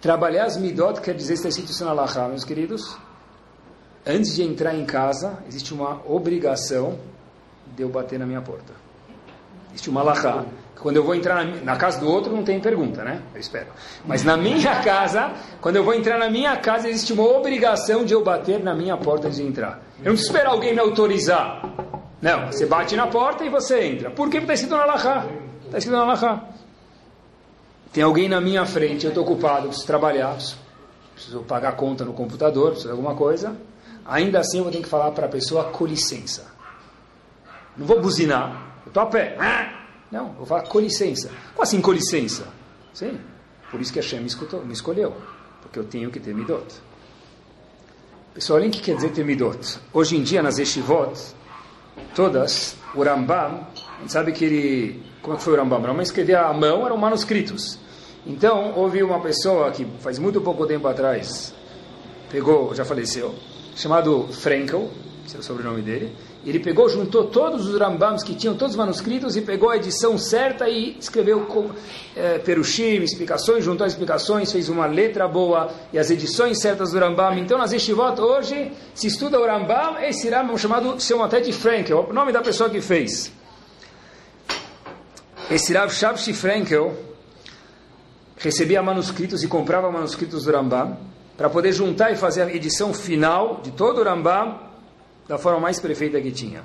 Trabalhar 0.00 0.46
as 0.46 0.56
midot 0.56 1.00
quer 1.00 1.14
dizer, 1.14 1.34
está 1.34 1.48
escrito 1.48 1.70
isso 1.70 1.84
na 1.84 2.28
meus 2.28 2.44
queridos. 2.44 2.96
Antes 4.04 4.34
de 4.34 4.42
entrar 4.42 4.74
em 4.74 4.84
casa, 4.84 5.38
existe 5.46 5.72
uma 5.74 6.00
obrigação 6.06 6.98
de 7.74 7.82
eu 7.82 7.88
bater 7.88 8.18
na 8.18 8.26
minha 8.26 8.40
porta. 8.40 8.72
Existe 9.70 9.90
uma 9.90 10.02
Laha. 10.02 10.44
Quando 10.76 10.96
eu 10.96 11.04
vou 11.04 11.14
entrar 11.14 11.44
na, 11.44 11.56
na, 11.62 11.76
casa 11.76 12.00
do 12.00 12.10
outro, 12.10 12.34
não 12.34 12.42
tem 12.42 12.58
pergunta, 12.60 13.04
né? 13.04 13.22
Eu 13.32 13.40
espero. 13.40 13.68
Mas 14.04 14.24
na 14.24 14.36
minha 14.36 14.82
casa, 14.82 15.32
quando 15.60 15.76
eu 15.76 15.84
vou 15.84 15.94
entrar 15.94 16.18
na 16.18 16.28
minha 16.28 16.56
casa, 16.56 16.88
existe 16.88 17.12
uma 17.12 17.22
obrigação 17.22 18.04
de 18.04 18.12
eu 18.12 18.22
bater 18.22 18.60
na 18.62 18.74
minha 18.74 18.96
porta 18.96 19.30
de 19.30 19.42
entrar. 19.42 19.80
Eu 19.98 20.06
não 20.06 20.12
preciso 20.12 20.32
esperar 20.32 20.50
alguém 20.50 20.74
me 20.74 20.80
autorizar. 20.80 21.62
Não, 22.20 22.46
você 22.46 22.66
bate 22.66 22.96
na 22.96 23.06
porta 23.06 23.44
e 23.44 23.48
você 23.48 23.84
entra. 23.84 24.10
Por? 24.10 24.24
Porque 24.24 24.38
está 24.38 24.54
escrito 24.54 24.76
na 24.76 24.84
Laha. 24.84 25.28
Está 25.64 25.78
escrito 25.78 25.96
na 25.96 26.04
Laha. 26.04 26.48
Tem 27.92 28.02
alguém 28.02 28.28
na 28.28 28.40
minha 28.40 28.64
frente, 28.66 29.04
eu 29.04 29.10
estou 29.10 29.22
ocupado, 29.22 29.68
preciso 29.68 29.86
trabalhar, 29.86 30.36
preciso 31.14 31.40
pagar 31.40 31.72
conta 31.76 32.04
no 32.04 32.12
computador, 32.12 32.70
preciso 32.70 32.88
de 32.88 32.92
alguma 32.92 33.14
coisa. 33.14 33.54
Ainda 34.04 34.40
assim, 34.40 34.58
eu 34.58 34.64
vou 34.64 34.72
ter 34.72 34.80
que 34.80 34.88
falar 34.88 35.10
para 35.12 35.26
a 35.26 35.28
pessoa 35.28 35.64
com 35.64 35.84
licença. 35.84 36.50
Não 37.76 37.86
vou 37.86 38.00
buzinar. 38.00 38.74
Eu 38.84 38.88
estou 38.88 39.02
a 39.02 39.06
pé. 39.06 39.36
Não, 40.10 40.32
vou 40.32 40.44
falar 40.44 40.62
com 40.62 40.78
licença. 40.78 41.30
Como 41.54 41.62
assim 41.62 41.80
com 41.80 41.92
licença? 41.92 42.46
Sim, 42.92 43.18
por 43.70 43.80
isso 43.80 43.92
que 43.92 43.98
a 43.98 44.02
Hashem 44.02 44.20
me, 44.20 44.26
escutou, 44.26 44.64
me 44.64 44.72
escolheu. 44.72 45.14
Porque 45.62 45.78
eu 45.78 45.84
tenho 45.84 46.10
que 46.10 46.20
ter 46.20 46.34
midot. 46.34 46.66
Pessoal, 48.34 48.58
olhem 48.58 48.68
o 48.68 48.72
que 48.72 48.80
quer 48.80 48.96
dizer 48.96 49.10
ter 49.10 49.24
midot. 49.24 49.78
Hoje 49.92 50.16
em 50.16 50.22
dia, 50.22 50.42
nas 50.42 50.58
yeshivot, 50.58 51.18
todas, 52.14 52.76
o 52.94 53.02
Rambam, 53.02 53.66
a 53.76 54.00
gente 54.00 54.12
sabe 54.12 54.32
que 54.32 54.44
ele... 54.44 55.02
Como 55.22 55.34
é 55.34 55.36
que 55.38 55.44
foi 55.44 55.54
o 55.54 55.56
Rambam? 55.56 55.80
O 55.80 55.86
Rambam 55.86 56.02
escrevia 56.02 56.42
à 56.42 56.52
mão, 56.52 56.84
eram 56.84 56.96
manuscritos. 56.96 57.78
Então, 58.26 58.72
houve 58.76 59.02
uma 59.02 59.20
pessoa 59.20 59.70
que 59.70 59.84
faz 60.00 60.18
muito 60.18 60.40
pouco 60.40 60.66
tempo 60.66 60.86
atrás, 60.86 61.52
pegou, 62.30 62.74
já 62.74 62.84
faleceu, 62.84 63.34
chamado 63.74 64.28
Frankel, 64.32 64.90
esse 65.26 65.36
é 65.36 65.40
o 65.40 65.42
sobrenome 65.42 65.82
dele, 65.82 66.16
ele 66.44 66.58
pegou, 66.58 66.88
juntou 66.88 67.24
todos 67.24 67.68
os 67.68 67.78
Rambams 67.78 68.24
que 68.24 68.34
tinham 68.34 68.54
todos 68.54 68.74
os 68.74 68.78
manuscritos 68.78 69.36
e 69.36 69.42
pegou 69.42 69.70
a 69.70 69.76
edição 69.76 70.18
certa 70.18 70.68
e 70.68 70.96
escreveu 70.98 71.42
com, 71.42 71.70
é, 72.16 72.38
perushim, 72.38 73.00
explicações, 73.02 73.64
juntou 73.64 73.86
as 73.86 73.92
explicações, 73.92 74.50
fez 74.50 74.68
uma 74.68 74.86
letra 74.86 75.28
boa 75.28 75.70
e 75.92 75.98
as 75.98 76.10
edições 76.10 76.60
certas 76.60 76.90
do 76.90 76.98
Rambam. 76.98 77.38
Então, 77.38 77.56
nas 77.56 77.72
Yeshivot, 77.72 78.20
hoje, 78.20 78.72
se 78.92 79.06
estuda 79.06 79.38
o 79.38 79.46
Rambam, 79.46 80.02
esse 80.02 80.28
Rambam 80.28 80.58
chamado, 80.58 80.96
de 80.96 81.52
Frankel, 81.52 82.08
o 82.10 82.12
nome 82.12 82.32
da 82.32 82.42
pessoa 82.42 82.68
que 82.68 82.80
fez. 82.80 83.30
Esse 85.48 85.72
Rav 85.74 85.92
Shabshi 85.92 86.32
Frankel 86.32 86.96
recebia 88.36 88.82
manuscritos 88.82 89.44
e 89.44 89.48
comprava 89.48 89.92
manuscritos 89.92 90.44
do 90.44 90.50
Rambam 90.50 90.96
para 91.36 91.48
poder 91.48 91.72
juntar 91.72 92.10
e 92.10 92.16
fazer 92.16 92.42
a 92.42 92.52
edição 92.52 92.92
final 92.92 93.60
de 93.62 93.70
todo 93.70 94.00
o 94.00 94.04
Rambam 94.04 94.71
da 95.28 95.38
forma 95.38 95.60
mais 95.60 95.80
perfeita 95.80 96.20
que 96.20 96.30
tinha. 96.30 96.62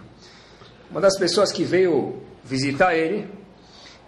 Uma 0.89 1.01
das 1.01 1.17
pessoas 1.17 1.51
que 1.51 1.63
veio 1.63 2.21
visitar 2.43 2.95
ele 2.95 3.29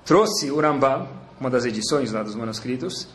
trouxe 0.06 0.50
o 0.50 0.60
Rambam, 0.60 1.08
uma 1.40 1.50
das 1.50 1.66
edições 1.66 2.12
lá 2.12 2.24
dos 2.24 2.36
manuscritos, 2.36 3.08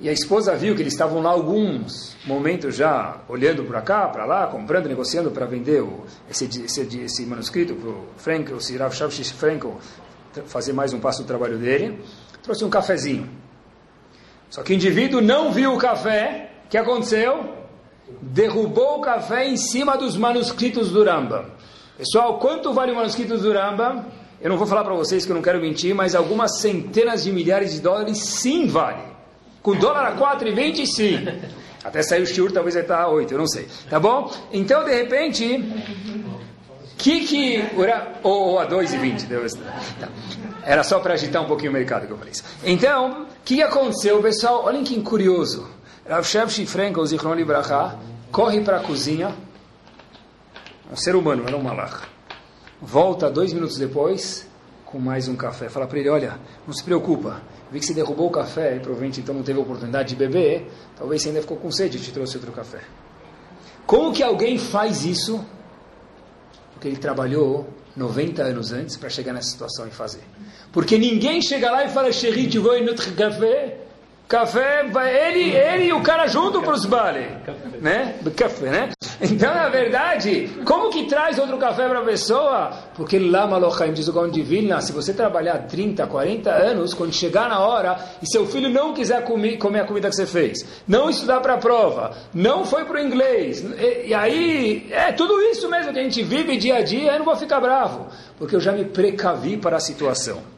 e 0.00 0.08
a 0.08 0.12
esposa 0.12 0.54
viu 0.54 0.76
que 0.76 0.82
eles 0.82 0.92
estavam 0.92 1.20
lá 1.20 1.30
alguns 1.30 2.16
momentos 2.24 2.76
já 2.76 3.20
olhando 3.28 3.64
para 3.64 3.82
cá, 3.82 4.06
para 4.06 4.24
lá, 4.24 4.46
comprando, 4.46 4.86
negociando 4.86 5.30
para 5.32 5.44
vender 5.44 5.82
o, 5.82 6.04
esse, 6.30 6.44
esse, 6.44 6.98
esse, 7.00 7.26
manuscrito 7.26 7.74
para 7.74 7.88
o 7.88 8.04
Frank, 8.16 8.52
o 8.52 8.60
Sirav 8.60 8.94
Shavshish 8.94 9.32
Frankel, 9.32 9.76
fazer 10.46 10.72
mais 10.72 10.92
um 10.92 11.00
passo 11.00 11.22
do 11.22 11.26
trabalho 11.26 11.58
dele. 11.58 12.00
Trouxe 12.44 12.64
um 12.64 12.70
cafezinho. 12.70 13.28
Só 14.48 14.62
que 14.62 14.72
o 14.72 14.74
indivíduo 14.74 15.20
não 15.20 15.52
viu 15.52 15.74
o 15.74 15.78
café. 15.78 16.52
O 16.66 16.68
que 16.68 16.78
aconteceu? 16.78 17.57
Derrubou 18.20 18.98
o 18.98 19.00
café 19.00 19.46
em 19.46 19.56
cima 19.56 19.96
dos 19.96 20.16
manuscritos 20.16 20.90
do 20.90 21.04
Rambam. 21.04 21.44
Pessoal, 21.96 22.38
quanto 22.38 22.72
vale 22.72 22.92
o 22.92 22.96
manuscrito 22.96 23.36
do 23.36 23.52
Rambam? 23.52 24.04
Eu 24.40 24.50
não 24.50 24.56
vou 24.56 24.66
falar 24.66 24.84
para 24.84 24.94
vocês 24.94 25.24
que 25.26 25.32
eu 25.32 25.34
não 25.34 25.42
quero 25.42 25.60
mentir, 25.60 25.94
mas 25.94 26.14
algumas 26.14 26.60
centenas 26.60 27.24
de 27.24 27.32
milhares 27.32 27.72
de 27.72 27.80
dólares 27.80 28.18
sim 28.18 28.68
vale. 28.68 29.02
Com 29.62 29.74
dólar 29.74 30.06
a 30.06 30.16
4,20 30.16 30.86
sim. 30.86 31.26
Até 31.82 32.02
sair 32.02 32.22
o 32.22 32.26
shiur, 32.26 32.52
talvez 32.52 32.74
vai 32.74 32.82
estar 32.82 33.00
a 33.00 33.08
8, 33.08 33.32
eu 33.32 33.38
não 33.38 33.46
sei. 33.46 33.66
Tá 33.90 33.98
bom? 33.98 34.32
Então, 34.52 34.84
de 34.84 34.94
repente, 34.94 35.64
que 36.96 37.20
que... 37.26 37.64
Ou, 38.22 38.32
ou 38.32 38.58
a 38.58 38.68
2,20. 38.68 39.58
Tá. 39.98 40.08
Era 40.64 40.84
só 40.84 41.00
para 41.00 41.14
agitar 41.14 41.42
um 41.42 41.46
pouquinho 41.46 41.70
o 41.70 41.74
mercado 41.74 42.06
que 42.06 42.12
eu 42.12 42.16
falei 42.18 42.32
isso. 42.32 42.44
Então, 42.64 43.22
o 43.22 43.26
que 43.44 43.62
aconteceu, 43.62 44.20
pessoal? 44.20 44.64
Olhem 44.64 44.84
que 44.84 45.00
curioso. 45.00 45.68
Rav 46.08 46.24
Shevshi 46.24 46.64
Frankel, 46.64 47.04
Zichron 47.04 47.34
Libraha, 47.34 47.98
corre 48.32 48.62
para 48.62 48.78
a 48.78 48.80
cozinha, 48.80 49.34
um 50.90 50.96
ser 50.96 51.14
humano, 51.14 51.44
era 51.46 51.54
um 51.54 51.62
malach. 51.62 52.08
Volta 52.80 53.30
dois 53.30 53.52
minutos 53.52 53.76
depois, 53.76 54.48
com 54.86 54.98
mais 54.98 55.28
um 55.28 55.36
café. 55.36 55.68
Fala 55.68 55.86
para 55.86 55.98
ele, 55.98 56.08
olha, 56.08 56.40
não 56.66 56.72
se 56.72 56.82
preocupa, 56.82 57.42
vi 57.70 57.78
que 57.78 57.84
você 57.84 57.92
derrubou 57.92 58.26
o 58.26 58.30
café 58.30 58.76
e 58.76 58.80
provavelmente 58.80 59.20
então 59.20 59.34
não 59.34 59.42
teve 59.42 59.58
oportunidade 59.58 60.08
de 60.08 60.16
beber, 60.16 60.70
talvez 60.96 61.20
você 61.20 61.28
ainda 61.28 61.42
ficou 61.42 61.58
com 61.58 61.70
sede 61.70 61.98
e 61.98 62.00
te 62.00 62.10
trouxe 62.10 62.38
outro 62.38 62.52
café. 62.52 62.80
Como 63.86 64.10
que 64.10 64.22
alguém 64.22 64.56
faz 64.56 65.04
isso? 65.04 65.44
Porque 66.72 66.88
ele 66.88 66.96
trabalhou 66.96 67.68
90 67.94 68.42
anos 68.42 68.72
antes 68.72 68.96
para 68.96 69.10
chegar 69.10 69.34
nessa 69.34 69.50
situação 69.50 69.86
e 69.86 69.90
fazer. 69.90 70.22
Porque 70.72 70.96
ninguém 70.96 71.42
chega 71.42 71.70
lá 71.70 71.84
e 71.84 71.90
fala, 71.90 72.10
Chéri, 72.10 72.48
tu 72.48 72.62
vai 72.62 72.80
notre 72.80 73.10
café? 73.12 73.87
Café, 74.28 74.84
ele, 75.26 75.56
ele 75.56 75.84
e 75.84 75.92
o 75.94 76.02
cara 76.02 76.26
junto 76.26 76.60
para 76.60 76.74
os 76.74 76.84
bale, 76.84 77.26
né? 77.80 78.14
Café, 78.36 78.66
né? 78.66 78.90
Então, 79.22 79.54
na 79.54 79.70
verdade, 79.70 80.50
como 80.66 80.90
que 80.90 81.06
traz 81.06 81.38
outro 81.38 81.56
café 81.56 81.88
para 81.88 82.00
a 82.00 82.04
pessoa? 82.04 82.70
Porque 82.94 83.18
lá, 83.18 83.46
Malochaim, 83.46 83.94
diz 83.94 84.06
o 84.06 84.12
Gaon 84.12 84.28
de 84.28 84.42
Vilna, 84.42 84.82
se 84.82 84.92
você 84.92 85.14
trabalhar 85.14 85.66
30, 85.66 86.06
40 86.06 86.50
anos, 86.50 86.92
quando 86.92 87.12
chegar 87.12 87.48
na 87.48 87.58
hora 87.60 87.98
e 88.22 88.30
seu 88.30 88.46
filho 88.46 88.68
não 88.68 88.92
quiser 88.92 89.24
comer, 89.24 89.56
comer 89.56 89.80
a 89.80 89.84
comida 89.86 90.10
que 90.10 90.16
você 90.16 90.26
fez, 90.26 90.64
não 90.86 91.08
estudar 91.08 91.40
para 91.40 91.54
a 91.54 91.58
prova, 91.58 92.14
não 92.34 92.66
foi 92.66 92.84
para 92.84 92.98
o 92.98 93.00
inglês, 93.00 93.64
e, 93.78 94.08
e, 94.08 94.14
aí, 94.14 94.88
é 94.90 95.10
tudo 95.10 95.40
isso 95.40 95.70
mesmo 95.70 95.90
que 95.90 95.98
a 95.98 96.02
gente 96.02 96.22
vive 96.22 96.58
dia 96.58 96.76
a 96.76 96.82
dia, 96.82 97.12
eu 97.12 97.18
não 97.18 97.24
vou 97.24 97.36
ficar 97.36 97.60
bravo, 97.60 98.08
porque 98.36 98.54
eu 98.54 98.60
já 98.60 98.72
me 98.72 98.84
precavi 98.84 99.56
para 99.56 99.78
a 99.78 99.80
situação. 99.80 100.57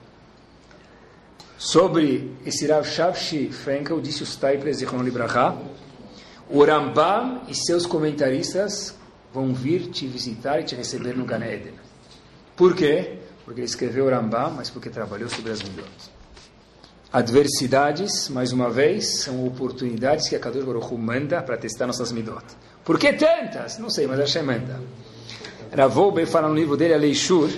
Sobre 1.60 2.32
esse 2.46 2.66
Rav 2.66 2.88
Shavshi 2.88 3.50
Frenkel, 3.52 4.00
disse 4.00 4.22
o 4.22 4.26
Staiple 4.26 4.72
Zichron 4.72 5.02
Libraha, 5.02 5.58
o 6.48 6.64
Rambam 6.64 7.42
e 7.48 7.54
seus 7.54 7.84
comentaristas 7.84 8.96
vão 9.30 9.52
vir 9.52 9.90
te 9.90 10.06
visitar 10.06 10.58
e 10.58 10.64
te 10.64 10.74
receber 10.74 11.14
no 11.14 11.26
Gan 11.26 11.44
Eden. 11.44 11.74
Por 12.56 12.74
quê? 12.74 13.18
Porque 13.44 13.60
ele 13.60 13.66
escreveu 13.66 14.06
o 14.06 14.08
Rambam, 14.08 14.54
mas 14.56 14.70
porque 14.70 14.88
trabalhou 14.88 15.28
sobre 15.28 15.52
as 15.52 15.62
midot. 15.62 15.86
Adversidades, 17.12 18.30
mais 18.30 18.52
uma 18.52 18.70
vez, 18.70 19.20
são 19.20 19.46
oportunidades 19.46 20.30
que 20.30 20.36
a 20.36 20.40
Kadosh 20.40 20.64
Baruch 20.64 20.94
manda 20.94 21.42
para 21.42 21.58
testar 21.58 21.86
nossas 21.86 22.10
midot. 22.10 22.42
Por 22.82 22.98
que 22.98 23.12
tantas? 23.12 23.76
Não 23.76 23.90
sei, 23.90 24.06
mas 24.06 24.18
Hashem 24.18 24.44
manda. 24.44 24.80
Ravoube 25.76 26.24
fala 26.24 26.48
no 26.48 26.54
livro 26.54 26.74
dele, 26.74 26.94
Aleishur, 26.94 27.50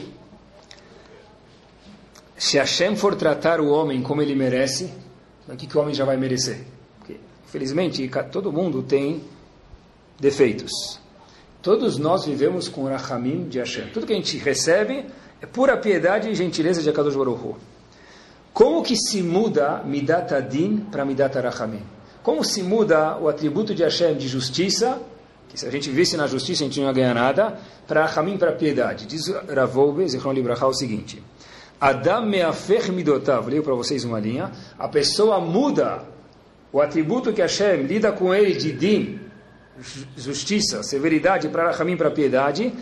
se 2.36 2.58
Hashem 2.58 2.96
for 2.96 3.14
tratar 3.14 3.60
o 3.60 3.68
homem 3.68 4.02
como 4.02 4.22
ele 4.22 4.34
merece, 4.34 4.92
o 5.48 5.56
que, 5.56 5.66
que 5.66 5.76
o 5.76 5.80
homem 5.80 5.94
já 5.94 6.04
vai 6.04 6.16
merecer? 6.16 6.64
Porque, 6.98 7.18
infelizmente, 7.46 8.08
todo 8.30 8.52
mundo 8.52 8.82
tem 8.82 9.22
defeitos. 10.18 11.00
Todos 11.60 11.98
nós 11.98 12.24
vivemos 12.24 12.68
com 12.68 12.84
o 12.84 12.88
Rahamim 12.88 13.48
de 13.48 13.58
Hashem. 13.58 13.88
Tudo 13.92 14.06
que 14.06 14.12
a 14.12 14.16
gente 14.16 14.36
recebe 14.38 15.04
é 15.40 15.46
pura 15.46 15.76
piedade 15.76 16.28
e 16.28 16.34
gentileza 16.34 16.82
de 16.82 16.88
Akadosh 16.88 17.14
Baruch. 17.14 17.56
Como 18.52 18.82
que 18.82 18.96
se 18.96 19.22
muda 19.22 19.82
Midat 19.84 20.32
Adin 20.34 20.78
para 20.90 21.04
Midat 21.04 21.34
Rahamim? 21.34 21.82
Como 22.22 22.44
se 22.44 22.62
muda 22.62 23.18
o 23.18 23.28
atributo 23.28 23.74
de 23.74 23.82
Hashem 23.82 24.16
de 24.16 24.28
justiça, 24.28 25.00
que 25.48 25.58
se 25.58 25.66
a 25.66 25.70
gente 25.70 25.90
visse 25.90 26.16
na 26.16 26.26
justiça 26.26 26.62
a 26.62 26.66
gente 26.66 26.80
não 26.80 26.86
ia 26.86 26.92
ganhar 26.92 27.14
nada, 27.14 27.58
para 27.86 28.06
Rahamim, 28.06 28.36
para 28.38 28.52
piedade? 28.52 29.06
Diz 29.06 29.28
Ravoube, 29.28 30.08
Zichron 30.08 30.32
Libraha, 30.32 30.66
o 30.66 30.74
seguinte... 30.74 31.22
Adam 31.82 32.26
meafer 32.26 32.92
midotav. 32.92 33.48
Leio 33.48 33.64
para 33.64 33.74
vocês 33.74 34.04
uma 34.04 34.20
linha. 34.20 34.52
A 34.78 34.86
pessoa 34.86 35.40
muda 35.40 36.04
o 36.72 36.80
atributo 36.80 37.32
que 37.32 37.42
Hashem 37.42 37.82
lida 37.82 38.12
com 38.12 38.32
ele 38.32 38.54
de 38.54 38.70
din, 38.72 39.18
justiça, 40.16 40.84
severidade, 40.84 41.48
para 41.48 41.72
Rahamim, 41.72 41.96
para 41.96 42.08
piedade. 42.08 42.72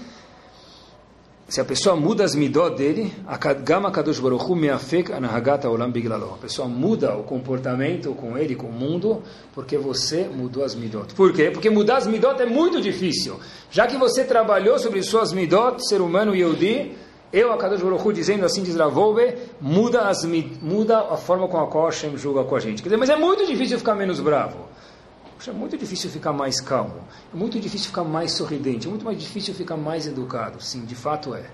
Se 1.49 1.63
a 1.63 1.65
pessoa 1.65 1.97
muda 1.97 2.25
as 2.25 2.35
midot 2.35 2.77
dele, 2.77 3.11
a 3.27 3.37
gama 3.55 3.91
kadosh 3.91 4.21
baruchu 4.21 4.55
meafek 4.55 5.13
anahagata 5.13 5.71
olam 5.71 5.91
biglalo. 5.91 6.35
A 6.35 6.37
pessoa 6.37 6.69
muda 6.69 7.17
o 7.17 7.25
comportamento 7.25 8.15
com 8.15 8.37
ele, 8.37 8.55
com 8.55 8.67
o 8.67 8.73
mundo, 8.73 9.23
porque 9.55 9.79
você 9.79 10.29
mudou 10.29 10.63
as 10.63 10.75
midot. 10.75 11.15
Por 11.15 11.33
quê? 11.33 11.51
Porque 11.51 11.71
mudar 11.71 11.97
as 11.97 12.07
midot 12.07 12.41
é 12.41 12.47
muito 12.47 12.83
difícil. 12.83 13.41
Já 13.71 13.87
que 13.87 13.97
você 13.97 14.25
trabalhou 14.25 14.79
sobre 14.79 15.03
suas 15.03 15.33
midot, 15.33 15.85
ser 15.89 16.03
humano 16.03 16.37
Yehudi, 16.37 16.93
eu, 17.33 17.53
a 17.53 17.57
Kadosh 17.57 17.81
Baruch 17.81 18.07
Hu, 18.07 18.13
dizendo 18.13 18.45
assim, 18.45 18.63
diz 18.63 18.75
Ravove, 18.75 19.37
muda, 19.61 20.09
as, 20.09 20.25
muda 20.25 21.01
a 21.13 21.17
forma 21.17 21.47
com 21.47 21.59
a 21.59 21.67
qual 21.69 21.87
Hashem 21.87 22.17
julga 22.19 22.43
com 22.43 22.57
a 22.57 22.61
gente. 22.61 22.83
Quer 22.83 22.89
dizer, 22.89 22.97
mas 22.97 23.09
é 23.09 23.17
muito 23.17 23.47
difícil 23.47 23.79
ficar 23.79 23.95
menos 23.95 24.19
bravo. 24.19 24.67
É 25.47 25.53
muito 25.53 25.79
difícil 25.79 26.11
ficar 26.11 26.33
mais 26.33 26.61
calmo. 26.61 27.03
É 27.33 27.37
muito 27.37 27.59
difícil 27.61 27.87
ficar 27.87 28.05
mais 28.05 28.33
sorridente. 28.33 28.87
É 28.87 28.91
muito 28.91 29.05
mais 29.05 29.19
difícil 29.19 29.55
ficar 29.55 29.77
mais 29.77 30.07
educado. 30.07 30.61
Sim, 30.61 30.85
de 30.85 30.95
fato 30.95 31.35
é. 31.35 31.47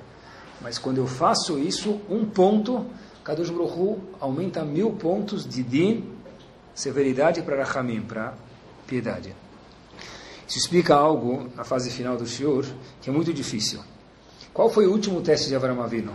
Mas 0.63 0.79
quando 0.79 0.97
eu 0.97 1.07
faço 1.07 1.59
isso, 1.59 2.01
um 2.09 2.25
ponto, 2.25 2.87
Kadosh 3.23 3.51
Baruch 3.51 3.79
Hu 3.79 4.01
aumenta 4.19 4.65
mil 4.65 4.93
pontos 4.93 5.47
de 5.47 5.63
din, 5.63 6.05
severidade 6.75 7.43
para 7.43 7.63
Rahamim, 7.63 8.01
para 8.01 8.35
piedade. 8.87 9.37
Isso 10.49 10.59
explica 10.59 10.95
algo 10.95 11.51
na 11.55 11.65
fase 11.65 11.91
final 11.91 12.17
do 12.17 12.27
Shiur, 12.27 12.65
que 13.03 13.11
é 13.11 13.13
muito 13.13 13.33
difícil. 13.35 13.81
Qual 14.57 14.71
foi 14.71 14.87
o 14.87 14.91
último 14.91 15.21
teste 15.21 15.51
de 15.51 15.55
Avram 15.55 15.83
Avinu? 15.83 16.15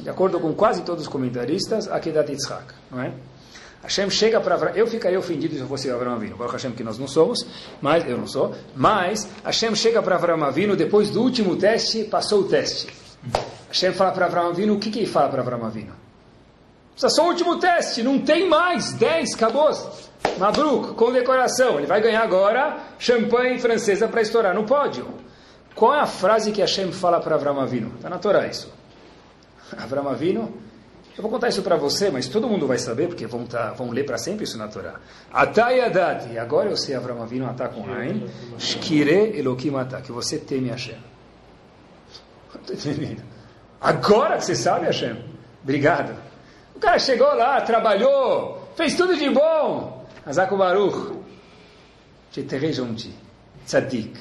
De 0.00 0.10
acordo 0.10 0.38
com 0.38 0.52
quase 0.52 0.82
todos 0.82 1.04
os 1.04 1.08
comentaristas, 1.08 1.88
Akedat 1.88 2.30
Yitzhak, 2.30 2.74
não 2.90 3.00
é? 3.00 3.10
Hashem 3.82 4.10
chega 4.10 4.38
para 4.38 4.54
Avram, 4.54 4.72
eu 4.74 4.86
ficaria 4.86 5.18
ofendido 5.18 5.54
se 5.54 5.62
eu 5.62 5.66
fosse 5.66 5.90
Avram 5.90 6.12
Avinu, 6.12 6.36
Baruch 6.36 6.52
Hashem 6.52 6.72
que 6.72 6.84
nós 6.84 6.98
não 6.98 7.08
somos, 7.08 7.38
mas 7.80 8.06
eu 8.06 8.18
não 8.18 8.26
sou, 8.26 8.54
mas 8.76 9.26
Hashem 9.42 9.74
chega 9.74 10.02
para 10.02 10.16
Avram 10.16 10.44
Avinu, 10.44 10.76
depois 10.76 11.08
do 11.08 11.22
último 11.22 11.56
teste, 11.56 12.04
passou 12.04 12.40
o 12.40 12.44
teste. 12.44 12.86
Hashem 13.68 13.94
fala 13.94 14.12
para 14.12 14.26
Avram 14.26 14.48
Avinu, 14.48 14.74
o 14.74 14.78
que, 14.78 14.90
que 14.90 14.98
ele 14.98 15.06
fala 15.06 15.30
para 15.30 15.40
Avram 15.40 15.64
Avinu? 15.64 15.94
Precisa 16.92 17.08
só 17.08 17.24
o 17.24 17.28
último 17.28 17.58
teste, 17.58 18.02
não 18.02 18.18
tem 18.18 18.46
mais, 18.46 18.92
10, 18.92 19.32
acabou. 19.32 19.70
Mabruk, 20.38 20.92
com 20.96 21.10
decoração, 21.10 21.78
ele 21.78 21.86
vai 21.86 22.02
ganhar 22.02 22.22
agora 22.22 22.78
champanhe 22.98 23.58
francesa 23.58 24.06
para 24.06 24.20
estourar 24.20 24.54
no 24.54 24.64
pódio. 24.64 25.23
Qual 25.74 25.94
é 25.94 26.00
a 26.00 26.06
frase 26.06 26.52
que 26.52 26.60
Hashem 26.60 26.92
fala 26.92 27.20
para 27.20 27.34
Avram 27.34 27.60
Avinu? 27.60 27.92
Está 27.96 28.08
na 28.08 28.18
Torá 28.18 28.46
isso. 28.46 28.72
Avram 29.76 30.08
Avinu, 30.08 30.52
eu 31.16 31.22
vou 31.22 31.30
contar 31.30 31.48
isso 31.48 31.62
para 31.62 31.76
você, 31.76 32.10
mas 32.10 32.26
todo 32.28 32.48
mundo 32.48 32.66
vai 32.66 32.78
saber, 32.78 33.06
porque 33.08 33.26
vão, 33.26 33.46
tá, 33.46 33.70
vão 33.70 33.90
ler 33.90 34.04
para 34.04 34.18
sempre 34.18 34.44
isso 34.44 34.58
na 34.58 34.66
Torá. 34.68 34.96
Atai 35.32 35.80
Adati, 35.80 36.36
agora 36.38 36.70
eu 36.70 36.76
sei 36.76 36.94
Avram 36.94 37.22
Avinu, 37.22 37.46
Atá 37.46 37.68
com 37.68 37.88
Ain, 37.92 38.28
Shkire 38.58 39.38
Elohim 39.38 39.76
Atá, 39.76 40.00
que 40.00 40.10
você 40.10 40.38
teme 40.38 40.70
Hashem. 40.70 40.98
Agora 43.80 44.38
que 44.38 44.44
você 44.44 44.56
sabe 44.56 44.86
Hashem. 44.86 45.24
Obrigado. 45.62 46.16
O 46.74 46.80
cara 46.80 46.98
chegou 46.98 47.32
lá, 47.34 47.60
trabalhou, 47.60 48.68
fez 48.76 48.94
tudo 48.94 49.16
de 49.16 49.30
bom. 49.30 50.04
Azako 50.26 50.56
Baruch. 50.56 51.18
Cheterejonti. 52.32 53.14
Tzadik. 53.64 54.18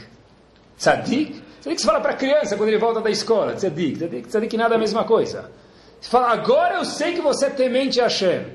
Tzadik? 0.78 1.43
Tzadik 1.64 1.80
se 1.80 1.88
fala 1.88 2.02
para 2.02 2.12
a 2.12 2.18
criança 2.18 2.58
quando 2.58 2.68
ele 2.68 2.78
volta 2.78 3.00
da 3.00 3.10
escola. 3.10 3.54
Tzadik, 3.54 3.96
tzadik, 3.98 4.28
tzadik 4.28 4.58
nada 4.58 4.76
é 4.76 4.78
a 4.78 4.80
mesma 4.80 5.06
coisa. 5.06 5.50
Você 6.02 6.10
fala, 6.10 6.28
agora 6.34 6.76
eu 6.76 6.84
sei 6.84 7.14
que 7.14 7.22
você 7.22 7.46
é 7.46 7.50
temente 7.50 8.02
a 8.02 8.04
Hashem. 8.04 8.48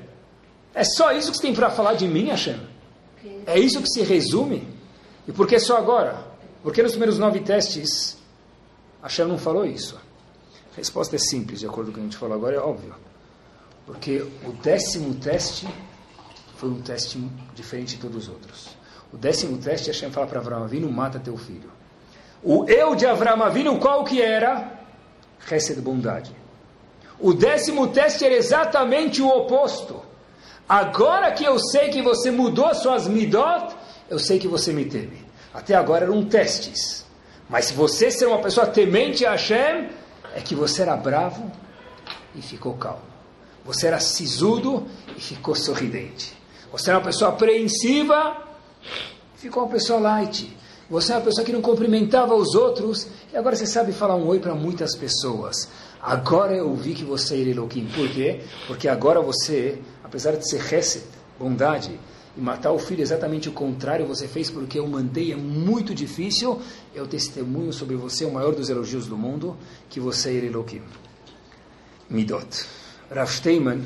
É 0.75 0.83
só 0.83 1.11
isso 1.11 1.31
que 1.31 1.37
você 1.37 1.41
tem 1.41 1.55
para 1.55 1.71
falar 1.71 1.95
de 1.95 2.07
mim, 2.07 2.27
Hashem? 2.27 2.59
É 3.47 3.57
isso 3.57 3.81
que 3.81 3.89
se 3.89 4.03
resume? 4.03 4.67
E 5.27 5.31
por 5.31 5.47
que 5.47 5.59
só 5.59 5.77
agora? 5.77 6.23
Porque 6.61 6.83
nos 6.83 6.91
primeiros 6.91 7.17
nove 7.17 7.39
testes, 7.39 8.15
Hashem 9.01 9.25
não 9.25 9.39
falou 9.39 9.65
isso? 9.65 9.99
A 10.71 10.75
resposta 10.75 11.15
é 11.15 11.19
simples, 11.19 11.61
de 11.61 11.65
acordo 11.65 11.87
com 11.87 11.93
o 11.93 11.93
que 11.95 11.99
a 12.01 12.03
gente 12.03 12.17
falou 12.17 12.35
agora, 12.35 12.57
é 12.57 12.59
óbvio. 12.59 12.93
Porque 13.87 14.19
o 14.45 14.51
décimo 14.61 15.15
teste 15.15 15.67
foi 16.57 16.69
um 16.69 16.79
teste 16.79 17.17
diferente 17.55 17.95
de 17.95 18.01
todos 18.03 18.27
os 18.27 18.29
outros. 18.29 18.69
O 19.11 19.17
décimo 19.17 19.57
teste, 19.57 19.87
Hashem 19.87 20.11
fala 20.11 20.27
para 20.27 20.39
Abraão, 20.39 20.63
Avinu, 20.65 20.91
mata 20.91 21.17
teu 21.17 21.35
filho. 21.35 21.78
O 22.43 22.65
eu 22.69 22.95
de 22.95 23.05
Avram 23.05 23.41
Avinu, 23.43 23.79
qual 23.79 24.03
que 24.03 24.21
era? 24.21 24.71
Hesed, 25.49 25.81
bondade. 25.81 26.35
O 27.19 27.33
décimo 27.33 27.87
teste 27.87 28.25
era 28.25 28.35
exatamente 28.35 29.21
o 29.21 29.27
oposto. 29.27 30.01
Agora 30.67 31.31
que 31.31 31.43
eu 31.43 31.59
sei 31.59 31.89
que 31.89 32.01
você 32.01 32.31
mudou 32.31 32.73
suas 32.75 33.07
midot, 33.07 33.75
eu 34.09 34.19
sei 34.19 34.39
que 34.39 34.47
você 34.47 34.71
me 34.71 34.85
teme. 34.85 35.25
Até 35.53 35.75
agora 35.75 36.05
eram 36.05 36.23
testes. 36.23 37.05
Mas 37.49 37.65
se 37.65 37.73
você 37.73 38.11
ser 38.11 38.27
uma 38.27 38.39
pessoa 38.39 38.67
temente 38.67 39.25
a 39.25 39.31
Hashem, 39.31 39.89
é 40.35 40.41
que 40.41 40.55
você 40.55 40.83
era 40.83 40.95
bravo 40.95 41.51
e 42.35 42.41
ficou 42.41 42.75
calmo. 42.75 43.01
Você 43.65 43.87
era 43.87 43.99
sisudo 43.99 44.87
e 45.17 45.19
ficou 45.19 45.55
sorridente. 45.55 46.37
Você 46.71 46.89
era 46.89 46.99
uma 46.99 47.05
pessoa 47.05 47.31
apreensiva 47.31 48.49
ficou 49.39 49.63
uma 49.63 49.71
pessoa 49.71 49.99
light. 49.99 50.55
Você 50.89 51.13
é 51.13 51.15
uma 51.15 51.21
pessoa 51.21 51.45
que 51.45 51.51
não 51.51 51.61
cumprimentava 51.61 52.33
os 52.33 52.55
outros 52.55 53.07
e 53.31 53.37
agora 53.37 53.55
você 53.55 53.67
sabe 53.67 53.91
falar 53.91 54.15
um 54.15 54.27
oi 54.27 54.39
para 54.39 54.55
muitas 54.55 54.95
pessoas. 54.95 55.69
Agora 56.01 56.55
eu 56.55 56.73
vi 56.73 56.95
que 56.95 57.03
você 57.03 57.35
é 57.35 57.49
Elohim. 57.49 57.87
Por 57.93 58.09
quê? 58.09 58.41
Porque 58.65 58.87
agora 58.87 59.21
você, 59.21 59.77
apesar 60.03 60.31
de 60.31 60.49
ser 60.49 60.73
Hesed, 60.73 61.03
bondade, 61.37 61.99
e 62.35 62.41
matar 62.41 62.71
o 62.71 62.79
filho 62.79 63.01
exatamente 63.01 63.49
o 63.49 63.51
contrário 63.51 64.05
você 64.07 64.27
fez 64.27 64.49
porque 64.49 64.79
eu 64.79 64.87
mandei, 64.87 65.31
é 65.31 65.35
muito 65.35 65.93
difícil. 65.93 66.59
Eu 66.95 67.05
testemunho 67.05 67.71
sobre 67.71 67.95
você, 67.95 68.25
o 68.25 68.31
maior 68.31 68.55
dos 68.55 68.69
elogios 68.69 69.05
do 69.05 69.17
mundo, 69.17 69.57
que 69.89 69.99
você 69.99 70.29
é 70.31 70.45
Elohim. 70.45 70.81
Midot. 72.09 72.65
Rav 73.11 73.29
Steinman 73.29 73.83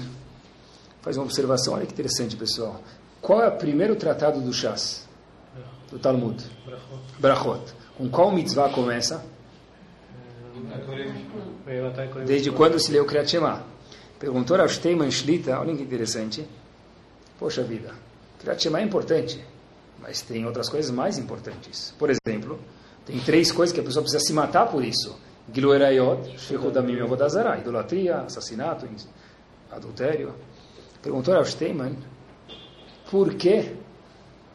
faz 1.01 1.17
uma 1.17 1.25
observação, 1.25 1.73
olha 1.73 1.85
que 1.85 1.91
interessante, 1.91 2.37
pessoal. 2.37 2.81
Qual 3.21 3.41
é 3.41 3.47
o 3.47 3.57
primeiro 3.57 3.95
tratado 3.95 4.39
do 4.39 4.53
Chás? 4.53 5.02
Do 5.93 5.99
Talmud? 5.99 6.43
Brachot. 7.19 7.61
Com 7.97 8.09
qual 8.09 8.31
mitzvah 8.31 8.69
começa? 8.69 9.23
Desde 12.25 12.51
quando 12.51 12.79
se 12.79 12.91
leu 12.91 13.05
Kriyat 13.05 13.29
Shema? 13.29 13.63
Perguntou 14.19 14.57
Rav 14.57 14.69
Steinman 14.69 15.11
Shlita, 15.11 15.59
olha 15.59 15.75
que 15.75 15.83
interessante. 15.83 16.47
Poxa 17.37 17.63
vida, 17.63 17.93
Kriyat 18.39 18.63
Shema 18.63 18.79
é 18.79 18.83
importante, 18.83 19.43
mas 20.01 20.21
tem 20.21 20.45
outras 20.45 20.67
coisas 20.67 20.89
mais 20.89 21.17
importantes. 21.17 21.93
Por 21.99 22.09
exemplo, 22.09 22.59
tem 23.05 23.19
três 23.19 23.51
coisas 23.51 23.73
que 23.73 23.79
a 23.79 23.83
pessoa 23.83 24.01
precisa 24.01 24.23
se 24.23 24.33
matar 24.33 24.67
por 24.67 24.83
isso. 24.83 25.15
Gilu 25.53 25.73
Erayot, 25.73 26.39
Shechudamim 26.39 26.99
Avodazara, 27.01 27.59
idolatria, 27.59 28.21
assassinato, 28.21 28.87
adultério. 29.69 30.33
Perguntou 31.01 31.35
Rav 31.35 31.45
Steinman, 31.45 31.97
por 33.11 33.35
que 33.35 33.82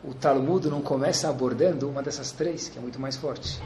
o 0.04 0.14
Talmud 0.14 0.68
não 0.68 0.80
começa 0.80 1.28
abordando 1.28 1.88
uma 1.88 2.02
dessas 2.02 2.30
três, 2.32 2.68
que 2.68 2.78
é 2.78 2.80
muito 2.80 3.00
mais 3.00 3.16
forte? 3.16 3.60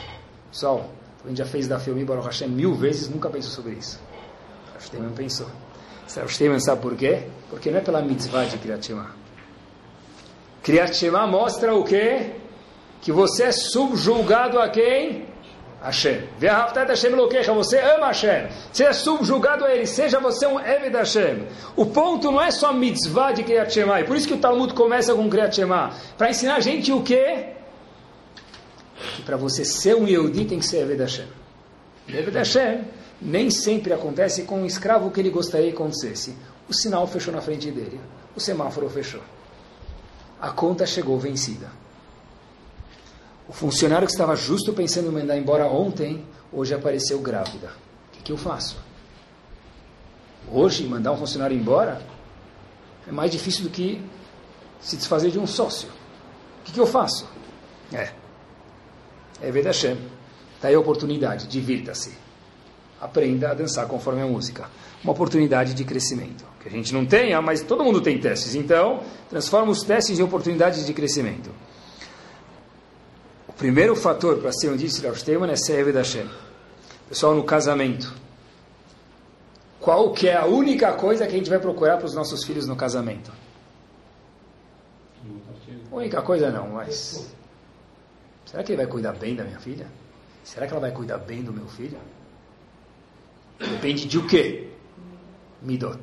Pessoal, 0.51 0.91
a 1.25 1.29
gente 1.29 1.39
já 1.39 1.47
fez 1.47 1.69
da 1.69 1.79
filme 1.79 2.05
Baruch 2.05 2.27
Hashem 2.27 2.49
mil 2.49 2.75
vezes, 2.75 3.09
nunca 3.09 3.29
pensou 3.31 3.51
sobre 3.51 3.73
isso. 3.73 4.01
Rav 4.73 4.83
Steinman 4.83 5.13
pensou. 5.13 5.47
Rav 6.17 6.29
Steinman 6.29 6.61
sabe 6.61 6.81
por 6.83 6.97
quê? 6.97 7.27
Porque 7.49 7.71
não 7.71 7.79
é 7.79 7.81
pela 7.81 8.03
mitzvah 8.03 8.45
de 8.45 8.59
Kriyat 8.59 8.87
Shema. 8.87 9.11
Kriyat 10.63 10.97
Shema 10.97 11.27
mostra 11.27 11.75
o 11.75 11.85
quê? 11.85 12.37
Que 13.01 13.13
você 13.13 13.45
é 13.45 13.53
subjulgado 13.53 14.59
a 14.59 14.69
quem? 14.69 15.32
Hashem. 15.83 16.29
Ve'ahavtat 16.39 16.89
Hashem 16.89 17.13
Elokecha, 17.13 17.53
você 17.53 17.79
ama 17.79 18.07
Hashem. 18.07 18.49
Você 18.73 18.85
é 18.85 18.93
subjugado 18.93 19.65
a 19.65 19.75
Ele, 19.75 19.87
seja 19.87 20.21
você 20.21 20.47
um 20.47 20.61
Eved 20.61 20.97
Hashem. 20.97 21.47
O 21.75 21.87
ponto 21.87 22.31
não 22.31 22.41
é 22.41 22.51
só 22.51 22.73
mitzvah 22.73 23.33
de 23.33 23.43
Kriyat 23.43 23.73
Shema, 23.73 24.01
e 24.01 24.05
por 24.05 24.17
isso 24.17 24.29
que 24.29 24.35
o 24.35 24.39
Talmud 24.39 24.73
começa 24.75 25.15
com 25.15 25.29
Kriyat 25.29 25.57
Shema, 25.57 25.93
para 26.17 26.31
ensinar 26.31 26.57
a 26.57 26.61
gente 26.61 26.93
o 26.93 27.03
quê? 27.03 27.49
Que 29.17 29.23
para 29.23 29.37
você 29.37 29.65
ser 29.65 29.97
um 29.97 30.07
Yehudi 30.07 30.45
tem 30.45 30.61
que 30.61 30.67
ser 30.67 30.83
Eved 30.83 31.01
Hashem. 31.01 31.27
Eved 32.09 32.37
Hashem 32.37 32.85
nem 33.21 33.51
sempre 33.51 33.93
acontece 33.93 34.45
com 34.45 34.63
um 34.63 34.67
escravo 34.67 35.11
que 35.11 35.21
ele 35.21 35.31
gostaria 35.31 35.69
que 35.69 35.77
acontecesse. 35.77 36.37
O 36.69 36.73
sinal 36.73 37.07
fechou 37.07 37.33
na 37.35 37.41
frente 37.41 37.71
dele, 37.71 38.01
o 38.37 38.41
semáforo 38.41 38.89
fechou. 38.89 39.21
A 40.41 40.51
conta 40.51 40.87
chegou 40.87 41.19
vencida. 41.19 41.82
O 43.49 43.53
funcionário 43.53 44.07
que 44.07 44.13
estava 44.13 44.37
justo 44.37 44.73
pensando 44.73 45.09
em 45.09 45.13
mandar 45.13 45.37
embora 45.37 45.67
ontem, 45.67 46.25
hoje 46.53 46.75
apareceu 46.75 47.21
grávida. 47.21 47.69
O 48.09 48.17
que, 48.17 48.23
que 48.23 48.33
eu 48.33 48.37
faço? 48.37 48.77
Hoje, 50.51 50.87
mandar 50.87 51.13
um 51.13 51.17
funcionário 51.17 51.57
embora 51.57 52.03
é 53.07 53.13
mais 53.13 53.31
difícil 53.31 53.65
do 53.65 53.71
que 53.71 54.01
se 54.81 54.97
desfazer 54.97 55.31
de 55.31 55.39
um 55.39 55.47
sócio. 55.47 55.89
O 55.89 56.65
que, 56.65 56.73
que 56.73 56.81
eu 56.81 56.87
faço? 56.87 57.29
É. 57.93 58.11
É 59.41 59.51
Ved 59.51 59.67
Hashem. 59.67 59.97
Está 60.57 60.69
aí 60.69 60.75
a 60.75 60.81
oportunidade, 60.81 61.49
divirta-se. 61.49 62.13
Aprenda 63.01 63.51
a 63.51 63.55
dançar 63.55 63.87
conforme 63.89 64.23
a 64.23 64.27
música. 64.27 64.71
Uma 65.03 65.13
oportunidade 65.13 65.75
de 65.75 65.85
crescimento. 65.85 66.45
Que 66.61 66.69
a 66.69 66.71
gente 66.71 66.93
não 66.95 67.05
tenha, 67.05 67.43
mas 67.43 67.63
todo 67.63 67.83
mundo 67.83 68.01
tem 68.01 68.19
testes. 68.21 68.55
Então, 68.55 69.01
transforma 69.29 69.73
os 69.73 69.83
testes 69.83 70.21
em 70.21 70.23
oportunidades 70.23 70.87
de 70.87 70.95
crescimento. 70.95 71.51
Primeiro 73.63 73.95
fator 73.95 74.39
para 74.39 74.51
ser 74.53 74.71
um 74.71 74.77
Rav 74.77 75.17
Steinman 75.17 75.53
é 75.53 75.55
ser 75.55 75.79
Eved 75.79 75.97
Hashem. 75.97 76.29
Pessoal, 77.09 77.33
no 77.33 77.45
casamento. 77.45 78.13
Qual 79.79 80.13
que 80.13 80.29
é 80.29 80.35
a 80.35 80.47
única 80.47 80.93
coisa 80.95 81.29
que 81.29 81.33
a 81.33 81.39
gente 81.39 81.49
vai 81.49 81.61
procurar 81.61 81.97
para 81.97 82.07
os 82.07 82.13
nossos 82.13 82.43
filhos 82.43 82.67
no 82.67 82.75
casamento? 82.75 83.31
Única 85.93 86.21
coisa 86.23 86.51
não, 86.51 86.71
mas... 86.71 87.33
Será 88.47 88.65
que 88.65 88.73
ele 88.73 88.83
vai 88.83 88.91
cuidar 88.91 89.13
bem 89.13 89.37
da 89.37 89.45
minha 89.45 89.61
filha? 89.61 89.87
Será 90.43 90.67
que 90.67 90.73
ela 90.73 90.81
vai 90.81 90.91
cuidar 90.91 91.19
bem 91.19 91.41
do 91.45 91.53
meu 91.53 91.69
filho? 91.69 91.99
Depende 93.61 94.07
de 94.07 94.19
o 94.19 94.27
quê? 94.27 94.71
Midot. 95.63 96.01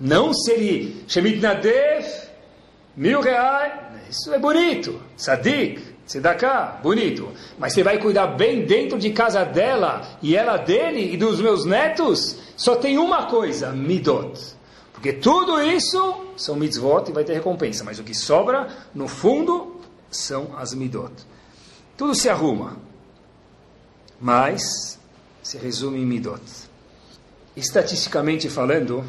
Não 0.00 0.32
se 0.32 0.52
ele... 0.52 1.04
Shemit 1.06 1.40
Nadev, 1.40 2.06
mil 2.96 3.20
reais... 3.20 3.86
Isso 4.08 4.32
é 4.32 4.38
bonito. 4.38 4.98
Sadik, 5.14 5.87
Tzedakah, 6.08 6.80
bonito. 6.82 7.28
Mas 7.58 7.74
você 7.74 7.82
vai 7.82 7.98
cuidar 7.98 8.28
bem 8.28 8.64
dentro 8.64 8.98
de 8.98 9.10
casa 9.10 9.44
dela 9.44 10.00
e 10.22 10.34
ela 10.34 10.56
dele 10.56 11.12
e 11.12 11.18
dos 11.18 11.38
meus 11.38 11.66
netos? 11.66 12.38
Só 12.56 12.76
tem 12.76 12.96
uma 12.96 13.26
coisa, 13.26 13.72
midot. 13.72 14.56
Porque 14.94 15.12
tudo 15.12 15.62
isso 15.62 16.24
são 16.34 16.56
mitzvot 16.56 17.10
e 17.10 17.12
vai 17.12 17.24
ter 17.24 17.34
recompensa. 17.34 17.84
Mas 17.84 17.98
o 17.98 18.02
que 18.02 18.14
sobra, 18.14 18.68
no 18.94 19.06
fundo, 19.06 19.76
são 20.10 20.56
as 20.56 20.72
midot. 20.72 21.12
Tudo 21.94 22.14
se 22.14 22.30
arruma. 22.30 22.78
Mas 24.18 24.98
se 25.42 25.58
resume 25.58 26.00
em 26.00 26.06
midot. 26.06 26.40
Estatisticamente 27.54 28.48
falando, 28.48 29.04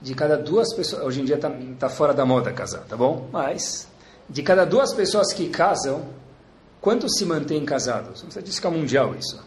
de 0.00 0.14
cada 0.14 0.36
duas 0.36 0.72
pessoas... 0.72 1.02
Hoje 1.02 1.22
em 1.22 1.24
dia 1.24 1.34
está 1.34 1.50
tá 1.76 1.88
fora 1.88 2.14
da 2.14 2.24
moda 2.24 2.52
casar, 2.52 2.82
tá 2.82 2.96
bom? 2.96 3.28
Mas 3.32 3.89
de 4.30 4.42
cada 4.42 4.64
duas 4.64 4.94
pessoas 4.94 5.32
que 5.32 5.48
casam, 5.48 6.04
quantos 6.80 7.16
se 7.16 7.26
mantêm 7.26 7.64
casados? 7.64 8.22
Uma 8.22 8.28
estatística 8.28 8.70
mundial 8.70 9.14
isso. 9.18 9.38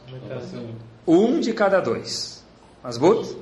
Um 1.07 1.39
de 1.39 1.53
cada 1.53 1.79
dois. 1.79 2.43
Mas 2.83 2.97
but, 2.97 3.37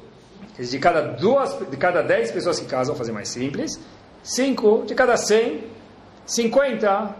de 0.60 0.80
cada 0.80 1.02
duas, 1.02 1.58
de 1.70 1.78
cada 1.78 2.04
dez 2.04 2.32
pessoas 2.32 2.60
que 2.60 2.66
casam, 2.66 2.96
fazer 2.96 3.12
mais 3.12 3.30
simples, 3.30 3.80
cinco 4.24 4.84
de 4.86 4.94
cada 4.94 5.18
cem, 5.18 5.64
cinquenta 6.26 7.16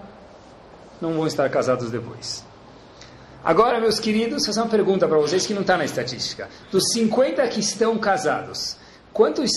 não 1.02 1.16
vão 1.16 1.26
estar 1.26 1.50
casados 1.50 1.90
depois. 1.90 2.44
Agora, 3.44 3.80
meus 3.80 4.00
queridos, 4.00 4.46
fazer 4.46 4.62
uma 4.62 4.70
pergunta 4.70 5.08
para 5.08 5.18
vocês 5.18 5.48
que 5.48 5.54
não 5.54 5.62
está 5.62 5.76
na 5.76 5.84
estatística. 5.86 6.48
Dos 6.72 6.92
50 6.94 7.48
que 7.48 7.60
estão 7.60 7.98
casados, 7.98 8.78
quantos 9.12 9.50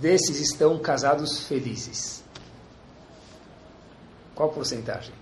desses 0.00 0.40
estão 0.40 0.78
casados 0.78 1.40
felizes? 1.48 2.21
Qual 4.34 4.48
porcentagem? 4.50 5.12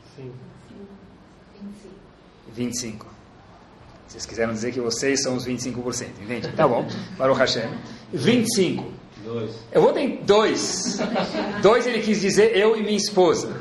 25. 2.52 3.06
Vocês 4.06 4.26
quiseram 4.26 4.52
dizer 4.52 4.72
que 4.72 4.80
vocês 4.80 5.22
são 5.22 5.36
os 5.36 5.46
25%, 5.46 6.08
entende? 6.20 6.48
Tá 6.52 6.66
bom. 6.66 6.86
Para 7.16 7.30
o 7.30 7.34
Hashem. 7.34 7.70
25. 8.12 9.00
Dois. 9.24 9.50
Eu 9.70 9.82
vou 9.82 9.92
ter 9.92 10.22
dois. 10.24 10.98
Dois 11.62 11.86
ele 11.86 12.00
quis 12.00 12.20
dizer 12.20 12.56
eu 12.56 12.76
e 12.76 12.82
minha 12.82 12.96
esposa. 12.96 13.54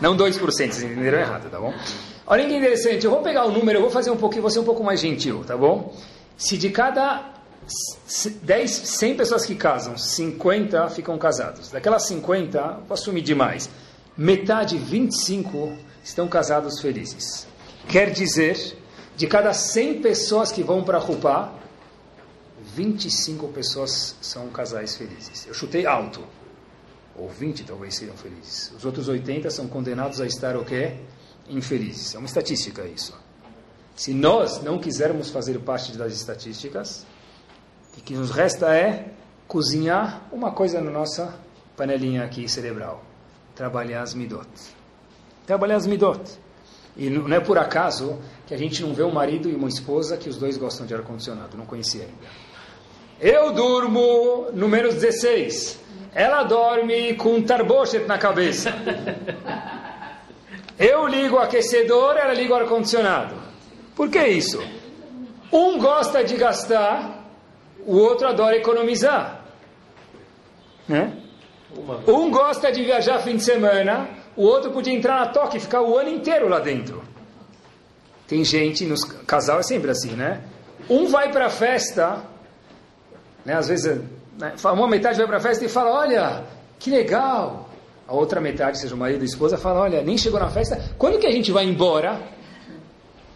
Não 0.00 0.16
2%, 0.16 0.38
vocês 0.40 0.82
entenderam 0.82 1.18
errado, 1.18 1.48
tá 1.48 1.60
bom? 1.60 1.72
Olha 2.26 2.44
que 2.44 2.54
interessante, 2.54 3.04
eu 3.04 3.10
vou 3.10 3.22
pegar 3.22 3.46
o 3.46 3.52
número, 3.52 3.78
eu 3.78 3.82
vou 3.82 3.90
fazer 3.90 4.10
um 4.10 4.16
pouquinho, 4.16 4.42
vou 4.42 4.50
ser 4.50 4.58
um 4.58 4.64
pouco 4.64 4.82
mais 4.82 4.98
gentil, 4.98 5.44
tá 5.44 5.56
bom? 5.56 5.96
Se 6.36 6.58
de 6.58 6.70
cada 6.70 7.24
10, 8.42 8.70
100 8.70 9.16
pessoas 9.16 9.46
que 9.46 9.54
casam, 9.54 9.96
50 9.96 10.88
ficam 10.90 11.16
casados. 11.16 11.70
Daquelas 11.70 12.02
50, 12.02 12.80
vou 12.86 12.94
assumir 12.94 13.22
demais. 13.22 13.70
Metade, 14.16 14.78
25, 14.78 15.76
estão 16.02 16.26
casados 16.26 16.80
felizes. 16.80 17.46
Quer 17.86 18.10
dizer, 18.10 18.78
de 19.14 19.26
cada 19.26 19.52
100 19.52 20.00
pessoas 20.00 20.50
que 20.50 20.62
vão 20.62 20.82
para 20.82 20.98
Rupá, 20.98 21.52
25 22.74 23.48
pessoas 23.48 24.16
são 24.22 24.48
casais 24.48 24.96
felizes. 24.96 25.46
Eu 25.46 25.54
chutei 25.54 25.86
alto. 25.86 26.24
Ou 27.14 27.28
20 27.28 27.64
talvez 27.64 27.96
seriam 27.96 28.16
felizes. 28.16 28.72
Os 28.76 28.84
outros 28.84 29.08
80 29.08 29.50
são 29.50 29.68
condenados 29.68 30.20
a 30.20 30.26
estar 30.26 30.56
o 30.56 30.64
quê? 30.64 30.96
Infelizes. 31.48 32.14
É 32.14 32.18
uma 32.18 32.26
estatística 32.26 32.84
isso. 32.84 33.14
Se 33.94 34.12
nós 34.12 34.62
não 34.62 34.78
quisermos 34.78 35.30
fazer 35.30 35.58
parte 35.60 35.96
das 35.96 36.12
estatísticas, 36.14 37.06
o 37.96 38.00
que 38.00 38.14
nos 38.14 38.30
resta 38.30 38.74
é 38.74 39.12
cozinhar 39.46 40.26
uma 40.32 40.52
coisa 40.52 40.80
na 40.80 40.90
nossa 40.90 41.34
panelinha 41.76 42.24
aqui 42.24 42.48
cerebral. 42.48 43.05
Trabalhar 43.56 44.02
as 44.02 44.14
midot. 44.14 44.46
Trabalhar 45.46 45.76
as 45.76 45.86
midot. 45.86 46.20
E 46.94 47.10
não 47.10 47.34
é 47.34 47.40
por 47.40 47.58
acaso 47.58 48.18
que 48.46 48.54
a 48.54 48.58
gente 48.58 48.82
não 48.82 48.94
vê 48.94 49.02
um 49.02 49.10
marido 49.10 49.48
e 49.48 49.54
uma 49.54 49.68
esposa 49.68 50.16
que 50.16 50.28
os 50.28 50.36
dois 50.36 50.56
gostam 50.56 50.86
de 50.86 50.94
ar-condicionado. 50.94 51.56
Não 51.56 51.66
conhecia 51.66 52.02
ainda. 52.02 52.46
Eu 53.18 53.52
durmo 53.52 54.50
no 54.52 54.68
menos 54.68 54.94
16. 54.94 55.80
Ela 56.14 56.44
dorme 56.44 57.14
com 57.14 57.34
um 57.34 57.42
tarbochet 57.42 58.06
na 58.06 58.18
cabeça. 58.18 58.72
Eu 60.78 61.06
ligo 61.06 61.36
o 61.36 61.38
aquecedor, 61.38 62.18
ela 62.18 62.34
liga 62.34 62.52
o 62.52 62.56
ar-condicionado. 62.56 63.34
Por 63.94 64.10
que 64.10 64.22
isso? 64.26 64.62
Um 65.50 65.78
gosta 65.78 66.22
de 66.22 66.36
gastar, 66.36 67.24
o 67.86 67.96
outro 67.96 68.28
adora 68.28 68.56
economizar. 68.56 69.40
Né? 70.86 71.16
Um 72.06 72.30
gosta 72.30 72.70
de 72.72 72.82
viajar 72.82 73.18
fim 73.20 73.36
de 73.36 73.42
semana, 73.42 74.08
o 74.36 74.42
outro 74.42 74.70
podia 74.70 74.92
entrar 74.92 75.20
na 75.20 75.26
toca 75.28 75.56
e 75.56 75.60
ficar 75.60 75.82
o 75.82 75.96
ano 75.96 76.08
inteiro 76.08 76.48
lá 76.48 76.58
dentro. 76.58 77.02
Tem 78.26 78.44
gente, 78.44 78.84
nos 78.84 79.04
casal 79.04 79.60
é 79.60 79.62
sempre 79.62 79.90
assim, 79.90 80.12
né? 80.12 80.42
Um 80.88 81.06
vai 81.06 81.30
para 81.30 81.46
a 81.46 81.50
festa, 81.50 82.22
né? 83.44 83.54
às 83.54 83.68
vezes 83.68 84.00
né? 84.38 84.54
uma 84.64 84.88
metade 84.88 85.18
vai 85.18 85.26
para 85.26 85.36
a 85.36 85.40
festa 85.40 85.64
e 85.64 85.68
fala, 85.68 85.90
olha, 85.90 86.44
que 86.78 86.90
legal. 86.90 87.68
A 88.06 88.14
outra 88.14 88.40
metade, 88.40 88.78
seja 88.78 88.94
o 88.94 88.98
marido 88.98 89.20
e 89.20 89.22
a 89.22 89.26
esposa, 89.26 89.58
fala, 89.58 89.80
olha, 89.80 90.02
nem 90.02 90.16
chegou 90.16 90.38
na 90.38 90.48
festa, 90.48 90.94
quando 90.96 91.18
que 91.18 91.26
a 91.26 91.30
gente 91.30 91.50
vai 91.50 91.64
embora? 91.64 92.20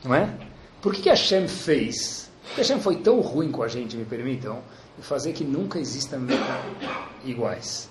Não 0.05 0.15
é? 0.15 0.29
Por 0.81 0.95
que, 0.95 1.03
que 1.03 1.11
a 1.11 1.17
Shem 1.17 1.47
fez 1.47 2.31
Porque 2.43 2.63
Hashem 2.63 2.81
foi 2.81 2.97
tão 2.97 3.21
ruim 3.21 3.51
com 3.51 3.63
a 3.63 3.69
gente, 3.69 3.97
me 3.97 4.05
permitam, 4.05 4.61
e 4.99 5.03
fazer 5.03 5.33
que 5.33 5.45
nunca 5.45 5.79
existam 5.79 6.27
iguais. 7.25 7.90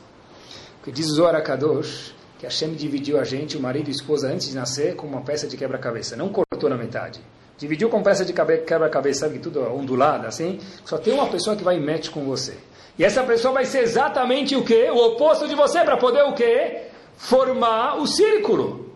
Diz 0.91 1.07
o 1.07 1.15
Zohar 1.15 1.41
Kadosh 1.43 2.13
que 2.39 2.45
Hashem 2.45 2.73
dividiu 2.73 3.19
a 3.19 3.25
gente, 3.25 3.57
o 3.57 3.59
marido 3.59 3.89
e 3.89 3.91
a 3.91 3.95
esposa, 3.95 4.29
antes 4.29 4.47
de 4.47 4.55
nascer, 4.55 4.95
com 4.95 5.05
uma 5.05 5.21
peça 5.21 5.45
de 5.45 5.57
quebra-cabeça. 5.57 6.15
Não 6.15 6.29
cortou 6.29 6.69
na 6.69 6.77
metade. 6.77 7.19
Dividiu 7.57 7.89
com 7.89 8.01
peça 8.01 8.23
de 8.23 8.31
quebra-cabeça, 8.31 9.27
sabe 9.27 9.39
tudo 9.39 9.61
ondulada, 9.61 10.25
assim. 10.25 10.57
Só 10.85 10.97
tem 10.97 11.13
uma 11.13 11.27
pessoa 11.27 11.57
que 11.57 11.63
vai 11.65 11.75
em 11.75 11.85
match 11.85 12.09
com 12.09 12.23
você. 12.23 12.55
E 12.97 13.03
essa 13.03 13.23
pessoa 13.23 13.53
vai 13.53 13.65
ser 13.65 13.79
exatamente 13.79 14.55
o 14.55 14.63
quê? 14.63 14.89
O 14.89 14.95
oposto 15.07 15.49
de 15.49 15.55
você, 15.55 15.83
para 15.83 15.97
poder 15.97 16.23
o 16.23 16.33
quê? 16.33 16.83
Formar 17.17 17.97
o 17.97 18.07
círculo. 18.07 18.93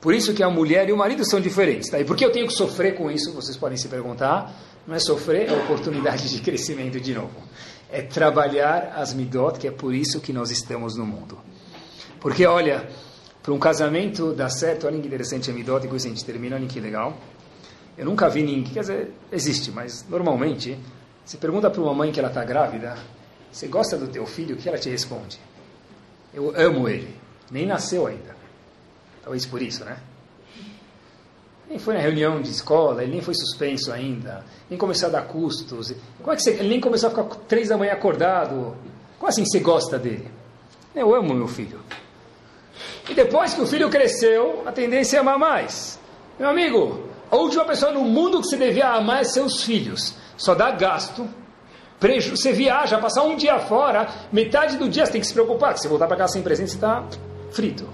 Por 0.00 0.14
isso 0.14 0.32
que 0.32 0.42
a 0.42 0.48
mulher 0.48 0.88
e 0.88 0.92
o 0.92 0.96
marido 0.96 1.28
são 1.28 1.40
diferentes. 1.40 1.90
Tá? 1.90 2.00
E 2.00 2.04
por 2.04 2.16
que 2.16 2.24
eu 2.24 2.32
tenho 2.32 2.46
que 2.46 2.54
sofrer 2.54 2.94
com 2.94 3.10
isso? 3.10 3.34
Vocês 3.34 3.56
podem 3.56 3.76
se 3.76 3.88
perguntar. 3.88 4.50
Não 4.86 4.94
é 4.94 4.98
sofrer, 4.98 5.50
é 5.50 5.52
oportunidade 5.52 6.30
de 6.30 6.40
crescimento 6.40 6.98
de 6.98 7.12
novo. 7.12 7.36
É 7.90 8.02
trabalhar 8.02 8.94
as 8.96 9.14
midot, 9.14 9.58
que 9.58 9.66
é 9.66 9.70
por 9.70 9.94
isso 9.94 10.20
que 10.20 10.32
nós 10.32 10.50
estamos 10.50 10.96
no 10.96 11.06
mundo. 11.06 11.38
Porque, 12.20 12.46
olha, 12.46 12.88
para 13.42 13.52
um 13.52 13.58
casamento 13.58 14.32
dar 14.32 14.50
certo, 14.50 14.86
olha 14.86 15.00
que 15.00 15.06
interessante 15.06 15.50
a 15.50 15.54
midot, 15.54 15.84
e 15.86 15.88
com 15.88 15.96
isso 15.96 16.06
a 16.06 16.10
gente 16.10 16.24
termina, 16.24 16.56
olha 16.56 16.66
que 16.66 16.80
legal. 16.80 17.16
Eu 17.96 18.04
nunca 18.04 18.28
vi 18.28 18.42
ninguém, 18.42 18.72
quer 18.72 18.80
dizer, 18.80 19.14
existe, 19.32 19.70
mas 19.70 20.04
normalmente, 20.08 20.78
você 21.24 21.36
pergunta 21.36 21.70
para 21.70 21.80
uma 21.80 21.94
mãe 21.94 22.12
que 22.12 22.20
ela 22.20 22.28
está 22.28 22.44
grávida, 22.44 22.96
você 23.50 23.66
gosta 23.66 23.96
do 23.96 24.08
teu 24.08 24.26
filho, 24.26 24.54
o 24.54 24.58
que 24.58 24.68
ela 24.68 24.78
te 24.78 24.90
responde? 24.90 25.40
Eu 26.32 26.52
amo 26.56 26.88
ele. 26.88 27.16
Nem 27.50 27.66
nasceu 27.66 28.06
ainda. 28.06 28.36
Talvez 29.22 29.46
por 29.46 29.62
isso, 29.62 29.84
né? 29.84 29.98
Nem 31.68 31.78
foi 31.78 31.94
na 31.94 32.00
reunião 32.00 32.40
de 32.40 32.50
escola, 32.50 33.02
ele 33.02 33.12
nem 33.12 33.20
foi 33.20 33.34
suspenso 33.34 33.92
ainda, 33.92 34.42
nem 34.70 34.78
começou 34.78 35.08
a 35.08 35.12
dar 35.12 35.22
custos. 35.22 35.92
Como 36.18 36.32
é 36.32 36.36
que 36.36 36.42
você, 36.42 36.50
ele 36.52 36.68
nem 36.68 36.80
começou 36.80 37.08
a 37.08 37.10
ficar 37.10 37.24
três 37.46 37.68
da 37.68 37.76
manhã 37.76 37.92
acordado. 37.92 38.74
Como 39.18 39.28
assim 39.28 39.44
você 39.44 39.60
gosta 39.60 39.98
dele? 39.98 40.30
Eu 40.94 41.14
amo 41.14 41.34
meu 41.34 41.46
filho. 41.46 41.80
E 43.08 43.14
depois 43.14 43.52
que 43.52 43.60
o 43.60 43.66
filho 43.66 43.90
cresceu, 43.90 44.62
a 44.66 44.72
tendência 44.72 45.18
é 45.18 45.20
amar 45.20 45.38
mais. 45.38 45.98
Meu 46.38 46.48
amigo, 46.48 47.04
a 47.30 47.36
última 47.36 47.64
pessoa 47.64 47.92
no 47.92 48.00
mundo 48.02 48.40
que 48.40 48.46
você 48.46 48.56
devia 48.56 48.88
amar 48.88 49.20
é 49.20 49.24
seus 49.24 49.62
filhos. 49.62 50.14
Só 50.38 50.54
dá 50.54 50.70
gasto, 50.70 51.28
prejuízo. 52.00 52.40
Você 52.40 52.52
viaja, 52.52 52.98
passar 52.98 53.24
um 53.24 53.36
dia 53.36 53.58
fora, 53.58 54.08
metade 54.32 54.78
do 54.78 54.88
dia 54.88 55.04
você 55.04 55.12
tem 55.12 55.20
que 55.20 55.26
se 55.26 55.34
preocupar, 55.34 55.74
que 55.74 55.80
se 55.80 55.88
voltar 55.88 56.06
para 56.06 56.16
casa 56.16 56.32
sem 56.34 56.42
presente, 56.42 56.70
você 56.70 56.76
está 56.76 57.04
frito. 57.50 57.86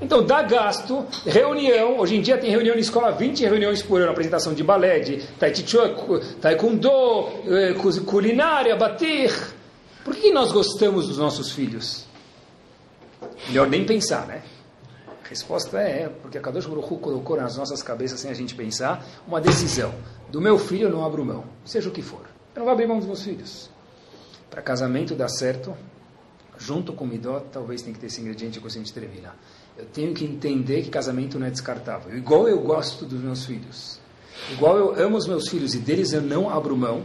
Então 0.00 0.24
dá 0.24 0.42
gasto, 0.42 1.06
reunião, 1.24 1.98
hoje 1.98 2.16
em 2.16 2.20
dia 2.20 2.36
tem 2.36 2.50
reunião 2.50 2.74
na 2.74 2.80
escola, 2.80 3.12
20 3.12 3.44
reuniões 3.44 3.82
por 3.82 4.00
ano, 4.00 4.10
apresentação 4.10 4.52
de 4.52 4.62
balé, 4.62 4.98
de 4.98 5.22
taekwondo, 6.40 6.90
eh, 7.46 7.74
culinária, 8.04 8.74
bater. 8.76 9.32
Por 10.04 10.14
que 10.16 10.32
nós 10.32 10.52
gostamos 10.52 11.08
dos 11.08 11.16
nossos 11.16 11.52
filhos? 11.52 12.06
Melhor 13.48 13.68
nem 13.68 13.86
pensar, 13.86 14.26
né? 14.26 14.42
A 15.24 15.28
resposta 15.28 15.78
é, 15.78 16.08
porque 16.08 16.36
a 16.36 16.40
Kadosh 16.40 16.66
Baruch 16.66 16.98
colocou 16.98 17.36
nas 17.36 17.56
nossas 17.56 17.82
cabeças, 17.82 18.20
sem 18.20 18.30
a 18.30 18.34
gente 18.34 18.54
pensar, 18.54 19.04
uma 19.26 19.40
decisão. 19.40 19.94
Do 20.28 20.40
meu 20.40 20.58
filho 20.58 20.88
eu 20.88 20.90
não 20.90 21.04
abro 21.04 21.24
mão, 21.24 21.44
seja 21.64 21.88
o 21.88 21.92
que 21.92 22.02
for. 22.02 22.20
Eu 22.54 22.60
não 22.60 22.64
vou 22.64 22.72
abrir 22.72 22.86
mão 22.86 22.98
dos 22.98 23.06
meus 23.06 23.22
filhos. 23.22 23.70
Para 24.50 24.60
casamento 24.60 25.14
dar 25.14 25.28
certo, 25.28 25.74
junto 26.58 26.92
com 26.92 27.04
o 27.04 27.06
Midot, 27.06 27.46
talvez 27.50 27.80
tem 27.80 27.92
que 27.92 27.98
ter 27.98 28.06
esse 28.06 28.20
ingrediente 28.20 28.60
que 28.60 28.66
a 28.66 28.70
gente 28.70 28.92
termina. 28.92 29.34
Eu 29.76 29.86
tenho 29.86 30.14
que 30.14 30.24
entender 30.24 30.82
que 30.82 30.90
casamento 30.90 31.38
não 31.38 31.46
é 31.46 31.50
descartável. 31.50 32.16
Igual 32.16 32.48
eu 32.48 32.60
gosto 32.60 33.04
dos 33.04 33.20
meus 33.20 33.44
filhos. 33.44 33.98
Igual 34.52 34.76
eu 34.76 35.04
amo 35.04 35.16
os 35.16 35.26
meus 35.26 35.48
filhos 35.48 35.74
e 35.74 35.78
deles 35.78 36.12
eu 36.12 36.22
não 36.22 36.48
abro 36.48 36.76
mão, 36.76 37.04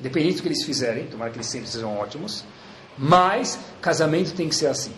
independente 0.00 0.36
do 0.36 0.42
que 0.42 0.48
eles 0.48 0.64
fizerem, 0.64 1.06
tomara 1.06 1.30
que 1.30 1.36
eles 1.36 1.46
sempre 1.46 1.68
sejam 1.68 1.96
ótimos. 1.98 2.44
Mas 2.96 3.58
casamento 3.80 4.34
tem 4.34 4.48
que 4.48 4.54
ser 4.54 4.66
assim. 4.66 4.92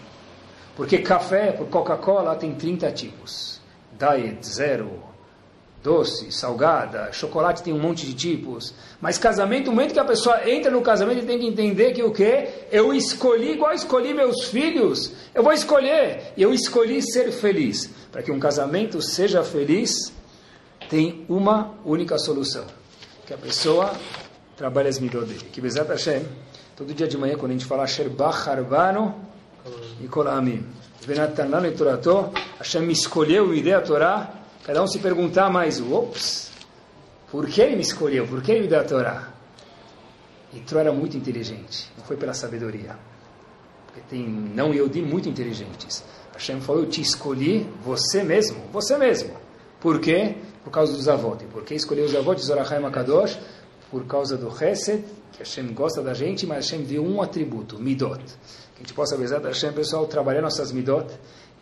Porque 0.77 0.99
café, 0.99 1.53
por 1.53 1.67
Coca-Cola, 1.69 2.35
tem 2.35 2.55
30 2.55 2.91
tipos. 2.93 3.61
Diet, 3.99 4.47
zero, 4.47 5.12
doce, 5.83 6.31
salgada, 6.31 7.13
chocolate 7.13 7.63
tem 7.63 7.73
um 7.73 7.79
monte 7.79 8.07
de 8.07 8.15
tipos. 8.15 8.73
Mas 9.01 9.19
casamento, 9.19 9.67
no 9.67 9.73
momento 9.73 9.93
que 9.93 9.99
a 9.99 10.05
pessoa 10.05 10.49
entra 10.49 10.71
no 10.71 10.81
casamento, 10.81 11.19
ele 11.19 11.27
tem 11.27 11.39
que 11.39 11.47
entender 11.47 11.93
que 11.93 12.03
o 12.03 12.13
quê? 12.13 12.67
Eu 12.71 12.95
escolhi 12.95 13.53
igual 13.53 13.73
escolhi 13.73 14.15
meus 14.15 14.45
filhos. 14.45 15.13
Eu 15.35 15.43
vou 15.43 15.53
escolher. 15.53 16.33
Eu 16.37 16.55
escolhi 16.55 17.03
ser 17.03 17.33
feliz. 17.33 17.91
Para 18.13 18.23
que 18.23 18.31
um 18.31 18.39
casamento 18.39 19.03
seja 19.03 19.43
feliz, 19.43 20.13
tem 20.89 21.25
uma 21.29 21.75
única 21.85 22.17
solução. 22.19 22.65
Que 23.27 23.35
a 23.35 23.39
pessoa 23.39 23.93
trabalhe 24.57 24.89
as 24.89 25.01
midot 25.01 25.27
dele. 25.27 25.49
Que 25.53 25.61
Bezat 25.61 25.89
Hashem, 25.89 26.23
todo 26.77 26.95
dia 26.95 27.09
de 27.09 27.19
manhã, 27.19 27.37
quando 27.37 27.51
a 27.51 27.55
gente 27.55 27.67
fala 27.67 27.83
Asher 27.83 28.09
Bach 28.09 28.47
Harbano, 28.47 29.33
e 30.01 30.09
Kolamim. 30.09 30.65
Venatan 31.07 31.47
no 31.47 31.73
Torató, 31.73 32.33
Hashem 32.59 32.91
escolheu, 32.91 33.49
me 33.49 33.61
deu 33.61 33.79
a 33.79 33.81
Torá. 33.81 34.42
Cada 34.65 34.83
um 34.83 34.87
se 34.87 34.99
perguntar 34.99 35.51
mais, 35.51 35.81
ops, 35.81 36.51
por 37.31 37.47
que 37.47 37.61
ele 37.61 37.77
me 37.77 37.83
escolheu? 37.83 38.27
Por 38.27 38.43
que 38.43 38.53
ele 38.53 38.63
me 38.63 38.69
deu 38.69 38.81
a 38.81 38.85
Torá? 38.85 39.29
Yitro 40.55 40.79
era 40.79 40.93
muito 40.93 41.17
inteligente, 41.17 41.91
não 41.97 42.05
foi 42.05 42.17
pela 42.17 42.35
sabedoria. 42.35 42.97
Porque 43.87 44.01
tem 44.09 44.23
não 44.29 44.73
Yodi 44.73 45.03
muito 45.03 45.29
inteligentes. 45.29 46.05
Hashem 46.33 46.61
falou, 46.61 46.83
eu 46.83 46.89
te 46.89 47.01
escolhi 47.01 47.67
você 47.83 48.23
mesmo, 48.23 48.61
você 48.73 48.97
mesmo. 48.97 49.35
Por 49.81 49.99
quê? 50.01 50.37
Por 50.63 50.71
causa 50.71 50.93
dos 50.93 51.09
avós. 51.09 51.43
E 51.43 51.47
por 51.47 51.65
que 51.65 51.75
escolheu 51.75 52.05
os 52.05 52.15
avós 52.15 52.37
de 52.37 52.47
Zorahai 52.47 52.79
Makadosh? 52.79 53.39
Por 53.91 54.07
causa 54.07 54.37
do 54.37 54.51
Chesed, 54.57 55.05
que 55.33 55.39
Hashem 55.41 55.75
gosta 55.75 56.03
da 56.03 56.15
gente, 56.15 56.47
mas 56.47 56.71
Hashem 56.71 56.85
deu 56.85 57.05
um 57.05 57.21
atributo, 57.21 57.79
Midot 57.79 58.23
a 58.83 58.85
gente 58.85 58.95
possa, 58.95 59.15
apesar 59.15 59.39
da 59.39 59.49
Hashem, 59.49 59.73
pessoal, 59.73 60.07
trabalhar 60.07 60.43
nossas 60.43 60.73
midot, 60.73 61.07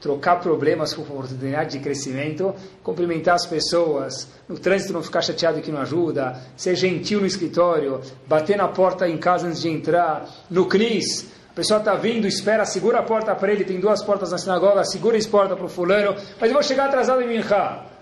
trocar 0.00 0.40
problemas 0.40 0.94
por 0.94 1.02
oportunidade 1.02 1.72
de 1.72 1.80
crescimento, 1.80 2.54
cumprimentar 2.82 3.34
as 3.34 3.46
pessoas, 3.46 4.28
no 4.48 4.58
trânsito 4.58 4.92
não 4.92 5.02
ficar 5.02 5.22
chateado 5.22 5.60
que 5.60 5.70
não 5.70 5.80
ajuda, 5.80 6.40
ser 6.56 6.74
gentil 6.74 7.20
no 7.20 7.26
escritório, 7.26 8.00
bater 8.26 8.56
na 8.56 8.68
porta 8.68 9.08
em 9.08 9.18
casa 9.18 9.46
antes 9.46 9.60
de 9.60 9.68
entrar, 9.68 10.26
no 10.48 10.66
CRIS, 10.66 11.28
a 11.50 11.54
pessoa 11.54 11.78
está 11.78 11.94
vindo, 11.94 12.26
espera, 12.26 12.64
segura 12.64 13.00
a 13.00 13.02
porta 13.02 13.34
para 13.34 13.52
ele, 13.52 13.64
tem 13.64 13.80
duas 13.80 14.02
portas 14.02 14.30
na 14.30 14.38
sinagoga, 14.38 14.84
segura 14.84 15.18
a 15.18 15.28
porta 15.28 15.56
para 15.56 15.66
o 15.66 15.68
fulano, 15.68 16.14
mas 16.40 16.48
eu 16.48 16.54
vou 16.54 16.62
chegar 16.62 16.86
atrasado 16.86 17.20
em 17.20 17.26
Minha. 17.26 17.44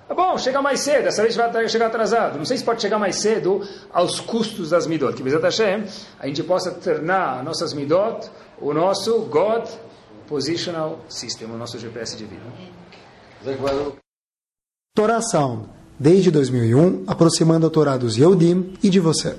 Tá 0.09 0.14
bom, 0.14 0.38
chega 0.38 0.62
mais 0.62 0.80
cedo, 0.80 1.05
dessa 1.05 1.22
vez 1.22 1.36
vai 1.36 1.68
chegar 1.68 1.86
atrasado. 1.86 2.38
Não 2.38 2.44
sei 2.44 2.57
se 2.57 2.64
pode 2.64 2.80
chegar 2.80 2.99
mais 2.99 3.16
cedo 3.16 3.62
aos 3.92 4.20
custos 4.20 4.70
das 4.70 4.86
midot. 4.86 5.14
Que 5.14 5.22
Bezat 5.22 5.42
Hashem, 5.42 5.84
a 6.18 6.26
gente 6.26 6.42
possa 6.42 6.70
tornar 6.70 7.44
nossas 7.44 7.74
midot 7.74 8.30
o 8.59 8.72
nosso 8.72 9.20
God 9.26 9.68
Positional 10.29 11.01
System, 11.09 11.51
o 11.51 11.57
nosso 11.57 11.79
GPS 11.79 12.16
de 12.16 12.24
vida. 12.24 12.45
Torá 14.95 15.22
Sound, 15.22 15.68
desde 15.99 16.31
2001, 16.31 17.05
aproximando 17.07 17.66
a 17.66 17.70
Torá 17.70 17.97
dos 17.97 18.16
Yehudim 18.16 18.74
e 18.83 18.91
de 18.91 19.01
você. 19.01 19.37